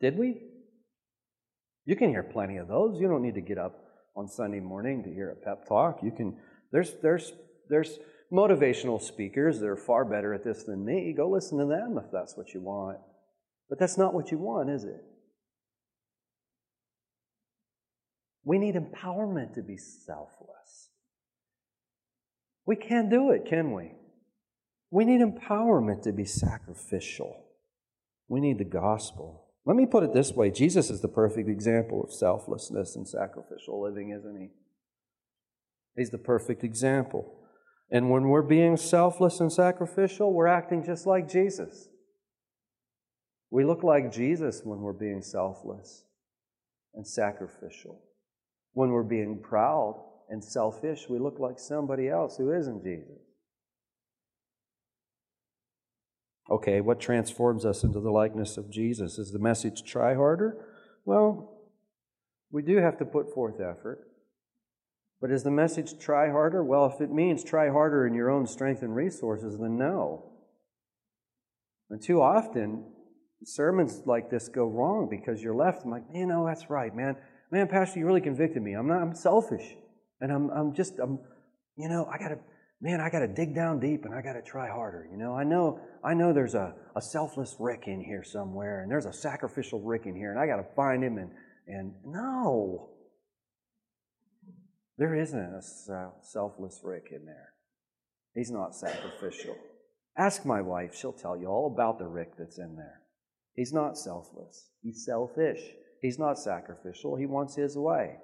did 0.00 0.16
we? 0.16 0.40
You 1.86 1.96
can 1.96 2.10
hear 2.10 2.22
plenty 2.22 2.56
of 2.58 2.68
those. 2.68 3.00
You 3.00 3.08
don't 3.08 3.20
need 3.20 3.34
to 3.34 3.40
get 3.40 3.58
up 3.58 3.82
on 4.14 4.28
Sunday 4.28 4.60
morning 4.60 5.02
to 5.02 5.12
hear 5.12 5.32
a 5.32 5.34
pep 5.34 5.66
talk. 5.66 6.04
You 6.04 6.12
can 6.12 6.36
there's 6.70 6.92
there's 7.02 7.32
there's 7.68 7.98
motivational 8.32 9.02
speakers 9.02 9.58
that 9.58 9.66
are 9.66 9.76
far 9.76 10.04
better 10.04 10.32
at 10.34 10.44
this 10.44 10.62
than 10.62 10.84
me. 10.84 11.12
Go 11.16 11.28
listen 11.28 11.58
to 11.58 11.66
them 11.66 11.98
if 11.98 12.12
that's 12.12 12.36
what 12.36 12.54
you 12.54 12.60
want. 12.60 12.98
But 13.68 13.80
that's 13.80 13.98
not 13.98 14.14
what 14.14 14.30
you 14.30 14.38
want, 14.38 14.70
is 14.70 14.84
it? 14.84 15.02
We 18.44 18.58
need 18.58 18.74
empowerment 18.74 19.54
to 19.54 19.62
be 19.62 19.76
selfless. 19.76 20.90
We 22.66 22.76
can't 22.76 23.10
do 23.10 23.30
it, 23.30 23.46
can 23.46 23.72
we? 23.72 23.92
We 24.90 25.04
need 25.04 25.20
empowerment 25.20 26.02
to 26.02 26.12
be 26.12 26.24
sacrificial. 26.24 27.44
We 28.28 28.40
need 28.40 28.58
the 28.58 28.64
gospel. 28.64 29.46
Let 29.66 29.76
me 29.76 29.86
put 29.86 30.02
it 30.02 30.14
this 30.14 30.32
way 30.32 30.50
Jesus 30.50 30.90
is 30.90 31.00
the 31.00 31.08
perfect 31.08 31.48
example 31.48 32.02
of 32.02 32.12
selflessness 32.12 32.96
and 32.96 33.06
sacrificial 33.06 33.82
living, 33.82 34.10
isn't 34.10 34.40
he? 34.40 34.50
He's 35.96 36.10
the 36.10 36.18
perfect 36.18 36.64
example. 36.64 37.36
And 37.90 38.10
when 38.10 38.28
we're 38.28 38.42
being 38.42 38.76
selfless 38.76 39.40
and 39.40 39.52
sacrificial, 39.52 40.32
we're 40.32 40.46
acting 40.46 40.84
just 40.84 41.06
like 41.06 41.28
Jesus. 41.28 41.88
We 43.50 43.64
look 43.64 43.82
like 43.82 44.12
Jesus 44.12 44.62
when 44.64 44.80
we're 44.80 44.92
being 44.92 45.22
selfless 45.22 46.04
and 46.94 47.06
sacrificial. 47.06 48.00
When 48.72 48.90
we're 48.90 49.02
being 49.02 49.40
proud 49.42 50.02
and 50.28 50.42
selfish, 50.42 51.06
we 51.08 51.18
look 51.18 51.38
like 51.38 51.58
somebody 51.58 52.08
else 52.08 52.36
who 52.36 52.52
isn't 52.52 52.84
Jesus. 52.84 53.18
Okay, 56.50 56.80
what 56.80 57.00
transforms 57.00 57.64
us 57.64 57.84
into 57.84 58.00
the 58.00 58.10
likeness 58.10 58.56
of 58.56 58.70
Jesus? 58.70 59.18
Is 59.18 59.32
the 59.32 59.38
message 59.38 59.84
try 59.84 60.14
harder? 60.14 60.66
Well, 61.04 61.60
we 62.50 62.62
do 62.62 62.78
have 62.78 62.98
to 62.98 63.04
put 63.04 63.32
forth 63.32 63.60
effort. 63.60 64.06
But 65.20 65.30
is 65.30 65.42
the 65.42 65.50
message 65.50 65.98
try 65.98 66.30
harder? 66.30 66.64
Well, 66.64 66.86
if 66.86 67.00
it 67.00 67.12
means 67.12 67.44
try 67.44 67.68
harder 67.68 68.06
in 68.06 68.14
your 68.14 68.30
own 68.30 68.46
strength 68.46 68.82
and 68.82 68.96
resources, 68.96 69.58
then 69.58 69.76
no. 69.76 70.32
And 71.90 72.02
too 72.02 72.22
often, 72.22 72.84
sermons 73.44 74.02
like 74.06 74.30
this 74.30 74.48
go 74.48 74.64
wrong 74.64 75.08
because 75.10 75.42
you're 75.42 75.54
left. 75.54 75.84
I'm 75.84 75.90
like, 75.90 76.04
you 76.12 76.24
oh, 76.24 76.26
know, 76.26 76.46
that's 76.46 76.70
right, 76.70 76.94
man. 76.94 77.16
Man, 77.52 77.66
Pastor, 77.66 77.98
you 77.98 78.06
really 78.06 78.20
convicted 78.20 78.62
me. 78.62 78.74
I'm 78.74 78.86
not. 78.86 79.02
I'm 79.02 79.14
selfish, 79.14 79.74
and 80.20 80.32
I'm. 80.32 80.50
I'm 80.50 80.74
just. 80.74 80.98
I'm. 80.98 81.18
You 81.76 81.88
know, 81.88 82.08
I 82.12 82.18
gotta. 82.18 82.38
Man, 82.80 83.00
I 83.00 83.10
gotta 83.10 83.28
dig 83.28 83.54
down 83.54 83.80
deep, 83.80 84.04
and 84.04 84.14
I 84.14 84.22
gotta 84.22 84.40
try 84.40 84.68
harder. 84.68 85.06
You 85.10 85.18
know, 85.18 85.34
I 85.34 85.44
know. 85.44 85.80
I 86.04 86.14
know 86.14 86.32
there's 86.32 86.54
a, 86.54 86.74
a 86.96 87.02
selfless 87.02 87.56
Rick 87.58 87.84
in 87.86 88.00
here 88.02 88.22
somewhere, 88.22 88.82
and 88.82 88.90
there's 88.90 89.06
a 89.06 89.12
sacrificial 89.12 89.80
Rick 89.80 90.06
in 90.06 90.14
here, 90.14 90.30
and 90.30 90.38
I 90.38 90.46
gotta 90.46 90.66
find 90.76 91.02
him. 91.02 91.18
And 91.18 91.30
and 91.66 91.94
no, 92.06 92.90
there 94.96 95.14
isn't 95.16 95.38
a 95.38 95.60
selfless 96.22 96.80
Rick 96.84 97.08
in 97.10 97.26
there. 97.26 97.52
He's 98.34 98.50
not 98.50 98.76
sacrificial. 98.76 99.56
Ask 100.16 100.46
my 100.46 100.60
wife; 100.60 100.94
she'll 100.94 101.12
tell 101.12 101.36
you 101.36 101.48
all 101.48 101.72
about 101.74 101.98
the 101.98 102.06
Rick 102.06 102.34
that's 102.38 102.58
in 102.58 102.76
there. 102.76 103.00
He's 103.56 103.72
not 103.72 103.98
selfless. 103.98 104.68
He's 104.82 105.04
selfish. 105.04 105.60
He's 106.00 106.18
not 106.18 106.38
sacrificial. 106.38 107.16
He 107.16 107.26
wants 107.26 107.56
his 107.56 107.76
way. 107.76 108.16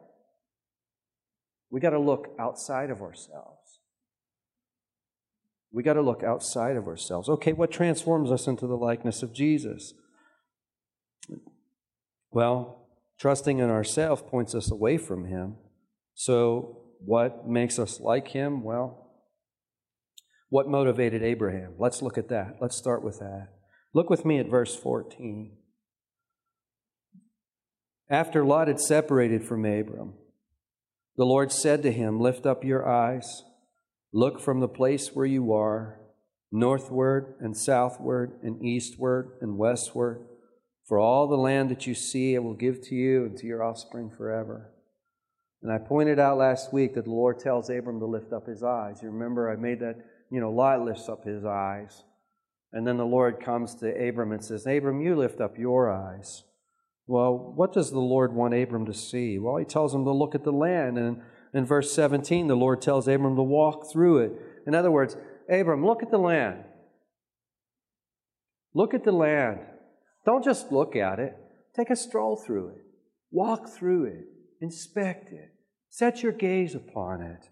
We 1.70 1.80
got 1.80 1.90
to 1.90 1.98
look 1.98 2.28
outside 2.38 2.90
of 2.90 3.02
ourselves. 3.02 3.80
We 5.72 5.82
got 5.82 5.94
to 5.94 6.02
look 6.02 6.22
outside 6.22 6.76
of 6.76 6.86
ourselves. 6.86 7.28
Okay, 7.28 7.52
what 7.52 7.70
transforms 7.70 8.30
us 8.30 8.46
into 8.46 8.66
the 8.66 8.76
likeness 8.76 9.22
of 9.22 9.34
Jesus? 9.34 9.92
Well, 12.30 12.88
trusting 13.18 13.58
in 13.58 13.68
ourselves 13.68 14.22
points 14.26 14.54
us 14.54 14.70
away 14.70 14.96
from 14.96 15.26
him. 15.26 15.56
So, 16.14 16.82
what 17.04 17.46
makes 17.46 17.78
us 17.78 18.00
like 18.00 18.28
him? 18.28 18.62
Well, 18.62 19.06
what 20.48 20.68
motivated 20.68 21.22
Abraham? 21.22 21.74
Let's 21.78 22.00
look 22.00 22.16
at 22.16 22.28
that. 22.28 22.56
Let's 22.60 22.76
start 22.76 23.02
with 23.02 23.18
that. 23.18 23.48
Look 23.92 24.08
with 24.08 24.24
me 24.24 24.38
at 24.38 24.48
verse 24.48 24.74
14. 24.74 25.56
After 28.08 28.44
Lot 28.44 28.68
had 28.68 28.80
separated 28.80 29.44
from 29.44 29.64
Abram, 29.64 30.14
the 31.16 31.26
Lord 31.26 31.50
said 31.50 31.82
to 31.82 31.90
him, 31.90 32.20
Lift 32.20 32.46
up 32.46 32.64
your 32.64 32.88
eyes, 32.88 33.42
look 34.12 34.38
from 34.38 34.60
the 34.60 34.68
place 34.68 35.10
where 35.12 35.26
you 35.26 35.52
are, 35.52 35.98
northward 36.52 37.34
and 37.40 37.56
southward 37.56 38.32
and 38.42 38.62
eastward 38.64 39.32
and 39.40 39.58
westward. 39.58 40.24
For 40.84 41.00
all 41.00 41.26
the 41.26 41.36
land 41.36 41.68
that 41.70 41.88
you 41.88 41.94
see, 41.94 42.36
I 42.36 42.38
will 42.38 42.54
give 42.54 42.80
to 42.82 42.94
you 42.94 43.24
and 43.24 43.36
to 43.38 43.46
your 43.46 43.64
offspring 43.64 44.10
forever. 44.10 44.70
And 45.62 45.72
I 45.72 45.78
pointed 45.78 46.20
out 46.20 46.38
last 46.38 46.72
week 46.72 46.94
that 46.94 47.06
the 47.06 47.10
Lord 47.10 47.40
tells 47.40 47.70
Abram 47.70 47.98
to 47.98 48.06
lift 48.06 48.32
up 48.32 48.46
his 48.46 48.62
eyes. 48.62 49.00
You 49.02 49.10
remember 49.10 49.50
I 49.50 49.56
made 49.56 49.80
that, 49.80 49.96
you 50.30 50.40
know, 50.40 50.52
Lot 50.52 50.84
lifts 50.84 51.08
up 51.08 51.24
his 51.24 51.44
eyes. 51.44 52.04
And 52.72 52.86
then 52.86 52.98
the 52.98 53.04
Lord 53.04 53.40
comes 53.40 53.74
to 53.76 54.08
Abram 54.08 54.30
and 54.30 54.44
says, 54.44 54.64
Abram, 54.64 55.00
you 55.00 55.16
lift 55.16 55.40
up 55.40 55.58
your 55.58 55.90
eyes. 55.90 56.44
Well, 57.06 57.52
what 57.54 57.72
does 57.72 57.90
the 57.90 58.00
Lord 58.00 58.32
want 58.32 58.54
Abram 58.54 58.86
to 58.86 58.94
see? 58.94 59.38
Well, 59.38 59.56
he 59.56 59.64
tells 59.64 59.94
him 59.94 60.04
to 60.04 60.12
look 60.12 60.34
at 60.34 60.44
the 60.44 60.52
land. 60.52 60.98
And 60.98 61.22
in 61.54 61.64
verse 61.64 61.92
17, 61.92 62.48
the 62.48 62.56
Lord 62.56 62.82
tells 62.82 63.06
Abram 63.06 63.36
to 63.36 63.42
walk 63.42 63.90
through 63.92 64.18
it. 64.18 64.32
In 64.66 64.74
other 64.74 64.90
words, 64.90 65.16
Abram, 65.48 65.86
look 65.86 66.02
at 66.02 66.10
the 66.10 66.18
land. 66.18 66.64
Look 68.74 68.92
at 68.92 69.04
the 69.04 69.12
land. 69.12 69.60
Don't 70.24 70.44
just 70.44 70.72
look 70.72 70.96
at 70.96 71.20
it, 71.20 71.36
take 71.76 71.88
a 71.88 71.96
stroll 71.96 72.36
through 72.36 72.70
it, 72.70 72.84
walk 73.30 73.68
through 73.68 74.06
it, 74.06 74.24
inspect 74.60 75.30
it, 75.32 75.52
set 75.88 76.24
your 76.24 76.32
gaze 76.32 76.74
upon 76.74 77.22
it, 77.22 77.48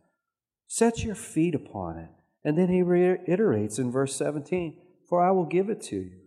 set 0.66 1.04
your 1.04 1.14
feet 1.14 1.54
upon 1.54 1.98
it. 1.98 2.10
And 2.42 2.58
then 2.58 2.68
he 2.68 2.82
reiterates 2.82 3.78
in 3.78 3.92
verse 3.92 4.16
17 4.16 4.76
for 5.08 5.22
I 5.22 5.30
will 5.30 5.44
give 5.44 5.68
it 5.68 5.80
to 5.82 5.96
you. 5.96 6.18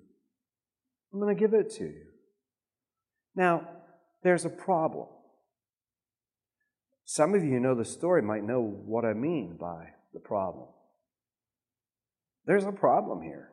I'm 1.11 1.19
going 1.19 1.35
to 1.35 1.39
give 1.39 1.53
it 1.53 1.69
to 1.71 1.83
you. 1.83 2.06
Now, 3.37 3.69
there's 4.23 4.45
a 4.45 4.49
problem. 4.49 5.05
Some 7.05 7.35
of 7.35 7.43
you 7.43 7.51
who 7.51 7.59
know 7.59 7.75
the 7.75 7.85
story 7.85 8.21
might 8.23 8.43
know 8.43 8.61
what 8.61 9.05
I 9.05 9.13
mean 9.13 9.57
by 9.57 9.89
the 10.11 10.19
problem. 10.19 10.67
There's 12.45 12.65
a 12.65 12.71
problem 12.71 13.21
here. 13.21 13.51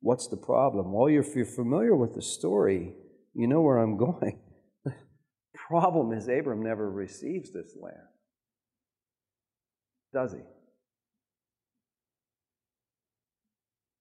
What's 0.00 0.28
the 0.28 0.38
problem? 0.38 0.92
Well, 0.92 1.08
if 1.08 1.36
you're 1.36 1.44
familiar 1.44 1.94
with 1.94 2.14
the 2.14 2.22
story, 2.22 2.94
you 3.34 3.46
know 3.46 3.60
where 3.60 3.78
I'm 3.78 3.98
going. 3.98 4.40
the 4.84 4.94
problem 5.68 6.12
is 6.12 6.26
Abram 6.26 6.62
never 6.62 6.90
receives 6.90 7.52
this 7.52 7.76
land. 7.78 7.96
Does 10.14 10.32
he? 10.32 10.40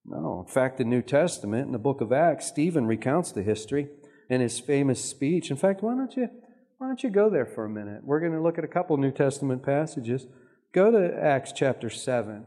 No. 0.05 0.45
In 0.47 0.53
fact, 0.53 0.77
the 0.77 0.85
New 0.85 1.01
Testament, 1.01 1.65
in 1.65 1.71
the 1.73 1.79
book 1.79 1.99
of 1.99 2.13
Acts, 2.13 2.47
Stephen 2.47 2.85
recounts 2.85 3.31
the 3.33 3.43
history 3.43 3.89
in 4.29 4.41
his 4.41 4.59
famous 4.59 5.03
speech. 5.03 5.51
In 5.51 5.57
fact, 5.57 5.83
why 5.83 5.95
don't 5.95 6.15
you, 6.15 6.29
why 6.77 6.87
don't 6.87 7.03
you 7.03 7.09
go 7.09 7.29
there 7.29 7.45
for 7.45 7.65
a 7.65 7.69
minute? 7.69 8.01
We're 8.03 8.19
going 8.19 8.33
to 8.33 8.41
look 8.41 8.57
at 8.57 8.63
a 8.63 8.69
couple 8.69 8.97
New 8.97 9.11
Testament 9.11 9.63
passages. 9.63 10.27
Go 10.73 10.91
to 10.91 11.15
Acts 11.15 11.51
chapter 11.51 11.89
7. 11.89 12.45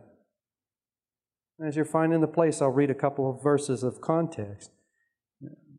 As 1.65 1.77
you're 1.77 1.85
finding 1.85 2.21
the 2.21 2.29
place, 2.29 2.63
I'll 2.63 2.69
read 2.69 2.91
a 2.91 2.95
couple 2.95 3.29
of 3.29 3.43
verses 3.43 3.83
of 3.83 4.01
context. 4.01 4.71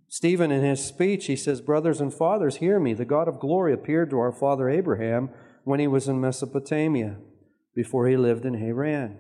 Stephen, 0.10 0.52
in 0.52 0.64
his 0.64 0.84
speech, 0.84 1.28
he 1.28 1.36
says, 1.36 1.62
Brothers 1.62 2.02
and 2.02 2.14
fathers, 2.14 2.58
hear 2.58 2.80
me. 2.80 2.94
The 2.94 3.06
God 3.06 3.28
of 3.28 3.40
glory 3.40 3.74
appeared 3.74 4.10
to 4.10 4.20
our 4.20 4.32
father 4.32 4.70
Abraham 4.70 5.30
when 5.64 5.80
he 5.80 5.88
was 5.88 6.08
in 6.08 6.20
Mesopotamia, 6.20 7.18
before 7.76 8.08
he 8.08 8.18
lived 8.18 8.44
in 8.44 8.56
Haran 8.56 9.20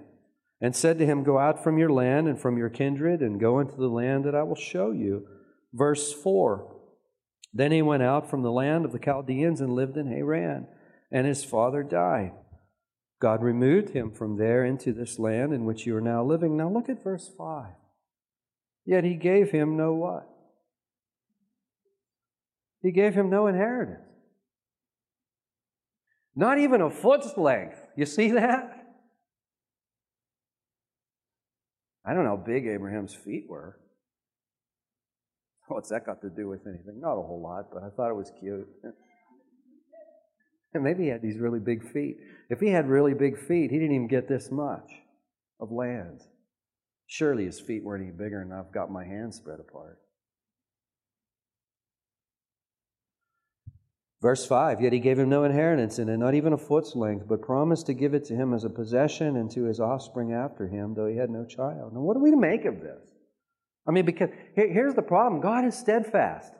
and 0.61 0.75
said 0.75 0.97
to 0.99 1.05
him, 1.05 1.23
Go 1.23 1.37
out 1.37 1.63
from 1.63 1.77
your 1.77 1.89
land 1.89 2.27
and 2.27 2.39
from 2.39 2.57
your 2.57 2.69
kindred 2.69 3.21
and 3.21 3.39
go 3.39 3.59
into 3.59 3.75
the 3.75 3.87
land 3.87 4.25
that 4.25 4.35
I 4.35 4.43
will 4.43 4.55
show 4.55 4.91
you. 4.91 5.25
Verse 5.73 6.13
4 6.13 6.75
Then 7.53 7.71
he 7.71 7.81
went 7.81 8.03
out 8.03 8.29
from 8.29 8.41
the 8.41 8.51
land 8.51 8.85
of 8.85 8.91
the 8.91 8.99
Chaldeans 8.99 9.61
and 9.61 9.73
lived 9.73 9.97
in 9.97 10.07
Haran, 10.07 10.67
and 11.11 11.27
his 11.27 11.43
father 11.43 11.83
died. 11.83 12.31
God 13.19 13.43
removed 13.43 13.89
him 13.89 14.11
from 14.11 14.37
there 14.37 14.63
into 14.63 14.93
this 14.93 15.19
land 15.19 15.53
in 15.53 15.65
which 15.65 15.85
you 15.85 15.95
are 15.95 16.01
now 16.01 16.23
living. 16.23 16.55
Now 16.55 16.69
look 16.69 16.87
at 16.89 17.03
verse 17.03 17.29
5. 17.37 17.65
Yet 18.85 19.03
he 19.03 19.15
gave 19.15 19.51
him 19.51 19.75
no 19.75 19.93
what? 19.93 20.27
He 22.81 22.91
gave 22.91 23.13
him 23.13 23.29
no 23.29 23.47
inheritance. 23.47 24.05
Not 26.35 26.59
even 26.59 26.79
a 26.79 26.89
foot's 26.89 27.35
length. 27.35 27.81
You 27.97 28.05
see 28.05 28.31
that? 28.31 28.79
I 32.05 32.13
don't 32.13 32.23
know 32.23 32.37
how 32.37 32.43
big 32.43 32.65
Abraham's 32.65 33.13
feet 33.13 33.45
were. 33.49 33.77
What's 35.73 35.89
that 35.89 36.05
got 36.05 36.21
to 36.21 36.29
do 36.29 36.47
with 36.47 36.65
anything? 36.67 36.99
Not 36.99 37.13
a 37.13 37.21
whole 37.21 37.41
lot, 37.41 37.67
but 37.71 37.83
I 37.83 37.89
thought 37.89 38.09
it 38.09 38.15
was 38.15 38.31
cute. 38.39 38.67
and 40.73 40.83
maybe 40.83 41.03
he 41.03 41.09
had 41.09 41.21
these 41.21 41.37
really 41.37 41.59
big 41.59 41.87
feet. 41.91 42.17
If 42.49 42.59
he 42.59 42.69
had 42.69 42.89
really 42.89 43.13
big 43.13 43.37
feet, 43.37 43.69
he 43.69 43.77
didn't 43.77 43.95
even 43.95 44.07
get 44.07 44.27
this 44.27 44.49
much 44.51 44.91
of 45.59 45.71
land. 45.71 46.21
Surely 47.05 47.45
his 47.45 47.59
feet 47.59 47.83
weren't 47.83 48.03
any 48.03 48.11
bigger 48.11 48.41
enough, 48.41 48.71
got 48.73 48.91
my 48.91 49.05
hands 49.05 49.37
spread 49.37 49.59
apart. 49.59 49.99
Verse 54.21 54.45
5 54.45 54.81
Yet 54.81 54.93
he 54.93 54.99
gave 54.99 55.19
him 55.19 55.29
no 55.29 55.43
inheritance 55.43 55.99
in 55.99 56.09
it, 56.09 56.17
not 56.17 56.33
even 56.33 56.53
a 56.53 56.57
foot's 56.57 56.95
length, 56.95 57.27
but 57.27 57.41
promised 57.41 57.85
to 57.85 57.93
give 57.93 58.13
it 58.13 58.25
to 58.25 58.35
him 58.35 58.53
as 58.53 58.63
a 58.63 58.69
possession 58.69 59.37
and 59.37 59.49
to 59.51 59.63
his 59.63 59.79
offspring 59.79 60.33
after 60.33 60.67
him, 60.67 60.93
though 60.95 61.07
he 61.07 61.15
had 61.15 61.29
no 61.29 61.45
child. 61.45 61.93
Now, 61.93 62.01
what 62.01 62.17
are 62.17 62.21
we 62.21 62.31
to 62.31 62.37
make 62.37 62.65
of 62.65 62.81
this? 62.81 63.08
I 63.87 63.91
mean, 63.91 64.05
because 64.05 64.29
here's 64.55 64.93
the 64.93 65.01
problem 65.01 65.41
God 65.41 65.65
is 65.65 65.77
steadfast. 65.77 66.53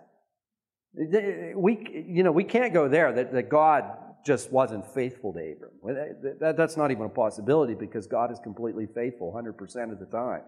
We, 0.94 2.06
you 2.08 2.24
know, 2.24 2.32
we 2.32 2.44
can't 2.44 2.74
go 2.74 2.88
there 2.88 3.14
that, 3.14 3.32
that 3.32 3.50
God 3.50 3.84
just 4.26 4.52
wasn't 4.52 4.86
faithful 4.94 5.34
to 5.34 5.40
Abram. 5.40 6.38
That, 6.40 6.58
that's 6.58 6.76
not 6.76 6.92
even 6.92 7.06
a 7.06 7.10
possibility 7.10 7.76
because 7.76 8.08
God 8.08 8.32
is 8.32 8.40
completely 8.40 8.88
faithful 8.94 9.34
100% 9.34 9.92
of 9.92 10.00
the 10.00 10.06
time. 10.06 10.42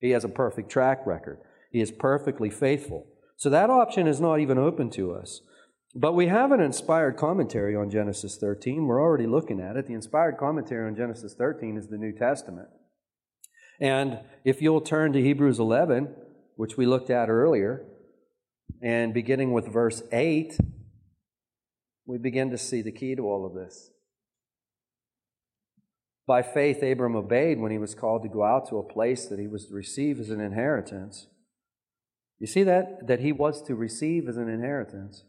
He 0.00 0.10
has 0.10 0.24
a 0.24 0.28
perfect 0.28 0.70
track 0.70 1.06
record, 1.06 1.38
He 1.72 1.80
is 1.80 1.90
perfectly 1.90 2.50
faithful. 2.50 3.06
So 3.36 3.48
that 3.50 3.70
option 3.70 4.06
is 4.06 4.20
not 4.20 4.40
even 4.40 4.58
open 4.58 4.90
to 4.90 5.12
us. 5.12 5.40
But 5.94 6.12
we 6.12 6.26
have 6.26 6.52
an 6.52 6.60
inspired 6.60 7.16
commentary 7.16 7.74
on 7.74 7.90
Genesis 7.90 8.36
13. 8.36 8.86
We're 8.86 9.00
already 9.00 9.26
looking 9.26 9.60
at 9.60 9.76
it. 9.76 9.86
The 9.86 9.94
inspired 9.94 10.36
commentary 10.38 10.86
on 10.86 10.94
Genesis 10.94 11.34
13 11.34 11.76
is 11.76 11.88
the 11.88 11.96
New 11.96 12.12
Testament. 12.12 12.68
And 13.80 14.20
if 14.44 14.60
you'll 14.60 14.82
turn 14.82 15.12
to 15.14 15.22
Hebrews 15.22 15.58
11, 15.58 16.14
which 16.56 16.76
we 16.76 16.86
looked 16.86 17.10
at 17.10 17.30
earlier, 17.30 17.84
and 18.82 19.14
beginning 19.14 19.52
with 19.52 19.66
verse 19.66 20.02
8, 20.12 20.58
we 22.06 22.18
begin 22.18 22.50
to 22.50 22.58
see 22.58 22.82
the 22.82 22.92
key 22.92 23.14
to 23.14 23.22
all 23.22 23.46
of 23.46 23.54
this. 23.54 23.90
By 26.26 26.42
faith, 26.42 26.82
Abram 26.82 27.16
obeyed 27.16 27.58
when 27.58 27.72
he 27.72 27.78
was 27.78 27.94
called 27.94 28.22
to 28.22 28.28
go 28.28 28.44
out 28.44 28.68
to 28.68 28.78
a 28.78 28.82
place 28.82 29.26
that 29.26 29.38
he 29.38 29.48
was 29.48 29.66
to 29.66 29.74
receive 29.74 30.20
as 30.20 30.30
an 30.30 30.40
inheritance. 30.40 31.26
You 32.38 32.46
see 32.46 32.62
that? 32.64 33.06
That 33.06 33.20
he 33.20 33.32
was 33.32 33.62
to 33.62 33.74
receive 33.74 34.28
as 34.28 34.36
an 34.36 34.48
inheritance. 34.48 35.24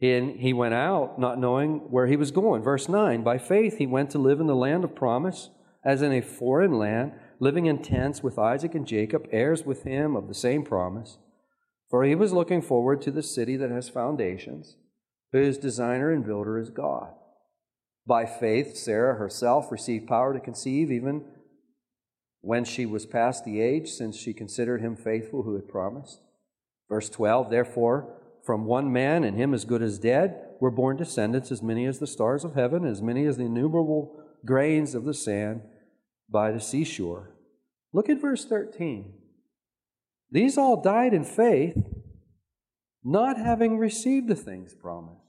And 0.00 0.36
he 0.36 0.52
went 0.52 0.74
out 0.74 1.18
not 1.18 1.38
knowing 1.38 1.90
where 1.90 2.06
he 2.06 2.16
was 2.16 2.30
going. 2.30 2.62
Verse 2.62 2.88
9 2.88 3.22
By 3.22 3.38
faith 3.38 3.78
he 3.78 3.86
went 3.86 4.10
to 4.10 4.18
live 4.18 4.40
in 4.40 4.46
the 4.46 4.54
land 4.54 4.84
of 4.84 4.94
promise, 4.94 5.50
as 5.84 6.02
in 6.02 6.12
a 6.12 6.20
foreign 6.20 6.72
land, 6.72 7.12
living 7.40 7.66
in 7.66 7.82
tents 7.82 8.22
with 8.22 8.38
Isaac 8.38 8.74
and 8.74 8.86
Jacob, 8.86 9.28
heirs 9.30 9.64
with 9.64 9.84
him 9.84 10.16
of 10.16 10.28
the 10.28 10.34
same 10.34 10.64
promise. 10.64 11.18
For 11.88 12.04
he 12.04 12.14
was 12.14 12.32
looking 12.32 12.60
forward 12.60 13.00
to 13.02 13.10
the 13.10 13.22
city 13.22 13.56
that 13.56 13.70
has 13.70 13.88
foundations, 13.88 14.76
whose 15.32 15.56
designer 15.56 16.10
and 16.10 16.24
builder 16.24 16.58
is 16.58 16.70
God. 16.70 17.12
By 18.06 18.26
faith, 18.26 18.76
Sarah 18.76 19.16
herself 19.16 19.70
received 19.70 20.08
power 20.08 20.32
to 20.34 20.40
conceive 20.40 20.90
even 20.90 21.24
when 22.40 22.64
she 22.64 22.86
was 22.86 23.06
past 23.06 23.44
the 23.44 23.60
age, 23.60 23.90
since 23.90 24.16
she 24.16 24.32
considered 24.32 24.80
him 24.80 24.96
faithful 24.96 25.42
who 25.42 25.54
had 25.54 25.68
promised. 25.68 26.20
Verse 26.88 27.08
12 27.10 27.50
Therefore, 27.50 28.14
from 28.44 28.64
one 28.64 28.92
man, 28.92 29.24
and 29.24 29.36
him 29.36 29.52
as 29.52 29.64
good 29.64 29.82
as 29.82 29.98
dead, 29.98 30.42
were 30.60 30.70
born 30.70 30.96
descendants 30.96 31.52
as 31.52 31.62
many 31.62 31.84
as 31.84 31.98
the 31.98 32.06
stars 32.06 32.44
of 32.44 32.54
heaven, 32.54 32.84
as 32.84 33.02
many 33.02 33.26
as 33.26 33.36
the 33.36 33.44
innumerable 33.44 34.22
grains 34.44 34.94
of 34.94 35.04
the 35.04 35.14
sand 35.14 35.62
by 36.30 36.52
the 36.52 36.60
seashore. 36.60 37.34
Look 37.92 38.08
at 38.08 38.20
verse 38.20 38.44
13. 38.44 39.14
These 40.30 40.58
all 40.58 40.82
died 40.82 41.14
in 41.14 41.24
faith, 41.24 41.76
not 43.02 43.38
having 43.38 43.78
received 43.78 44.28
the 44.28 44.34
things 44.34 44.74
promised. 44.74 45.22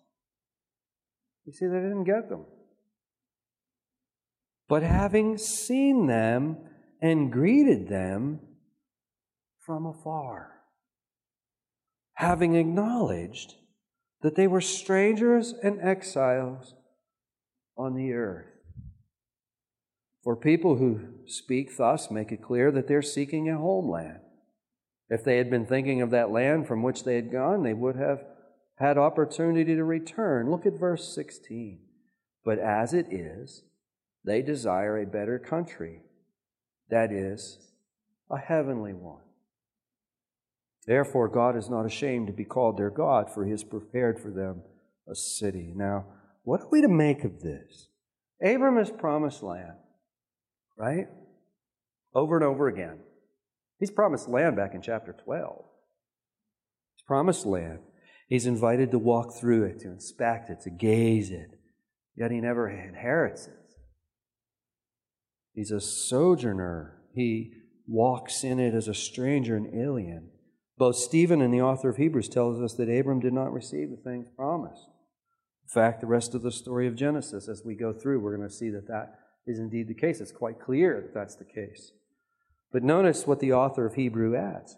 You 1.45 1.53
see, 1.53 1.67
they 1.67 1.79
didn't 1.79 2.03
get 2.03 2.29
them. 2.29 2.45
But 4.67 4.83
having 4.83 5.37
seen 5.37 6.05
them 6.05 6.57
and 7.01 7.31
greeted 7.31 7.87
them 7.87 8.41
from 9.57 9.85
afar, 9.85 10.51
having 12.13 12.55
acknowledged 12.55 13.55
that 14.21 14.35
they 14.35 14.47
were 14.47 14.61
strangers 14.61 15.53
and 15.63 15.79
exiles 15.81 16.75
on 17.77 17.95
the 17.95 18.11
earth. 18.11 18.58
For 20.29 20.35
people 20.35 20.75
who 20.75 20.99
speak 21.25 21.75
thus 21.75 22.11
make 22.11 22.31
it 22.31 22.43
clear 22.43 22.71
that 22.73 22.87
they're 22.87 23.01
seeking 23.01 23.49
a 23.49 23.57
homeland. 23.57 24.19
If 25.09 25.23
they 25.23 25.37
had 25.37 25.49
been 25.49 25.65
thinking 25.65 26.03
of 26.03 26.11
that 26.11 26.29
land 26.29 26.67
from 26.67 26.83
which 26.83 27.03
they 27.03 27.15
had 27.15 27.31
gone, 27.31 27.63
they 27.63 27.73
would 27.73 27.95
have 27.95 28.21
had 28.75 28.99
opportunity 28.99 29.73
to 29.73 29.83
return. 29.83 30.51
Look 30.51 30.67
at 30.67 30.79
verse 30.79 31.15
16. 31.15 31.79
But 32.45 32.59
as 32.59 32.93
it 32.93 33.11
is, 33.11 33.63
they 34.23 34.43
desire 34.43 34.99
a 34.99 35.07
better 35.07 35.39
country, 35.39 36.03
that 36.91 37.11
is, 37.11 37.57
a 38.29 38.37
heavenly 38.37 38.93
one. 38.93 39.23
Therefore, 40.85 41.27
God 41.27 41.57
is 41.57 41.71
not 41.71 41.87
ashamed 41.87 42.27
to 42.27 42.33
be 42.33 42.45
called 42.45 42.77
their 42.77 42.91
God, 42.91 43.33
for 43.33 43.45
he 43.45 43.49
has 43.49 43.63
prepared 43.63 44.19
for 44.19 44.29
them 44.29 44.61
a 45.09 45.15
city. 45.15 45.73
Now, 45.75 46.05
what 46.43 46.61
are 46.61 46.69
we 46.69 46.81
to 46.81 46.87
make 46.87 47.23
of 47.23 47.41
this? 47.41 47.87
Abram 48.43 48.85
promised 48.95 49.41
land, 49.41 49.73
right? 50.79 51.07
Over 52.15 52.37
and 52.37 52.45
over 52.45 52.67
again. 52.67 52.99
He's 53.79 53.91
promised 53.91 54.27
land 54.27 54.55
back 54.55 54.73
in 54.73 54.81
chapter 54.81 55.13
12. 55.25 55.65
He's 56.95 57.05
promised 57.05 57.45
land. 57.45 57.79
He's 58.27 58.45
invited 58.45 58.91
to 58.91 58.99
walk 58.99 59.39
through 59.39 59.65
it, 59.65 59.79
to 59.81 59.89
inspect 59.89 60.49
it, 60.49 60.61
to 60.61 60.69
gaze 60.69 61.31
it. 61.31 61.59
Yet 62.15 62.31
he 62.31 62.39
never 62.39 62.69
inherits 62.69 63.47
it. 63.47 63.53
He's 65.53 65.71
a 65.71 65.81
sojourner. 65.81 67.01
He 67.13 67.53
walks 67.87 68.43
in 68.43 68.59
it 68.59 68.73
as 68.73 68.87
a 68.87 68.93
stranger 68.93 69.55
and 69.55 69.73
alien. 69.73 70.29
Both 70.77 70.95
Stephen 70.95 71.41
and 71.41 71.53
the 71.53 71.61
author 71.61 71.89
of 71.89 71.97
Hebrews 71.97 72.29
tells 72.29 72.61
us 72.61 72.75
that 72.75 72.89
Abram 72.89 73.19
did 73.19 73.33
not 73.33 73.51
receive 73.51 73.89
the 73.89 73.97
things 73.97 74.27
promised. 74.35 74.87
In 75.63 75.69
fact, 75.69 76.01
the 76.01 76.07
rest 76.07 76.33
of 76.33 76.41
the 76.41 76.51
story 76.51 76.87
of 76.87 76.95
Genesis, 76.95 77.49
as 77.49 77.63
we 77.65 77.75
go 77.75 77.91
through, 77.91 78.19
we're 78.19 78.35
going 78.35 78.47
to 78.47 78.53
see 78.53 78.69
that 78.69 78.87
that 78.87 79.19
is 79.49 79.59
indeed 79.59 79.87
the 79.87 79.93
case. 79.93 80.21
It's 80.21 80.31
quite 80.31 80.61
clear 80.61 81.01
that 81.01 81.13
that's 81.13 81.35
the 81.35 81.45
case. 81.45 81.91
But 82.71 82.83
notice 82.83 83.25
what 83.25 83.39
the 83.39 83.53
author 83.53 83.85
of 83.85 83.95
Hebrew 83.95 84.35
adds. 84.35 84.77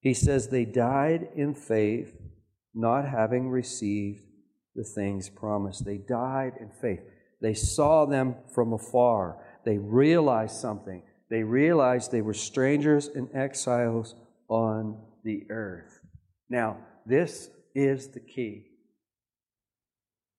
He 0.00 0.14
says, 0.14 0.48
They 0.48 0.64
died 0.64 1.28
in 1.36 1.54
faith, 1.54 2.16
not 2.74 3.08
having 3.08 3.48
received 3.48 4.24
the 4.74 4.84
things 4.84 5.28
promised. 5.28 5.84
They 5.84 5.98
died 5.98 6.54
in 6.60 6.70
faith. 6.70 7.00
They 7.40 7.54
saw 7.54 8.04
them 8.04 8.34
from 8.52 8.72
afar. 8.72 9.38
They 9.64 9.78
realized 9.78 10.56
something. 10.56 11.02
They 11.30 11.44
realized 11.44 12.10
they 12.10 12.22
were 12.22 12.34
strangers 12.34 13.06
and 13.06 13.28
exiles 13.34 14.14
on 14.48 15.00
the 15.22 15.46
earth. 15.50 16.00
Now, 16.48 16.78
this 17.06 17.50
is 17.74 18.08
the 18.08 18.20
key 18.20 18.66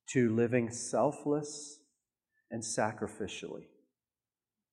to 0.09 0.35
living 0.35 0.69
selfless 0.69 1.79
and 2.51 2.61
sacrificially. 2.61 3.65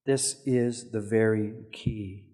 This 0.04 0.42
is 0.46 0.90
the 0.90 1.00
very 1.00 1.52
key. 1.72 2.24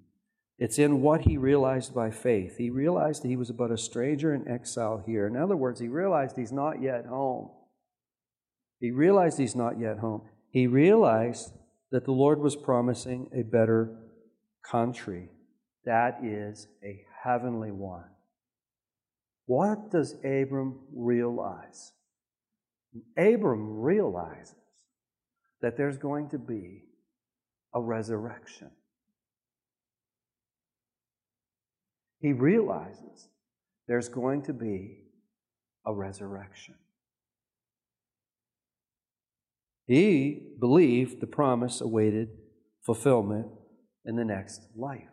It's 0.58 0.78
in 0.78 1.02
what 1.02 1.22
he 1.22 1.36
realized 1.36 1.94
by 1.94 2.10
faith. 2.10 2.56
He 2.56 2.70
realized 2.70 3.22
that 3.22 3.28
he 3.28 3.36
was 3.36 3.50
but 3.50 3.72
a 3.72 3.76
stranger 3.76 4.32
in 4.32 4.48
exile 4.48 5.02
here. 5.04 5.26
In 5.26 5.36
other 5.36 5.56
words, 5.56 5.80
he 5.80 5.88
realized 5.88 6.36
he's 6.36 6.52
not 6.52 6.80
yet 6.80 7.06
home. 7.06 7.50
He 8.80 8.90
realized 8.90 9.38
he's 9.38 9.56
not 9.56 9.80
yet 9.80 9.98
home. 9.98 10.22
He 10.50 10.66
realized 10.66 11.52
that 11.90 12.04
the 12.04 12.12
Lord 12.12 12.38
was 12.38 12.54
promising 12.54 13.28
a 13.34 13.42
better 13.42 13.96
country. 14.70 15.28
That 15.84 16.20
is 16.22 16.68
a 16.82 17.04
heavenly 17.22 17.72
one. 17.72 18.04
What 19.46 19.90
does 19.90 20.14
Abram 20.24 20.80
realize? 20.94 21.92
Abram 23.18 23.80
realizes 23.80 24.54
that 25.64 25.78
there's 25.78 25.96
going 25.96 26.28
to 26.28 26.36
be 26.36 26.82
a 27.72 27.80
resurrection. 27.80 28.70
He 32.20 32.34
realizes 32.34 33.30
there's 33.88 34.10
going 34.10 34.42
to 34.42 34.52
be 34.52 35.04
a 35.86 35.94
resurrection. 35.94 36.74
He 39.86 40.42
believed 40.60 41.22
the 41.22 41.26
promise 41.26 41.80
awaited 41.80 42.28
fulfillment 42.84 43.46
in 44.04 44.16
the 44.16 44.24
next 44.26 44.60
life. 44.76 45.08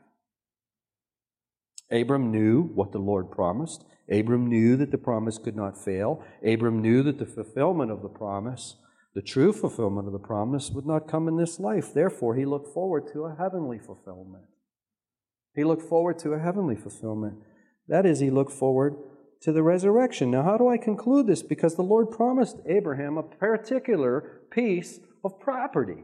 Abram 1.90 2.30
knew 2.30 2.64
what 2.64 2.92
the 2.92 3.00
Lord 3.00 3.32
promised. 3.32 3.86
Abram 4.12 4.48
knew 4.48 4.76
that 4.76 4.92
the 4.92 4.98
promise 4.98 5.38
could 5.38 5.56
not 5.56 5.82
fail. 5.82 6.22
Abram 6.46 6.82
knew 6.82 7.04
that 7.04 7.20
the 7.20 7.26
fulfillment 7.26 7.90
of 7.90 8.02
the 8.02 8.10
promise 8.10 8.76
the 9.14 9.22
true 9.22 9.52
fulfillment 9.52 10.08
of 10.08 10.14
the 10.14 10.20
promise 10.20 10.70
would 10.72 10.86
not 10.86 11.08
come 11.08 11.28
in 11.28 11.36
this 11.36 11.60
life. 11.60 11.94
Therefore, 11.94 12.36
he 12.36 12.46
looked 12.46 12.74
forward 12.74 13.12
to 13.12 13.26
a 13.26 13.36
heavenly 13.36 13.78
fulfillment. 13.78 14.46
He 15.54 15.64
looked 15.64 15.82
forward 15.82 16.18
to 16.20 16.32
a 16.32 16.40
heavenly 16.40 16.76
fulfillment. 16.78 17.36
That 17.88 18.06
is, 18.06 18.20
he 18.20 18.30
looked 18.30 18.54
forward 18.54 18.96
to 19.42 19.52
the 19.52 19.64
resurrection. 19.64 20.32
Now, 20.32 20.44
how 20.44 20.58
do 20.58 20.70
I 20.70 20.78
conclude 20.78 21.28
this? 21.28 21.44
Because 21.44 21.76
the 21.76 21.82
Lord 21.82 22.10
promised 22.10 22.58
Abraham 22.66 23.18
a 23.18 23.24
particular 23.24 24.42
piece 24.50 25.00
of 25.26 25.40
property. 25.40 26.04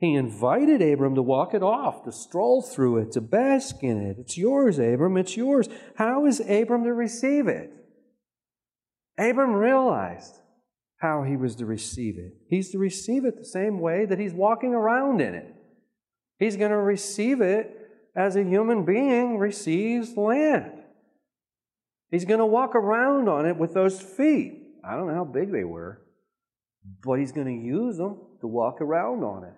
He 0.00 0.14
invited 0.14 0.82
Abram 0.82 1.14
to 1.14 1.22
walk 1.22 1.54
it 1.54 1.62
off, 1.62 2.04
to 2.04 2.12
stroll 2.12 2.62
through 2.62 2.98
it, 2.98 3.12
to 3.12 3.20
bask 3.20 3.76
in 3.82 4.02
it. 4.02 4.16
It's 4.18 4.36
yours, 4.36 4.78
Abram, 4.78 5.16
it's 5.16 5.36
yours. 5.36 5.68
How 5.96 6.26
is 6.26 6.40
Abram 6.40 6.82
to 6.84 6.92
receive 6.92 7.46
it? 7.46 7.70
Abram 9.16 9.52
realized 9.52 10.40
how 10.98 11.22
he 11.22 11.36
was 11.36 11.56
to 11.56 11.66
receive 11.66 12.18
it. 12.18 12.32
He's 12.48 12.70
to 12.70 12.78
receive 12.78 13.24
it 13.24 13.36
the 13.36 13.44
same 13.44 13.80
way 13.80 14.06
that 14.06 14.18
he's 14.18 14.32
walking 14.32 14.74
around 14.74 15.20
in 15.20 15.34
it. 15.34 15.54
He's 16.38 16.56
going 16.56 16.70
to 16.70 16.78
receive 16.78 17.40
it 17.40 17.70
as 18.16 18.36
a 18.36 18.44
human 18.44 18.84
being 18.84 19.38
receives 19.38 20.16
land. 20.16 20.72
He's 22.10 22.24
going 22.24 22.38
to 22.38 22.46
walk 22.46 22.74
around 22.74 23.28
on 23.28 23.46
it 23.46 23.56
with 23.56 23.74
those 23.74 24.00
feet. 24.00 24.62
I 24.84 24.96
don't 24.96 25.08
know 25.08 25.14
how 25.14 25.24
big 25.24 25.50
they 25.50 25.64
were, 25.64 26.00
but 27.04 27.18
he's 27.18 27.32
going 27.32 27.46
to 27.46 27.66
use 27.66 27.96
them 27.96 28.18
to 28.40 28.46
walk 28.46 28.80
around 28.80 29.24
on 29.24 29.44
it. 29.44 29.54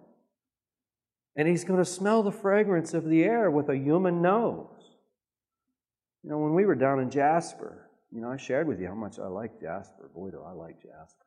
And 1.36 1.46
he's 1.46 1.64
going 1.64 1.78
to 1.78 1.84
smell 1.84 2.22
the 2.22 2.32
fragrance 2.32 2.94
of 2.94 3.04
the 3.04 3.24
air 3.24 3.50
with 3.50 3.68
a 3.68 3.76
human 3.76 4.22
nose. 4.22 4.68
You 6.22 6.30
know, 6.30 6.38
when 6.38 6.54
we 6.54 6.64
were 6.64 6.74
down 6.74 6.98
in 6.98 7.10
Jasper, 7.10 7.90
you 8.10 8.22
know, 8.22 8.30
I 8.30 8.38
shared 8.38 8.66
with 8.66 8.80
you 8.80 8.86
how 8.86 8.94
much 8.94 9.18
I 9.18 9.26
like 9.26 9.60
Jasper. 9.60 10.10
Boy, 10.14 10.30
do 10.30 10.42
I 10.42 10.52
like 10.52 10.76
Jasper. 10.82 11.25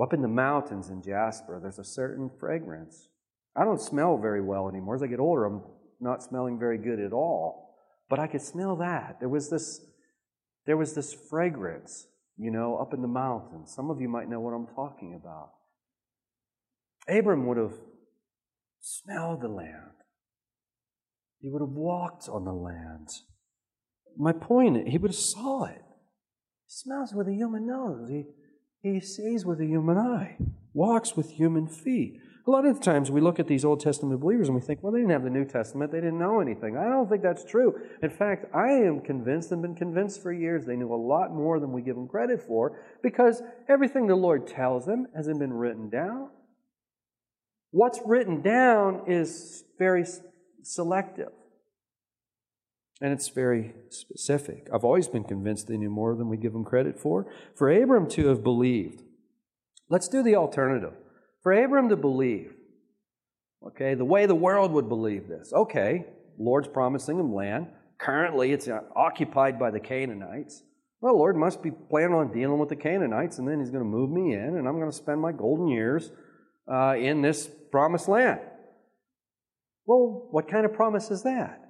Up 0.00 0.12
in 0.12 0.20
the 0.20 0.28
mountains 0.28 0.90
in 0.90 1.02
Jasper, 1.02 1.58
there's 1.60 1.78
a 1.78 1.84
certain 1.84 2.30
fragrance. 2.38 3.08
I 3.56 3.64
don't 3.64 3.80
smell 3.80 4.18
very 4.18 4.42
well 4.42 4.68
anymore. 4.68 4.94
As 4.94 5.02
I 5.02 5.06
get 5.06 5.20
older, 5.20 5.46
I'm 5.46 5.62
not 6.00 6.22
smelling 6.22 6.58
very 6.58 6.76
good 6.76 7.00
at 7.00 7.12
all. 7.12 7.74
But 8.08 8.18
I 8.18 8.26
could 8.26 8.42
smell 8.42 8.76
that. 8.76 9.16
There 9.18 9.28
was 9.28 9.48
this, 9.48 9.80
there 10.66 10.76
was 10.76 10.94
this 10.94 11.14
fragrance, 11.14 12.06
you 12.36 12.50
know, 12.50 12.76
up 12.76 12.92
in 12.92 13.00
the 13.00 13.08
mountains. 13.08 13.72
Some 13.74 13.90
of 13.90 14.00
you 14.00 14.08
might 14.08 14.28
know 14.28 14.40
what 14.40 14.52
I'm 14.52 14.66
talking 14.66 15.18
about. 15.18 15.52
Abram 17.08 17.46
would 17.46 17.56
have 17.56 17.74
smelled 18.80 19.40
the 19.40 19.48
land. 19.48 19.96
He 21.40 21.50
would 21.50 21.62
have 21.62 21.70
walked 21.70 22.28
on 22.28 22.44
the 22.44 22.52
land. 22.52 23.08
My 24.16 24.32
point, 24.32 24.88
he 24.88 24.98
would 24.98 25.10
have 25.10 25.16
saw 25.16 25.64
it. 25.64 25.82
He 26.66 26.68
smells 26.68 27.14
with 27.14 27.28
a 27.28 27.34
human 27.34 27.66
nose. 27.66 28.08
He, 28.08 28.24
he 28.94 29.00
sees 29.00 29.44
with 29.44 29.60
a 29.60 29.66
human 29.66 29.98
eye, 29.98 30.36
walks 30.72 31.16
with 31.16 31.30
human 31.32 31.66
feet. 31.66 32.20
a 32.46 32.50
lot 32.50 32.64
of 32.64 32.80
times 32.80 33.10
we 33.10 33.20
look 33.20 33.40
at 33.40 33.48
these 33.48 33.64
Old 33.64 33.80
Testament 33.80 34.20
believers 34.20 34.48
and 34.48 34.54
we 34.54 34.60
think, 34.60 34.80
well, 34.82 34.92
they 34.92 35.00
didn't 35.00 35.10
have 35.10 35.24
the 35.24 35.30
New 35.30 35.44
Testament, 35.44 35.90
they 35.90 36.00
didn't 36.00 36.18
know 36.18 36.40
anything. 36.40 36.76
I 36.76 36.84
don't 36.84 37.08
think 37.08 37.22
that's 37.22 37.44
true. 37.44 37.74
In 38.02 38.10
fact, 38.10 38.44
I 38.54 38.68
am 38.68 39.00
convinced 39.00 39.50
and 39.50 39.62
been 39.62 39.74
convinced 39.74 40.22
for 40.22 40.32
years 40.32 40.64
they 40.64 40.76
knew 40.76 40.92
a 40.92 40.96
lot 40.96 41.32
more 41.32 41.58
than 41.58 41.72
we 41.72 41.82
give 41.82 41.96
them 41.96 42.06
credit 42.06 42.42
for 42.46 42.80
because 43.02 43.42
everything 43.68 44.06
the 44.06 44.14
Lord 44.14 44.46
tells 44.46 44.86
them 44.86 45.06
hasn't 45.16 45.40
been 45.40 45.52
written 45.52 45.90
down. 45.90 46.30
What's 47.72 48.00
written 48.04 48.42
down 48.42 49.02
is 49.08 49.64
very 49.78 50.04
selective. 50.62 51.32
And 53.00 53.12
it's 53.12 53.28
very 53.28 53.74
specific. 53.90 54.68
I've 54.72 54.84
always 54.84 55.08
been 55.08 55.24
convinced 55.24 55.68
they 55.68 55.76
knew 55.76 55.90
more 55.90 56.14
than 56.14 56.28
we 56.28 56.38
give 56.38 56.54
them 56.54 56.64
credit 56.64 56.98
for. 56.98 57.26
For 57.54 57.70
Abram 57.70 58.08
to 58.10 58.28
have 58.28 58.42
believed, 58.42 59.02
let's 59.90 60.08
do 60.08 60.22
the 60.22 60.36
alternative. 60.36 60.94
For 61.42 61.52
Abram 61.52 61.90
to 61.90 61.96
believe, 61.96 62.54
okay, 63.66 63.94
the 63.94 64.04
way 64.04 64.24
the 64.24 64.34
world 64.34 64.72
would 64.72 64.88
believe 64.88 65.28
this, 65.28 65.52
okay, 65.52 66.06
Lord's 66.38 66.68
promising 66.68 67.18
him 67.18 67.34
land. 67.34 67.68
Currently, 67.98 68.52
it's 68.52 68.68
occupied 68.94 69.58
by 69.58 69.70
the 69.70 69.80
Canaanites. 69.80 70.62
Well, 71.00 71.18
Lord 71.18 71.36
must 71.36 71.62
be 71.62 71.70
planning 71.70 72.14
on 72.14 72.32
dealing 72.32 72.58
with 72.58 72.68
the 72.68 72.76
Canaanites, 72.76 73.38
and 73.38 73.46
then 73.46 73.60
He's 73.60 73.70
going 73.70 73.84
to 73.84 73.88
move 73.88 74.10
me 74.10 74.34
in, 74.34 74.56
and 74.56 74.66
I'm 74.66 74.78
going 74.78 74.90
to 74.90 74.96
spend 74.96 75.20
my 75.20 75.32
golden 75.32 75.68
years 75.68 76.10
uh, 76.70 76.94
in 76.98 77.22
this 77.22 77.48
promised 77.70 78.08
land. 78.08 78.40
Well, 79.84 80.28
what 80.30 80.48
kind 80.48 80.66
of 80.66 80.72
promise 80.72 81.10
is 81.10 81.22
that? 81.22 81.65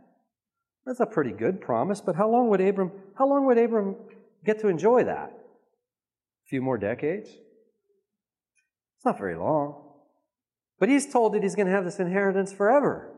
That's 0.86 1.00
a 1.00 1.06
pretty 1.06 1.32
good 1.32 1.60
promise, 1.60 2.00
but 2.00 2.14
how 2.14 2.30
long 2.30 2.48
would 2.48 2.60
Abram 2.60 2.92
how 3.18 3.28
long 3.28 3.44
would 3.46 3.58
Abram 3.58 3.96
get 4.44 4.60
to 4.60 4.68
enjoy 4.68 5.04
that? 5.04 5.30
A 5.30 6.48
few 6.48 6.62
more 6.62 6.78
decades? 6.78 7.28
It's 7.28 9.04
not 9.04 9.18
very 9.18 9.36
long. 9.36 9.82
But 10.78 10.88
he's 10.88 11.10
told 11.10 11.34
that 11.34 11.42
he's 11.42 11.56
going 11.56 11.66
to 11.66 11.72
have 11.72 11.84
this 11.84 11.98
inheritance 11.98 12.52
forever. 12.52 13.12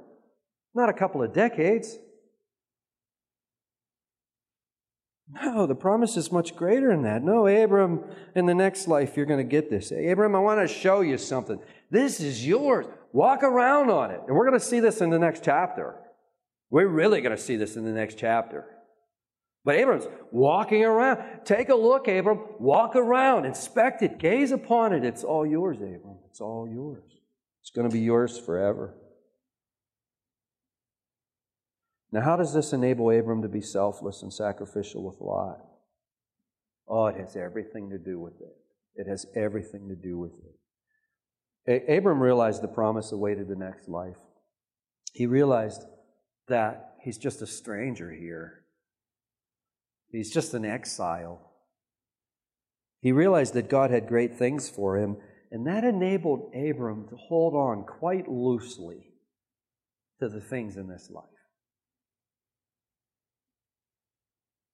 Not 0.75 0.89
a 0.89 0.95
couple 0.95 1.23
of 1.23 1.35
decades. 1.35 1.99
No, 5.31 5.67
the 5.67 5.75
promise 5.75 6.17
is 6.17 6.33
much 6.33 6.57
greater 6.57 6.89
than 6.89 7.03
that. 7.03 7.23
No, 7.23 7.47
Abram, 7.47 8.03
in 8.35 8.47
the 8.47 8.55
next 8.55 8.89
life, 8.89 9.15
you're 9.15 9.27
going 9.27 9.45
to 9.45 9.45
get 9.45 9.69
this. 9.69 9.91
Abram, 9.91 10.35
I 10.35 10.39
want 10.39 10.67
to 10.67 10.73
show 10.73 11.03
you 11.03 11.19
something. 11.19 11.61
This 11.91 12.21
is 12.21 12.47
yours. 12.47 12.87
Walk 13.13 13.43
around 13.43 13.91
on 13.91 14.11
it. 14.11 14.21
And 14.27 14.35
we're 14.35 14.49
going 14.49 14.59
to 14.59 14.65
see 14.65 14.81
this 14.81 15.03
in 15.03 15.11
the 15.11 15.19
next 15.19 15.45
chapter. 15.45 15.97
We're 16.71 16.89
really 16.89 17.21
going 17.21 17.37
to 17.37 17.43
see 17.43 17.57
this 17.57 17.77
in 17.77 17.85
the 17.85 17.93
next 17.93 18.19
chapter. 18.19 18.65
But 19.65 19.77
Abram's 19.77 20.07
walking 20.31 20.85
around. 20.85 21.45
Take 21.45 21.69
a 21.69 21.75
look, 21.75 22.09
Abram. 22.09 22.41
Walk 22.59 22.97
around, 22.97 23.45
inspect 23.45 24.03
it, 24.03 24.19
gaze 24.19 24.53
upon 24.53 24.93
it. 24.93 25.05
It's 25.05 25.25
all 25.25 25.47
yours, 25.47 25.77
Abram. 25.79 26.19
It's 26.31 26.41
all 26.41 26.69
yours. 26.69 27.03
It's 27.61 27.71
going 27.71 27.89
to 27.89 27.93
be 27.93 28.01
yours 28.01 28.39
forever. 28.39 28.95
Now, 32.11 32.23
how 32.23 32.37
does 32.37 32.55
this 32.55 32.73
enable 32.73 33.11
Abram 33.11 33.43
to 33.43 33.49
be 33.49 33.61
selfless 33.61 34.23
and 34.23 34.33
sacrificial 34.33 35.03
with 35.03 35.21
Lot? 35.21 35.61
Oh, 36.89 37.07
it 37.07 37.17
has 37.17 37.37
everything 37.37 37.91
to 37.91 37.99
do 37.99 38.19
with 38.19 38.41
it. 38.41 38.57
It 38.95 39.07
has 39.07 39.27
everything 39.37 39.89
to 39.89 39.95
do 39.95 40.17
with 40.17 40.33
it. 41.67 41.87
A- 41.89 41.99
Abram 41.99 42.23
realized 42.23 42.63
the 42.63 42.69
promise 42.69 43.13
awaited 43.13 43.49
the 43.49 43.57
next 43.57 43.89
life. 43.89 44.17
He 45.13 45.27
realized 45.27 45.85
that 46.49 46.95
he's 47.03 47.19
just 47.19 47.43
a 47.43 47.47
stranger 47.47 48.11
here, 48.11 48.65
he's 50.11 50.33
just 50.33 50.55
an 50.55 50.65
exile. 50.65 51.45
He 53.01 53.13
realized 53.13 53.55
that 53.55 53.71
God 53.71 53.91
had 53.91 54.09
great 54.09 54.37
things 54.37 54.69
for 54.69 54.99
him, 54.99 55.19
and 55.53 55.67
that 55.67 55.85
enabled 55.85 56.53
Abram 56.55 57.07
to 57.09 57.17
hold 57.17 57.55
on 57.55 57.85
quite 57.85 58.29
loosely 58.29 59.13
to 60.21 60.29
the 60.29 60.41
things 60.41 60.77
in 60.77 60.89
this 60.89 61.09
life. 61.11 61.25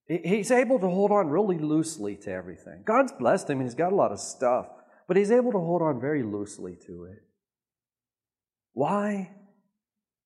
He's 0.07 0.51
able 0.51 0.79
to 0.81 0.89
hold 0.89 1.11
on 1.13 1.29
really 1.29 1.59
loosely 1.59 2.17
to 2.17 2.31
everything. 2.31 2.83
God's 2.85 3.13
blessed 3.13 3.49
him 3.49 3.61
and 3.61 3.67
he's 3.67 3.75
got 3.75 3.93
a 3.93 3.97
lot 3.97 4.13
of 4.13 4.21
stuff, 4.21 4.67
but 5.09 5.17
he's 5.17 5.31
able 5.31 5.53
to 5.53 5.59
hold 5.59 5.81
on 5.81 5.99
very 5.99 6.23
loosely 6.23 6.77
to 6.87 7.05
it. 7.05 7.23
Why? 8.75 9.31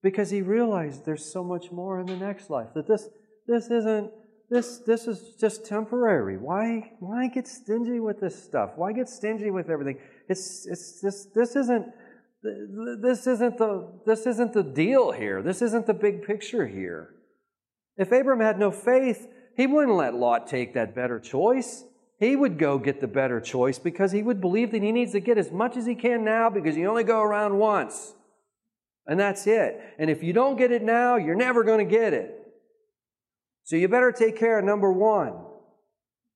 Because 0.01 0.29
he 0.29 0.41
realized 0.41 1.05
there's 1.05 1.31
so 1.31 1.43
much 1.43 1.71
more 1.71 1.99
in 1.99 2.05
the 2.05 2.15
next 2.15 2.49
life. 2.49 2.69
That 2.75 2.87
this 2.87 3.09
this 3.47 3.69
isn't 3.69 4.11
this 4.49 4.79
this 4.79 5.07
is 5.07 5.35
just 5.39 5.65
temporary. 5.65 6.37
Why 6.37 6.93
why 6.99 7.27
get 7.27 7.47
stingy 7.47 7.99
with 7.99 8.19
this 8.19 8.41
stuff? 8.41 8.71
Why 8.75 8.93
get 8.93 9.09
stingy 9.09 9.51
with 9.51 9.69
everything? 9.69 9.99
It's 10.27 10.65
it's 10.67 11.01
this 11.01 11.27
this 11.35 11.55
isn't 11.55 11.85
this 13.01 13.27
isn't 13.27 13.57
the 13.57 13.99
this 14.05 14.25
isn't 14.25 14.53
the 14.53 14.63
deal 14.63 15.11
here. 15.11 15.41
This 15.41 15.61
isn't 15.61 15.85
the 15.85 15.93
big 15.93 16.23
picture 16.23 16.67
here. 16.67 17.15
If 17.97 18.11
Abram 18.11 18.39
had 18.39 18.57
no 18.57 18.71
faith, 18.71 19.27
he 19.57 19.67
wouldn't 19.67 19.97
let 19.97 20.15
Lot 20.15 20.47
take 20.47 20.73
that 20.73 20.95
better 20.95 21.19
choice. 21.19 21.83
He 22.17 22.35
would 22.35 22.57
go 22.57 22.77
get 22.79 23.01
the 23.01 23.07
better 23.07 23.39
choice 23.39 23.77
because 23.77 24.11
he 24.11 24.23
would 24.23 24.41
believe 24.41 24.71
that 24.71 24.81
he 24.81 24.91
needs 24.91 25.11
to 25.13 25.19
get 25.19 25.37
as 25.37 25.51
much 25.51 25.77
as 25.77 25.85
he 25.85 25.95
can 25.95 26.23
now 26.23 26.49
because 26.49 26.75
you 26.75 26.89
only 26.89 27.03
go 27.03 27.21
around 27.21 27.57
once. 27.57 28.13
And 29.09 29.19
that's 29.19 29.47
it. 29.47 29.81
And 29.97 30.11
if 30.11 30.21
you 30.21 30.33
don't 30.33 30.55
get 30.55 30.71
it 30.71 30.83
now, 30.83 31.15
you're 31.15 31.33
never 31.33 31.63
going 31.63 31.79
to 31.79 31.91
get 31.91 32.13
it. 32.13 32.31
So 33.63 33.75
you 33.75 33.87
better 33.87 34.11
take 34.11 34.37
care 34.37 34.59
of 34.59 34.65
number 34.65 34.93
one. 34.93 35.33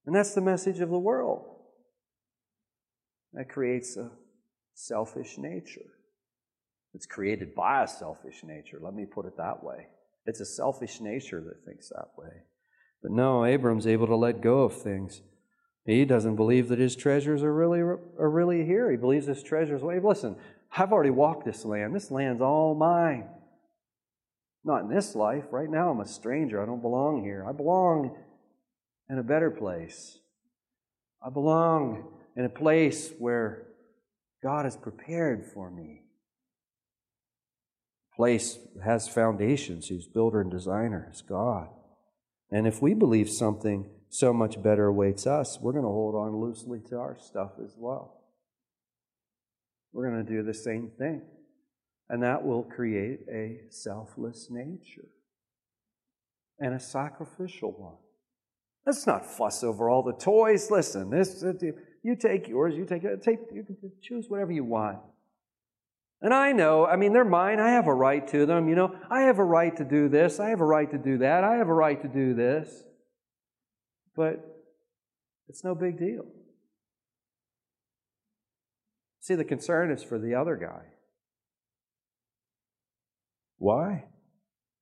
And 0.07 0.15
that's 0.15 0.33
the 0.33 0.41
message 0.41 0.79
of 0.79 0.89
the 0.89 0.97
world. 0.97 1.45
That 3.33 3.47
creates 3.47 3.95
a 3.95 4.09
selfish 4.73 5.35
nature. 5.37 5.85
It's 6.95 7.05
created 7.05 7.53
by 7.53 7.83
a 7.83 7.87
selfish 7.87 8.41
nature. 8.43 8.79
Let 8.81 8.95
me 8.95 9.05
put 9.05 9.27
it 9.27 9.37
that 9.37 9.63
way. 9.63 9.85
It's 10.25 10.41
a 10.41 10.45
selfish 10.45 10.99
nature 10.99 11.41
that 11.41 11.63
thinks 11.65 11.89
that 11.89 12.09
way. 12.17 12.31
But 13.03 13.11
no, 13.11 13.45
Abram's 13.45 13.85
able 13.85 14.07
to 14.07 14.15
let 14.15 14.41
go 14.41 14.63
of 14.63 14.81
things. 14.81 15.21
He 15.85 16.05
doesn't 16.05 16.37
believe 16.37 16.69
that 16.69 16.79
his 16.79 16.95
treasures 16.95 17.43
are 17.43 17.53
really 17.53 17.81
are 17.81 18.29
really 18.29 18.65
here. 18.65 18.89
He 18.89 18.97
believes 18.97 19.27
his 19.27 19.43
treasures. 19.43 19.83
Wait, 19.83 20.03
listen, 20.03 20.37
I've 20.75 20.91
already 20.91 21.11
walked 21.11 21.45
this 21.45 21.65
land. 21.65 21.95
This 21.95 22.09
land's 22.09 22.41
all 22.41 22.73
mine. 22.73 23.25
Not 24.63 24.83
in 24.83 24.89
this 24.89 25.13
life. 25.13 25.45
Right 25.51 25.69
now, 25.69 25.91
I'm 25.91 25.99
a 25.99 26.07
stranger. 26.07 26.61
I 26.61 26.65
don't 26.65 26.81
belong 26.81 27.23
here. 27.23 27.45
I 27.47 27.51
belong 27.51 28.15
in 29.09 29.19
a 29.19 29.23
better 29.23 29.51
place. 29.51 30.17
I 31.25 31.29
belong 31.29 32.11
in 32.35 32.45
a 32.45 32.49
place 32.49 33.11
where 33.19 33.67
God 34.41 34.65
has 34.65 34.75
prepared 34.75 35.45
for 35.45 35.69
me. 35.69 36.01
Place 38.15 38.57
has 38.83 39.07
foundations, 39.07 39.87
whose 39.87 40.07
builder 40.07 40.41
and 40.41 40.51
designer 40.51 41.09
is 41.11 41.21
God. 41.21 41.67
And 42.51 42.67
if 42.67 42.81
we 42.81 42.93
believe 42.93 43.29
something 43.29 43.89
so 44.09 44.33
much 44.33 44.61
better 44.61 44.87
awaits 44.87 45.25
us, 45.25 45.59
we're 45.59 45.71
going 45.71 45.83
to 45.83 45.89
hold 45.89 46.15
on 46.15 46.39
loosely 46.39 46.79
to 46.89 46.97
our 46.97 47.17
stuff 47.19 47.53
as 47.63 47.75
well. 47.77 48.22
We're 49.93 50.09
going 50.09 50.25
to 50.25 50.31
do 50.31 50.43
the 50.43 50.53
same 50.53 50.91
thing. 50.97 51.21
And 52.09 52.21
that 52.23 52.43
will 52.43 52.63
create 52.63 53.19
a 53.31 53.61
selfless 53.69 54.47
nature 54.49 55.07
and 56.59 56.73
a 56.73 56.79
sacrificial 56.79 57.71
one. 57.71 57.97
Let's 58.85 59.07
not 59.07 59.25
fuss 59.25 59.63
over 59.63 59.89
all 59.89 60.03
the 60.03 60.13
toys. 60.13 60.69
Listen, 60.69 61.09
this 61.09 61.43
you 62.03 62.15
take 62.15 62.49
yours, 62.49 62.75
you 62.75 62.85
take 62.85 63.03
it, 63.03 63.23
take 63.23 63.39
you 63.53 63.63
can 63.63 63.77
choose 64.01 64.25
whatever 64.27 64.51
you 64.51 64.65
want. 64.65 64.99
And 66.21 66.33
I 66.33 66.51
know, 66.51 66.85
I 66.85 66.95
mean, 66.95 67.13
they're 67.13 67.25
mine. 67.25 67.59
I 67.59 67.71
have 67.71 67.87
a 67.87 67.93
right 67.93 68.25
to 68.29 68.45
them. 68.45 68.69
You 68.69 68.75
know, 68.75 68.95
I 69.09 69.21
have 69.21 69.39
a 69.39 69.43
right 69.43 69.75
to 69.75 69.83
do 69.83 70.07
this. 70.07 70.39
I 70.39 70.49
have 70.49 70.61
a 70.61 70.65
right 70.65 70.89
to 70.91 70.97
do 70.97 71.17
that. 71.19 71.43
I 71.43 71.55
have 71.55 71.67
a 71.67 71.73
right 71.73 72.01
to 72.01 72.07
do 72.07 72.33
this. 72.33 72.83
But 74.15 74.39
it's 75.49 75.63
no 75.63 75.75
big 75.75 75.97
deal. 75.97 76.25
See, 79.23 79.35
the 79.35 79.45
concern 79.45 79.89
is 79.89 80.03
for 80.03 80.19
the 80.19 80.35
other 80.35 80.57
guy. 80.57 80.81
Why? 83.57 84.03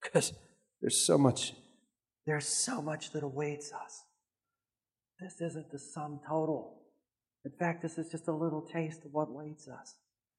Because 0.02 0.34
there's 0.82 1.06
so 1.06 1.16
much, 1.16 1.54
there's 2.26 2.48
so 2.48 2.82
much 2.82 3.12
that 3.12 3.22
awaits 3.22 3.72
us. 3.72 4.02
This 5.20 5.40
isn't 5.42 5.72
the 5.72 5.78
sum 5.78 6.22
total. 6.28 6.82
In 7.46 7.52
fact, 7.52 7.84
this 7.84 8.00
is 8.00 8.10
just 8.10 8.28
a 8.28 8.34
little 8.34 8.64
taste 8.64 9.06
of 9.06 9.12
what 9.12 9.30
awaits 9.30 9.68
us. 9.68 9.94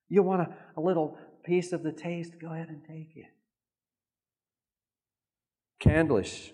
You 0.09 0.25
want 0.25 0.49
a, 0.49 0.57
a 0.77 0.81
little 0.81 1.17
piece 1.45 1.73
of 1.73 1.85
the 1.85 1.93
taste? 1.93 2.33
Go 2.41 2.53
ahead 2.53 2.71
and 2.71 2.83
take 2.83 3.13
it. 3.15 3.31
Candlish. 5.81 6.51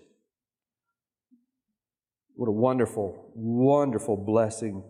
What 2.34 2.50
a 2.50 2.52
wonderful, 2.52 3.32
wonderful 3.34 4.18
blessing 4.18 4.84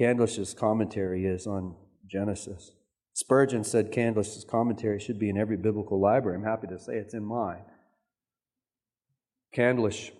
Candlish's 0.00 0.54
commentary 0.54 1.26
is 1.26 1.46
on 1.46 1.74
Genesis. 2.06 2.72
Spurgeon 3.12 3.62
said 3.62 3.92
Candlish's 3.92 4.46
commentary 4.46 4.98
should 4.98 5.18
be 5.18 5.28
in 5.28 5.36
every 5.36 5.58
biblical 5.58 6.00
library. 6.00 6.38
I'm 6.38 6.44
happy 6.44 6.68
to 6.68 6.78
say 6.78 6.94
it's 6.94 7.12
in 7.12 7.22
mine. 7.22 7.60
Candlish 9.54 10.12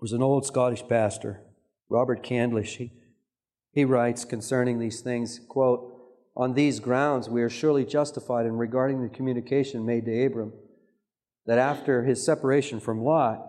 was 0.00 0.12
an 0.12 0.22
old 0.22 0.46
Scottish 0.46 0.88
pastor, 0.88 1.42
Robert 1.90 2.22
Candlish. 2.22 2.78
He, 2.78 2.90
he 3.70 3.84
writes 3.84 4.24
concerning 4.24 4.78
these 4.78 5.02
things, 5.02 5.38
quote, 5.46 5.92
on 6.34 6.54
these 6.54 6.80
grounds, 6.80 7.28
we 7.28 7.42
are 7.42 7.50
surely 7.50 7.84
justified 7.84 8.46
in 8.46 8.56
regarding 8.56 9.02
the 9.02 9.10
communication 9.10 9.84
made 9.84 10.06
to 10.06 10.24
Abram 10.24 10.54
that 11.44 11.58
after 11.58 12.04
his 12.04 12.24
separation 12.24 12.80
from 12.80 13.04
Lot, 13.04 13.46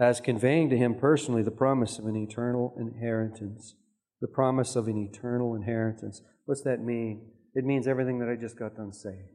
as 0.00 0.20
conveying 0.20 0.68
to 0.70 0.76
him 0.76 0.96
personally 0.96 1.44
the 1.44 1.52
promise 1.52 2.00
of 2.00 2.06
an 2.06 2.16
eternal 2.16 2.74
inheritance. 2.76 3.76
The 4.24 4.28
promise 4.28 4.74
of 4.74 4.88
an 4.88 4.96
eternal 4.96 5.54
inheritance. 5.54 6.22
What's 6.46 6.62
that 6.62 6.82
mean? 6.82 7.26
It 7.54 7.66
means 7.66 7.86
everything 7.86 8.20
that 8.20 8.30
I 8.30 8.36
just 8.36 8.58
got 8.58 8.74
done 8.74 8.90
saying. 8.90 9.28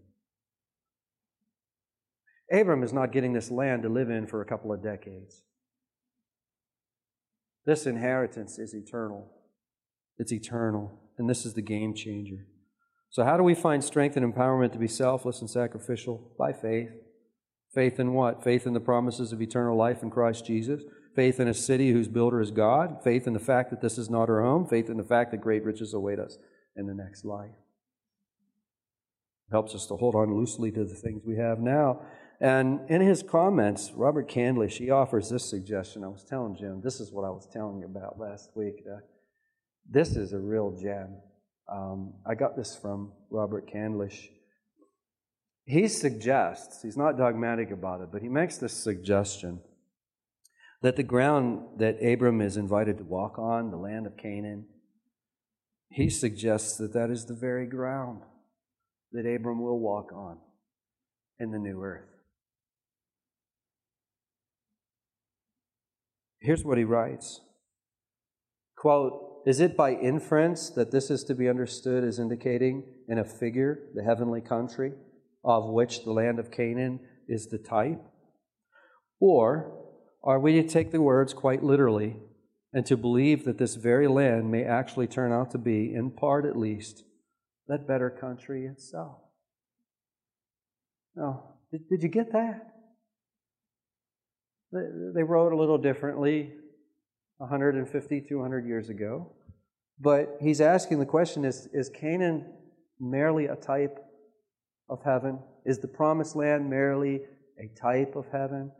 Abram 2.51 2.81
is 2.81 2.91
not 2.91 3.11
getting 3.11 3.33
this 3.33 3.51
land 3.51 3.83
to 3.83 3.89
live 3.89 4.09
in 4.09 4.25
for 4.25 4.41
a 4.41 4.47
couple 4.47 4.73
of 4.73 4.81
decades. 4.81 5.43
This 7.67 7.85
inheritance 7.85 8.57
is 8.57 8.73
eternal. 8.73 9.31
It's 10.17 10.33
eternal. 10.33 10.99
And 11.19 11.29
this 11.29 11.45
is 11.45 11.53
the 11.53 11.61
game 11.61 11.93
changer. 11.93 12.47
So, 13.11 13.23
how 13.23 13.37
do 13.37 13.43
we 13.43 13.53
find 13.53 13.83
strength 13.83 14.17
and 14.17 14.33
empowerment 14.33 14.71
to 14.71 14.79
be 14.79 14.87
selfless 14.87 15.39
and 15.39 15.49
sacrificial? 15.51 16.31
By 16.35 16.51
faith. 16.51 16.89
Faith 17.75 17.99
in 17.99 18.13
what? 18.13 18.43
Faith 18.43 18.65
in 18.65 18.73
the 18.73 18.79
promises 18.79 19.31
of 19.33 19.39
eternal 19.39 19.77
life 19.77 20.01
in 20.01 20.09
Christ 20.09 20.47
Jesus. 20.47 20.81
Faith 21.19 21.41
in 21.41 21.49
a 21.49 21.53
city 21.53 21.91
whose 21.91 22.07
builder 22.07 22.39
is 22.39 22.49
God. 22.49 23.03
Faith 23.03 23.27
in 23.27 23.33
the 23.33 23.41
fact 23.41 23.71
that 23.71 23.81
this 23.81 23.97
is 23.97 24.09
not 24.09 24.29
our 24.29 24.41
home. 24.41 24.65
Faith 24.65 24.89
in 24.89 24.95
the 24.95 25.03
fact 25.03 25.31
that 25.31 25.41
great 25.41 25.65
riches 25.65 25.93
await 25.93 26.17
us 26.17 26.37
in 26.77 26.87
the 26.87 26.93
next 26.93 27.25
life. 27.25 27.51
Helps 29.51 29.75
us 29.75 29.85
to 29.87 29.97
hold 29.97 30.15
on 30.15 30.33
loosely 30.33 30.71
to 30.71 30.85
the 30.85 30.95
things 30.95 31.21
we 31.25 31.35
have 31.35 31.59
now. 31.59 32.03
And 32.39 32.89
in 32.89 33.01
his 33.01 33.21
comments, 33.21 33.91
Robert 33.93 34.29
Candlish, 34.29 34.77
he 34.77 34.91
offers 34.91 35.29
this 35.29 35.43
suggestion. 35.43 36.05
I 36.05 36.07
was 36.07 36.23
telling 36.23 36.55
Jim, 36.55 36.79
this 36.81 37.01
is 37.01 37.11
what 37.11 37.25
I 37.25 37.31
was 37.31 37.49
telling 37.51 37.79
you 37.79 37.87
about 37.87 38.17
last 38.17 38.51
week. 38.55 38.81
Uh, 38.89 38.99
this 39.91 40.15
is 40.15 40.31
a 40.31 40.39
real 40.39 40.71
gem. 40.81 41.17
Um, 41.69 42.13
I 42.25 42.33
got 42.33 42.55
this 42.55 42.77
from 42.77 43.11
Robert 43.29 43.69
Candlish 43.69 44.29
he 45.69 45.87
suggests, 45.87 46.81
he's 46.81 46.97
not 46.97 47.15
dogmatic 47.15 47.69
about 47.69 48.01
it, 48.01 48.09
but 48.11 48.23
he 48.23 48.27
makes 48.27 48.57
this 48.57 48.73
suggestion 48.73 49.61
that 50.81 50.95
the 50.95 51.03
ground 51.03 51.79
that 51.79 52.03
Abram 52.03 52.41
is 52.41 52.57
invited 52.57 52.97
to 52.97 53.03
walk 53.03 53.37
on, 53.37 53.71
the 53.71 53.77
land 53.77 54.07
of 54.07 54.17
Canaan, 54.17 54.65
he 55.91 56.09
suggests 56.09 56.77
that 56.77 56.93
that 56.93 57.09
is 57.09 57.25
the 57.25 57.35
very 57.35 57.65
ground 57.65 58.21
that 59.11 59.25
Abram 59.25 59.61
will 59.61 59.79
walk 59.79 60.11
on 60.13 60.37
in 61.39 61.51
the 61.51 61.59
new 61.59 61.81
earth. 61.81 62.05
Here's 66.41 66.63
what 66.63 66.77
he 66.77 66.83
writes 66.83 67.41
Quote, 68.77 69.41
is 69.45 69.59
it 69.59 69.75
by 69.75 69.93
inference 69.93 70.69
that 70.69 70.91
this 70.91 71.09
is 71.09 71.23
to 71.25 71.35
be 71.35 71.49
understood 71.49 72.03
as 72.03 72.19
indicating 72.19 72.83
in 73.07 73.17
a 73.17 73.25
figure 73.25 73.79
the 73.95 74.03
heavenly 74.03 74.41
country? 74.41 74.93
of 75.43 75.69
which 75.69 76.03
the 76.03 76.11
land 76.11 76.39
of 76.39 76.51
Canaan 76.51 76.99
is 77.27 77.47
the 77.47 77.57
type? 77.57 78.01
Or 79.19 79.78
are 80.23 80.39
we 80.39 80.61
to 80.61 80.67
take 80.67 80.91
the 80.91 81.01
words 81.01 81.33
quite 81.33 81.63
literally 81.63 82.17
and 82.73 82.85
to 82.85 82.97
believe 82.97 83.45
that 83.45 83.57
this 83.57 83.75
very 83.75 84.07
land 84.07 84.51
may 84.51 84.63
actually 84.63 85.07
turn 85.07 85.31
out 85.31 85.51
to 85.51 85.57
be, 85.57 85.93
in 85.93 86.11
part 86.11 86.45
at 86.45 86.57
least, 86.57 87.03
that 87.67 87.87
better 87.87 88.09
country 88.09 88.65
itself? 88.65 89.21
Now, 91.15 91.55
did, 91.71 91.87
did 91.89 92.03
you 92.03 92.09
get 92.09 92.31
that? 92.33 92.73
They, 94.71 95.23
wrote 95.23 95.51
a 95.51 95.57
little 95.57 95.79
differently 95.79 96.53
150, 97.37 98.21
200 98.21 98.67
years 98.67 98.89
ago. 98.89 99.31
But 99.99 100.37
he's 100.39 100.61
asking 100.61 100.99
the 100.99 101.05
question 101.05 101.43
is, 101.43 101.67
is 101.73 101.89
Canaan 101.89 102.45
merely 102.99 103.47
a 103.47 103.55
type 103.55 103.97
of 104.87 105.01
heaven? 105.03 105.39
Is 105.65 105.79
the 105.79 105.87
promised 105.87 106.35
land 106.35 106.69
merely 106.69 107.21
a 107.57 107.67
type 107.79 108.15
of 108.15 108.27
heaven? 108.31 108.71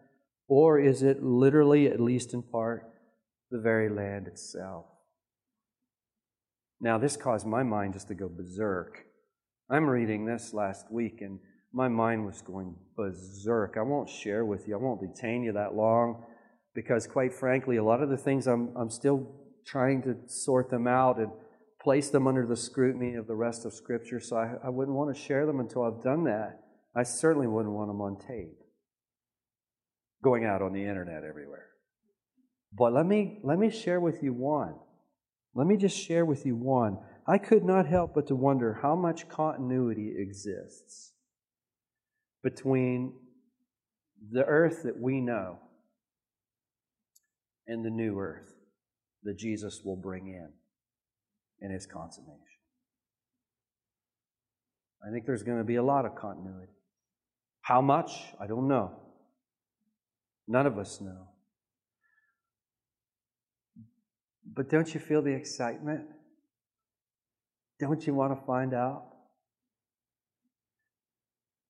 Or 0.50 0.80
is 0.80 1.04
it 1.04 1.24
literally, 1.24 1.88
at 1.88 2.02
least 2.02 2.34
in 2.34 2.42
part, 2.42 2.92
the 3.52 3.60
very 3.60 3.88
land 3.88 4.28
itself? 4.28 4.86
Now, 6.82 6.98
this 6.98 7.16
caused 7.16 7.46
my 7.46 7.64
mind 7.64 7.94
just 7.94 8.08
to 8.08 8.16
go 8.16 8.28
berserk. 8.28 9.06
I'm 9.70 9.88
reading 9.88 10.26
this 10.26 10.54
last 10.54 10.92
week, 10.92 11.22
and 11.22 11.40
my 11.72 11.88
mind 11.88 12.26
was 12.26 12.42
going 12.42 12.76
berserk. 12.98 13.76
I 13.78 13.84
won't 13.84 14.10
share 14.10 14.44
with 14.44 14.68
you, 14.68 14.74
I 14.74 14.82
won't 14.82 15.02
detain 15.02 15.44
you 15.44 15.54
that 15.54 15.76
long, 15.76 16.24
because 16.74 17.06
quite 17.06 17.34
frankly, 17.34 17.78
a 17.78 17.84
lot 17.84 18.02
of 18.02 18.10
the 18.10 18.18
things 18.18 18.48
I'm, 18.48 18.74
I'm 18.76 18.90
still 18.90 19.28
trying 19.68 20.02
to 20.04 20.16
sort 20.28 20.72
them 20.72 20.88
out 20.88 21.20
and 21.20 21.32
place 21.82 22.10
them 22.10 22.28
under 22.28 22.48
the 22.48 22.56
scrutiny 22.56 23.16
of 23.16 23.28
the 23.28 23.36
rest 23.36 23.66
of 23.66 23.74
Scripture, 23.74 24.20
so 24.20 24.38
I, 24.38 24.54
I 24.66 24.70
wouldn't 24.70 24.98
want 24.98 25.16
to 25.16 25.22
share 25.22 25.46
them 25.46 25.60
until 25.60 25.84
I've 25.84 26.04
done 26.04 26.24
that. 26.24 26.60
I 26.96 27.04
certainly 27.04 27.48
wouldn't 27.48 27.74
want 27.74 27.90
them 27.90 28.02
on 28.02 28.18
tape, 28.20 28.59
going 30.24 30.46
out 30.46 30.62
on 30.62 30.74
the 30.74 30.84
internet 30.84 31.24
everywhere. 31.24 31.68
But 32.74 32.94
let 32.94 33.06
me, 33.06 33.40
let 33.44 33.58
me 33.58 33.70
share 33.70 34.00
with 34.00 34.22
you 34.22 34.34
one. 34.34 34.76
Let 35.56 35.68
me 35.68 35.78
just 35.78 35.98
share 35.98 36.26
with 36.26 36.46
you 36.46 36.56
one. 36.56 37.00
I 37.28 37.38
could 37.38 37.64
not 37.64 37.88
help 37.88 38.14
but 38.14 38.28
to 38.28 38.36
wonder 38.36 38.80
how 38.82 38.96
much 38.96 39.28
continuity 39.30 40.14
exists 40.18 41.14
between 42.44 43.14
the 44.32 44.46
earth 44.46 44.84
that 44.84 45.00
we 45.00 45.22
know 45.22 45.58
and 47.68 47.86
the 47.86 47.90
new 47.90 48.20
earth 48.20 48.54
that 49.24 49.38
Jesus 49.38 49.82
will 49.84 49.96
bring 49.96 50.28
in 50.28 50.50
in 51.62 51.72
his 51.72 51.86
consummation. 51.86 52.40
I 55.08 55.12
think 55.12 55.26
there's 55.26 55.44
going 55.44 55.60
to 55.60 55.64
be 55.64 55.76
a 55.76 55.84
lot 55.84 56.06
of 56.06 56.16
continuity. 56.16 56.74
How 57.62 57.82
much? 57.82 58.12
I 58.40 58.48
don't 58.48 58.68
know. 58.68 58.92
None 60.50 60.66
of 60.66 60.78
us 60.78 61.00
know. 61.00 61.28
But 64.54 64.70
don't 64.70 64.94
you 64.94 65.00
feel 65.00 65.22
the 65.22 65.32
excitement? 65.32 66.02
Don't 67.80 68.06
you 68.06 68.14
want 68.14 68.38
to 68.38 68.46
find 68.46 68.74
out? 68.74 69.06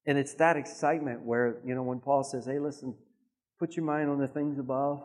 And 0.08 0.18
it's 0.18 0.34
that 0.36 0.58
excitement 0.58 1.22
where, 1.24 1.62
you 1.64 1.76
know, 1.76 1.84
when 1.84 2.00
Paul 2.00 2.24
says, 2.24 2.48
hey, 2.48 2.58
listen, 2.58 2.96
put 3.60 3.76
your 3.76 3.86
mind 3.86 4.10
on 4.10 4.18
the 4.18 4.28
things 4.28 4.58
above. 4.58 5.04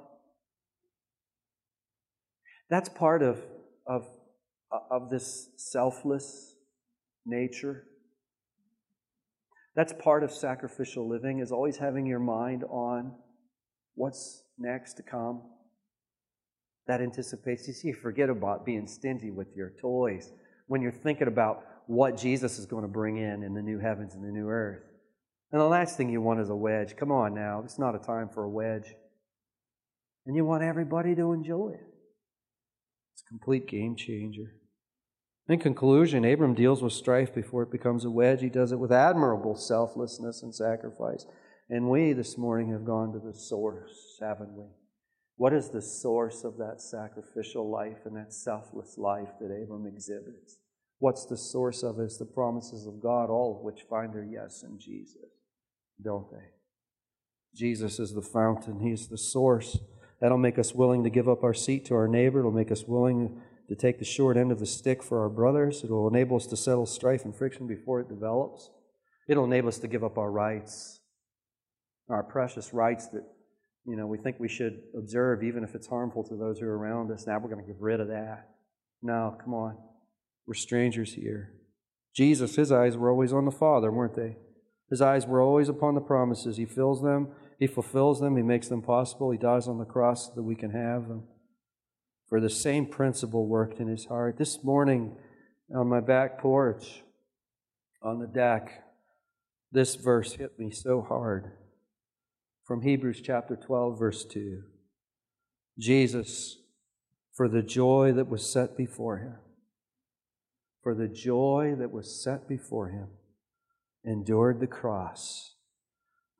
That's 2.70 2.88
part 2.88 3.22
of, 3.22 3.42
of 3.86 4.06
of 4.90 5.10
this 5.10 5.50
selfless 5.56 6.56
nature. 7.26 7.84
That's 9.76 9.92
part 9.92 10.22
of 10.22 10.32
sacrificial 10.32 11.08
living, 11.08 11.40
is 11.40 11.50
always 11.50 11.78
having 11.78 12.06
your 12.06 12.20
mind 12.20 12.64
on 12.64 13.14
what's 13.94 14.42
next 14.58 14.94
to 14.94 15.02
come. 15.02 15.42
That 16.86 17.00
anticipates. 17.00 17.66
You 17.66 17.74
see, 17.74 17.92
forget 17.92 18.28
about 18.28 18.66
being 18.66 18.86
stingy 18.86 19.30
with 19.30 19.48
your 19.56 19.72
toys 19.80 20.30
when 20.66 20.82
you're 20.82 20.92
thinking 20.92 21.28
about 21.28 21.64
what 21.86 22.16
Jesus 22.16 22.58
is 22.58 22.66
going 22.66 22.82
to 22.82 22.88
bring 22.88 23.16
in 23.16 23.42
in 23.42 23.54
the 23.54 23.62
new 23.62 23.78
heavens 23.78 24.14
and 24.14 24.24
the 24.24 24.32
new 24.32 24.48
earth. 24.48 24.82
And 25.52 25.60
the 25.60 25.66
last 25.66 25.96
thing 25.96 26.10
you 26.10 26.20
want 26.20 26.40
is 26.40 26.50
a 26.50 26.56
wedge. 26.56 26.96
Come 26.96 27.12
on 27.12 27.34
now, 27.34 27.62
it's 27.64 27.78
not 27.78 27.94
a 27.94 27.98
time 27.98 28.28
for 28.28 28.44
a 28.44 28.50
wedge. 28.50 28.94
And 30.26 30.34
you 30.34 30.44
want 30.44 30.62
everybody 30.62 31.14
to 31.14 31.32
enjoy 31.32 31.72
it. 31.74 31.86
It's 33.12 33.22
a 33.22 33.28
complete 33.28 33.68
game 33.68 33.94
changer. 33.94 34.54
In 35.46 35.58
conclusion, 35.58 36.24
Abram 36.24 36.54
deals 36.54 36.82
with 36.82 36.94
strife 36.94 37.34
before 37.34 37.62
it 37.62 37.70
becomes 37.70 38.06
a 38.06 38.10
wedge. 38.10 38.40
He 38.40 38.48
does 38.48 38.72
it 38.72 38.78
with 38.78 38.90
admirable 38.90 39.54
selflessness 39.54 40.42
and 40.42 40.54
sacrifice. 40.54 41.26
And 41.70 41.88
we 41.88 42.12
this 42.12 42.36
morning 42.36 42.72
have 42.72 42.84
gone 42.84 43.12
to 43.12 43.18
the 43.18 43.32
source, 43.32 44.18
haven't 44.20 44.52
we? 44.54 44.66
What 45.36 45.52
is 45.52 45.70
the 45.70 45.82
source 45.82 46.44
of 46.44 46.58
that 46.58 46.80
sacrificial 46.80 47.68
life 47.68 48.04
and 48.04 48.16
that 48.16 48.32
selfless 48.32 48.98
life 48.98 49.30
that 49.40 49.46
Abram 49.46 49.86
exhibits? 49.86 50.58
What's 50.98 51.26
the 51.26 51.36
source 51.36 51.82
of 51.82 51.98
it? 51.98 52.04
It's 52.04 52.18
the 52.18 52.24
promises 52.24 52.86
of 52.86 53.02
God, 53.02 53.30
all 53.30 53.56
of 53.56 53.64
which 53.64 53.86
find 53.88 54.12
their 54.12 54.24
yes 54.24 54.62
in 54.62 54.78
Jesus, 54.78 55.30
don't 56.02 56.30
they? 56.30 56.46
Jesus 57.54 57.98
is 57.98 58.14
the 58.14 58.22
fountain, 58.22 58.80
He's 58.80 59.08
the 59.08 59.18
source. 59.18 59.78
That'll 60.20 60.38
make 60.38 60.58
us 60.58 60.74
willing 60.74 61.02
to 61.04 61.10
give 61.10 61.28
up 61.28 61.42
our 61.42 61.54
seat 61.54 61.84
to 61.86 61.94
our 61.94 62.08
neighbor. 62.08 62.38
It'll 62.38 62.50
make 62.50 62.70
us 62.70 62.84
willing 62.84 63.40
to 63.68 63.74
take 63.74 63.98
the 63.98 64.04
short 64.04 64.36
end 64.36 64.52
of 64.52 64.60
the 64.60 64.66
stick 64.66 65.02
for 65.02 65.20
our 65.20 65.28
brothers. 65.28 65.82
It 65.82 65.90
will 65.90 66.08
enable 66.08 66.36
us 66.36 66.46
to 66.46 66.56
settle 66.56 66.86
strife 66.86 67.24
and 67.24 67.34
friction 67.34 67.66
before 67.66 68.00
it 68.00 68.08
develops. 68.08 68.70
It'll 69.28 69.44
enable 69.44 69.68
us 69.68 69.78
to 69.78 69.88
give 69.88 70.04
up 70.04 70.18
our 70.18 70.30
rights, 70.30 71.00
our 72.08 72.22
precious 72.22 72.72
rights 72.72 73.08
that 73.08 73.24
you 73.86 73.96
know 73.96 74.06
we 74.06 74.18
think 74.18 74.38
we 74.38 74.48
should 74.48 74.80
observe, 74.96 75.42
even 75.42 75.64
if 75.64 75.74
it's 75.74 75.86
harmful 75.86 76.24
to 76.24 76.36
those 76.36 76.58
who 76.58 76.66
are 76.66 76.78
around 76.78 77.10
us. 77.10 77.26
Now 77.26 77.38
we're 77.38 77.50
going 77.50 77.64
to 77.64 77.72
get 77.72 77.80
rid 77.80 78.00
of 78.00 78.08
that. 78.08 78.48
No, 79.02 79.36
come 79.42 79.54
on. 79.54 79.76
We're 80.46 80.54
strangers 80.54 81.14
here. 81.14 81.54
Jesus, 82.14 82.56
his 82.56 82.70
eyes 82.70 82.96
were 82.96 83.10
always 83.10 83.32
on 83.32 83.44
the 83.44 83.50
Father, 83.50 83.90
weren't 83.90 84.14
they? 84.14 84.36
His 84.90 85.00
eyes 85.00 85.26
were 85.26 85.40
always 85.40 85.68
upon 85.68 85.94
the 85.94 86.00
promises. 86.00 86.56
He 86.56 86.66
fills 86.66 87.02
them, 87.02 87.28
he 87.58 87.66
fulfills 87.66 88.20
them, 88.20 88.36
he 88.36 88.42
makes 88.42 88.68
them 88.68 88.82
possible. 88.82 89.30
He 89.30 89.38
dies 89.38 89.66
on 89.66 89.78
the 89.78 89.84
cross 89.84 90.26
so 90.26 90.32
that 90.36 90.42
we 90.42 90.54
can 90.54 90.70
have 90.70 91.08
them 91.08 91.24
for 92.28 92.40
the 92.40 92.50
same 92.50 92.86
principle 92.86 93.46
worked 93.46 93.78
in 93.80 93.88
his 93.88 94.06
heart. 94.06 94.38
This 94.38 94.64
morning, 94.64 95.16
on 95.74 95.88
my 95.88 96.00
back 96.00 96.38
porch, 96.38 97.02
on 98.02 98.18
the 98.18 98.26
deck, 98.26 98.82
this 99.72 99.94
verse 99.94 100.32
hit 100.32 100.58
me 100.58 100.70
so 100.70 101.00
hard. 101.00 101.52
From 102.64 102.80
Hebrews 102.80 103.20
chapter 103.22 103.56
12, 103.56 103.98
verse 103.98 104.24
2. 104.24 104.62
Jesus, 105.78 106.56
for 107.34 107.46
the 107.46 107.62
joy 107.62 108.12
that 108.12 108.30
was 108.30 108.50
set 108.50 108.74
before 108.74 109.18
him, 109.18 109.34
for 110.82 110.94
the 110.94 111.08
joy 111.08 111.74
that 111.78 111.92
was 111.92 112.22
set 112.22 112.48
before 112.48 112.88
him, 112.88 113.08
endured 114.02 114.60
the 114.60 114.66
cross, 114.66 115.56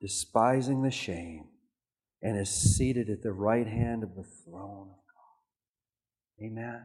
despising 0.01 0.81
the 0.81 0.89
shame, 0.89 1.45
and 2.23 2.39
is 2.39 2.49
seated 2.49 3.07
at 3.07 3.21
the 3.21 3.31
right 3.31 3.67
hand 3.67 4.01
of 4.01 4.15
the 4.15 4.23
throne 4.23 4.89
of 4.89 4.97
God. 4.97 6.43
Amen. 6.43 6.81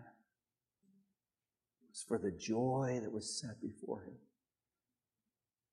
It 1.80 1.88
was 1.88 2.05
for 2.07 2.18
the 2.18 2.30
joy 2.30 3.01
that 3.03 3.12
was 3.12 3.41
set 3.41 3.59
before 3.62 4.03
him. 4.03 4.18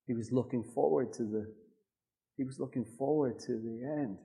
He 0.06 0.14
was 0.14 0.32
looking 0.32 0.64
forward 0.64 1.12
to 1.14 1.24
the 1.24 1.52
he 2.38 2.44
was 2.44 2.60
looking 2.60 2.84
forward 2.84 3.40
to 3.40 3.52
the 3.52 3.82
end. 3.84 4.16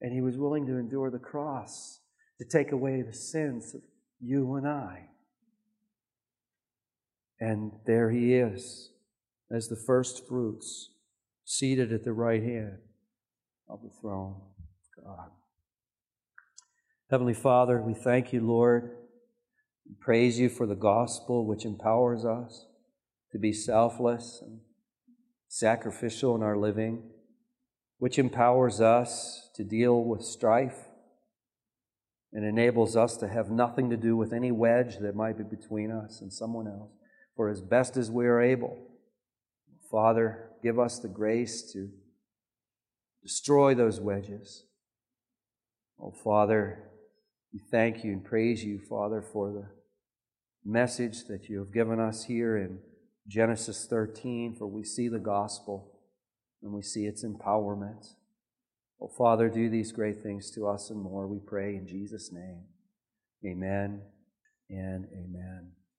And 0.00 0.12
he 0.14 0.22
was 0.22 0.38
willing 0.38 0.66
to 0.66 0.78
endure 0.78 1.10
the 1.10 1.18
cross 1.18 1.98
to 2.38 2.44
take 2.44 2.70
away 2.70 3.02
the 3.02 3.12
sins 3.12 3.74
of 3.74 3.82
you 4.20 4.54
and 4.54 4.66
I. 4.66 5.08
And 7.40 7.72
there 7.86 8.10
he 8.10 8.34
is 8.34 8.92
as 9.50 9.66
the 9.66 9.76
first 9.76 10.28
fruits, 10.28 10.90
seated 11.44 11.92
at 11.92 12.04
the 12.04 12.12
right 12.12 12.42
hand 12.42 12.78
of 13.68 13.82
the 13.82 13.90
throne 14.00 14.36
of 14.96 15.04
God. 15.04 15.30
Heavenly 17.10 17.34
Father, 17.34 17.82
we 17.82 17.94
thank 17.94 18.32
you, 18.32 18.46
Lord. 18.46 18.92
We 19.88 19.96
praise 19.98 20.38
you 20.38 20.48
for 20.48 20.66
the 20.66 20.76
gospel 20.76 21.44
which 21.44 21.64
empowers 21.64 22.24
us 22.24 22.66
to 23.32 23.38
be 23.38 23.52
selfless 23.52 24.38
and 24.40 24.60
sacrificial 25.52 26.36
in 26.36 26.44
our 26.44 26.56
living, 26.56 27.02
which 27.98 28.20
empowers 28.20 28.80
us 28.80 29.50
to 29.56 29.64
deal 29.64 30.04
with 30.04 30.22
strife 30.22 30.78
and 32.32 32.44
enables 32.44 32.94
us 32.94 33.16
to 33.16 33.26
have 33.26 33.50
nothing 33.50 33.90
to 33.90 33.96
do 33.96 34.16
with 34.16 34.32
any 34.32 34.52
wedge 34.52 34.98
that 34.98 35.16
might 35.16 35.36
be 35.36 35.42
between 35.42 35.90
us 35.90 36.20
and 36.20 36.32
someone 36.32 36.68
else, 36.68 36.92
for 37.34 37.48
as 37.48 37.60
best 37.60 37.96
as 37.96 38.12
we 38.12 38.26
are 38.26 38.40
able. 38.40 38.78
Father, 39.90 40.50
give 40.62 40.78
us 40.78 41.00
the 41.00 41.08
grace 41.08 41.72
to 41.72 41.88
destroy 43.20 43.74
those 43.74 44.00
wedges. 44.00 44.66
Oh, 46.00 46.12
Father, 46.12 46.90
we 47.52 47.58
thank 47.72 48.04
you 48.04 48.12
and 48.12 48.24
praise 48.24 48.62
you, 48.62 48.78
Father, 48.78 49.20
for 49.20 49.50
the 49.50 49.66
message 50.64 51.24
that 51.24 51.48
you 51.48 51.58
have 51.58 51.74
given 51.74 51.98
us 51.98 52.22
here 52.26 52.56
in 52.56 52.78
Genesis 53.30 53.86
13, 53.88 54.56
for 54.56 54.66
we 54.66 54.82
see 54.82 55.06
the 55.06 55.20
gospel 55.20 55.92
and 56.64 56.72
we 56.72 56.82
see 56.82 57.06
its 57.06 57.24
empowerment. 57.24 58.14
Oh, 59.00 59.06
Father, 59.06 59.48
do 59.48 59.70
these 59.70 59.92
great 59.92 60.20
things 60.20 60.50
to 60.50 60.66
us 60.66 60.90
and 60.90 61.00
more, 61.00 61.28
we 61.28 61.38
pray 61.38 61.76
in 61.76 61.86
Jesus' 61.86 62.32
name. 62.32 62.62
Amen 63.46 64.02
and 64.68 65.06
amen. 65.12 65.70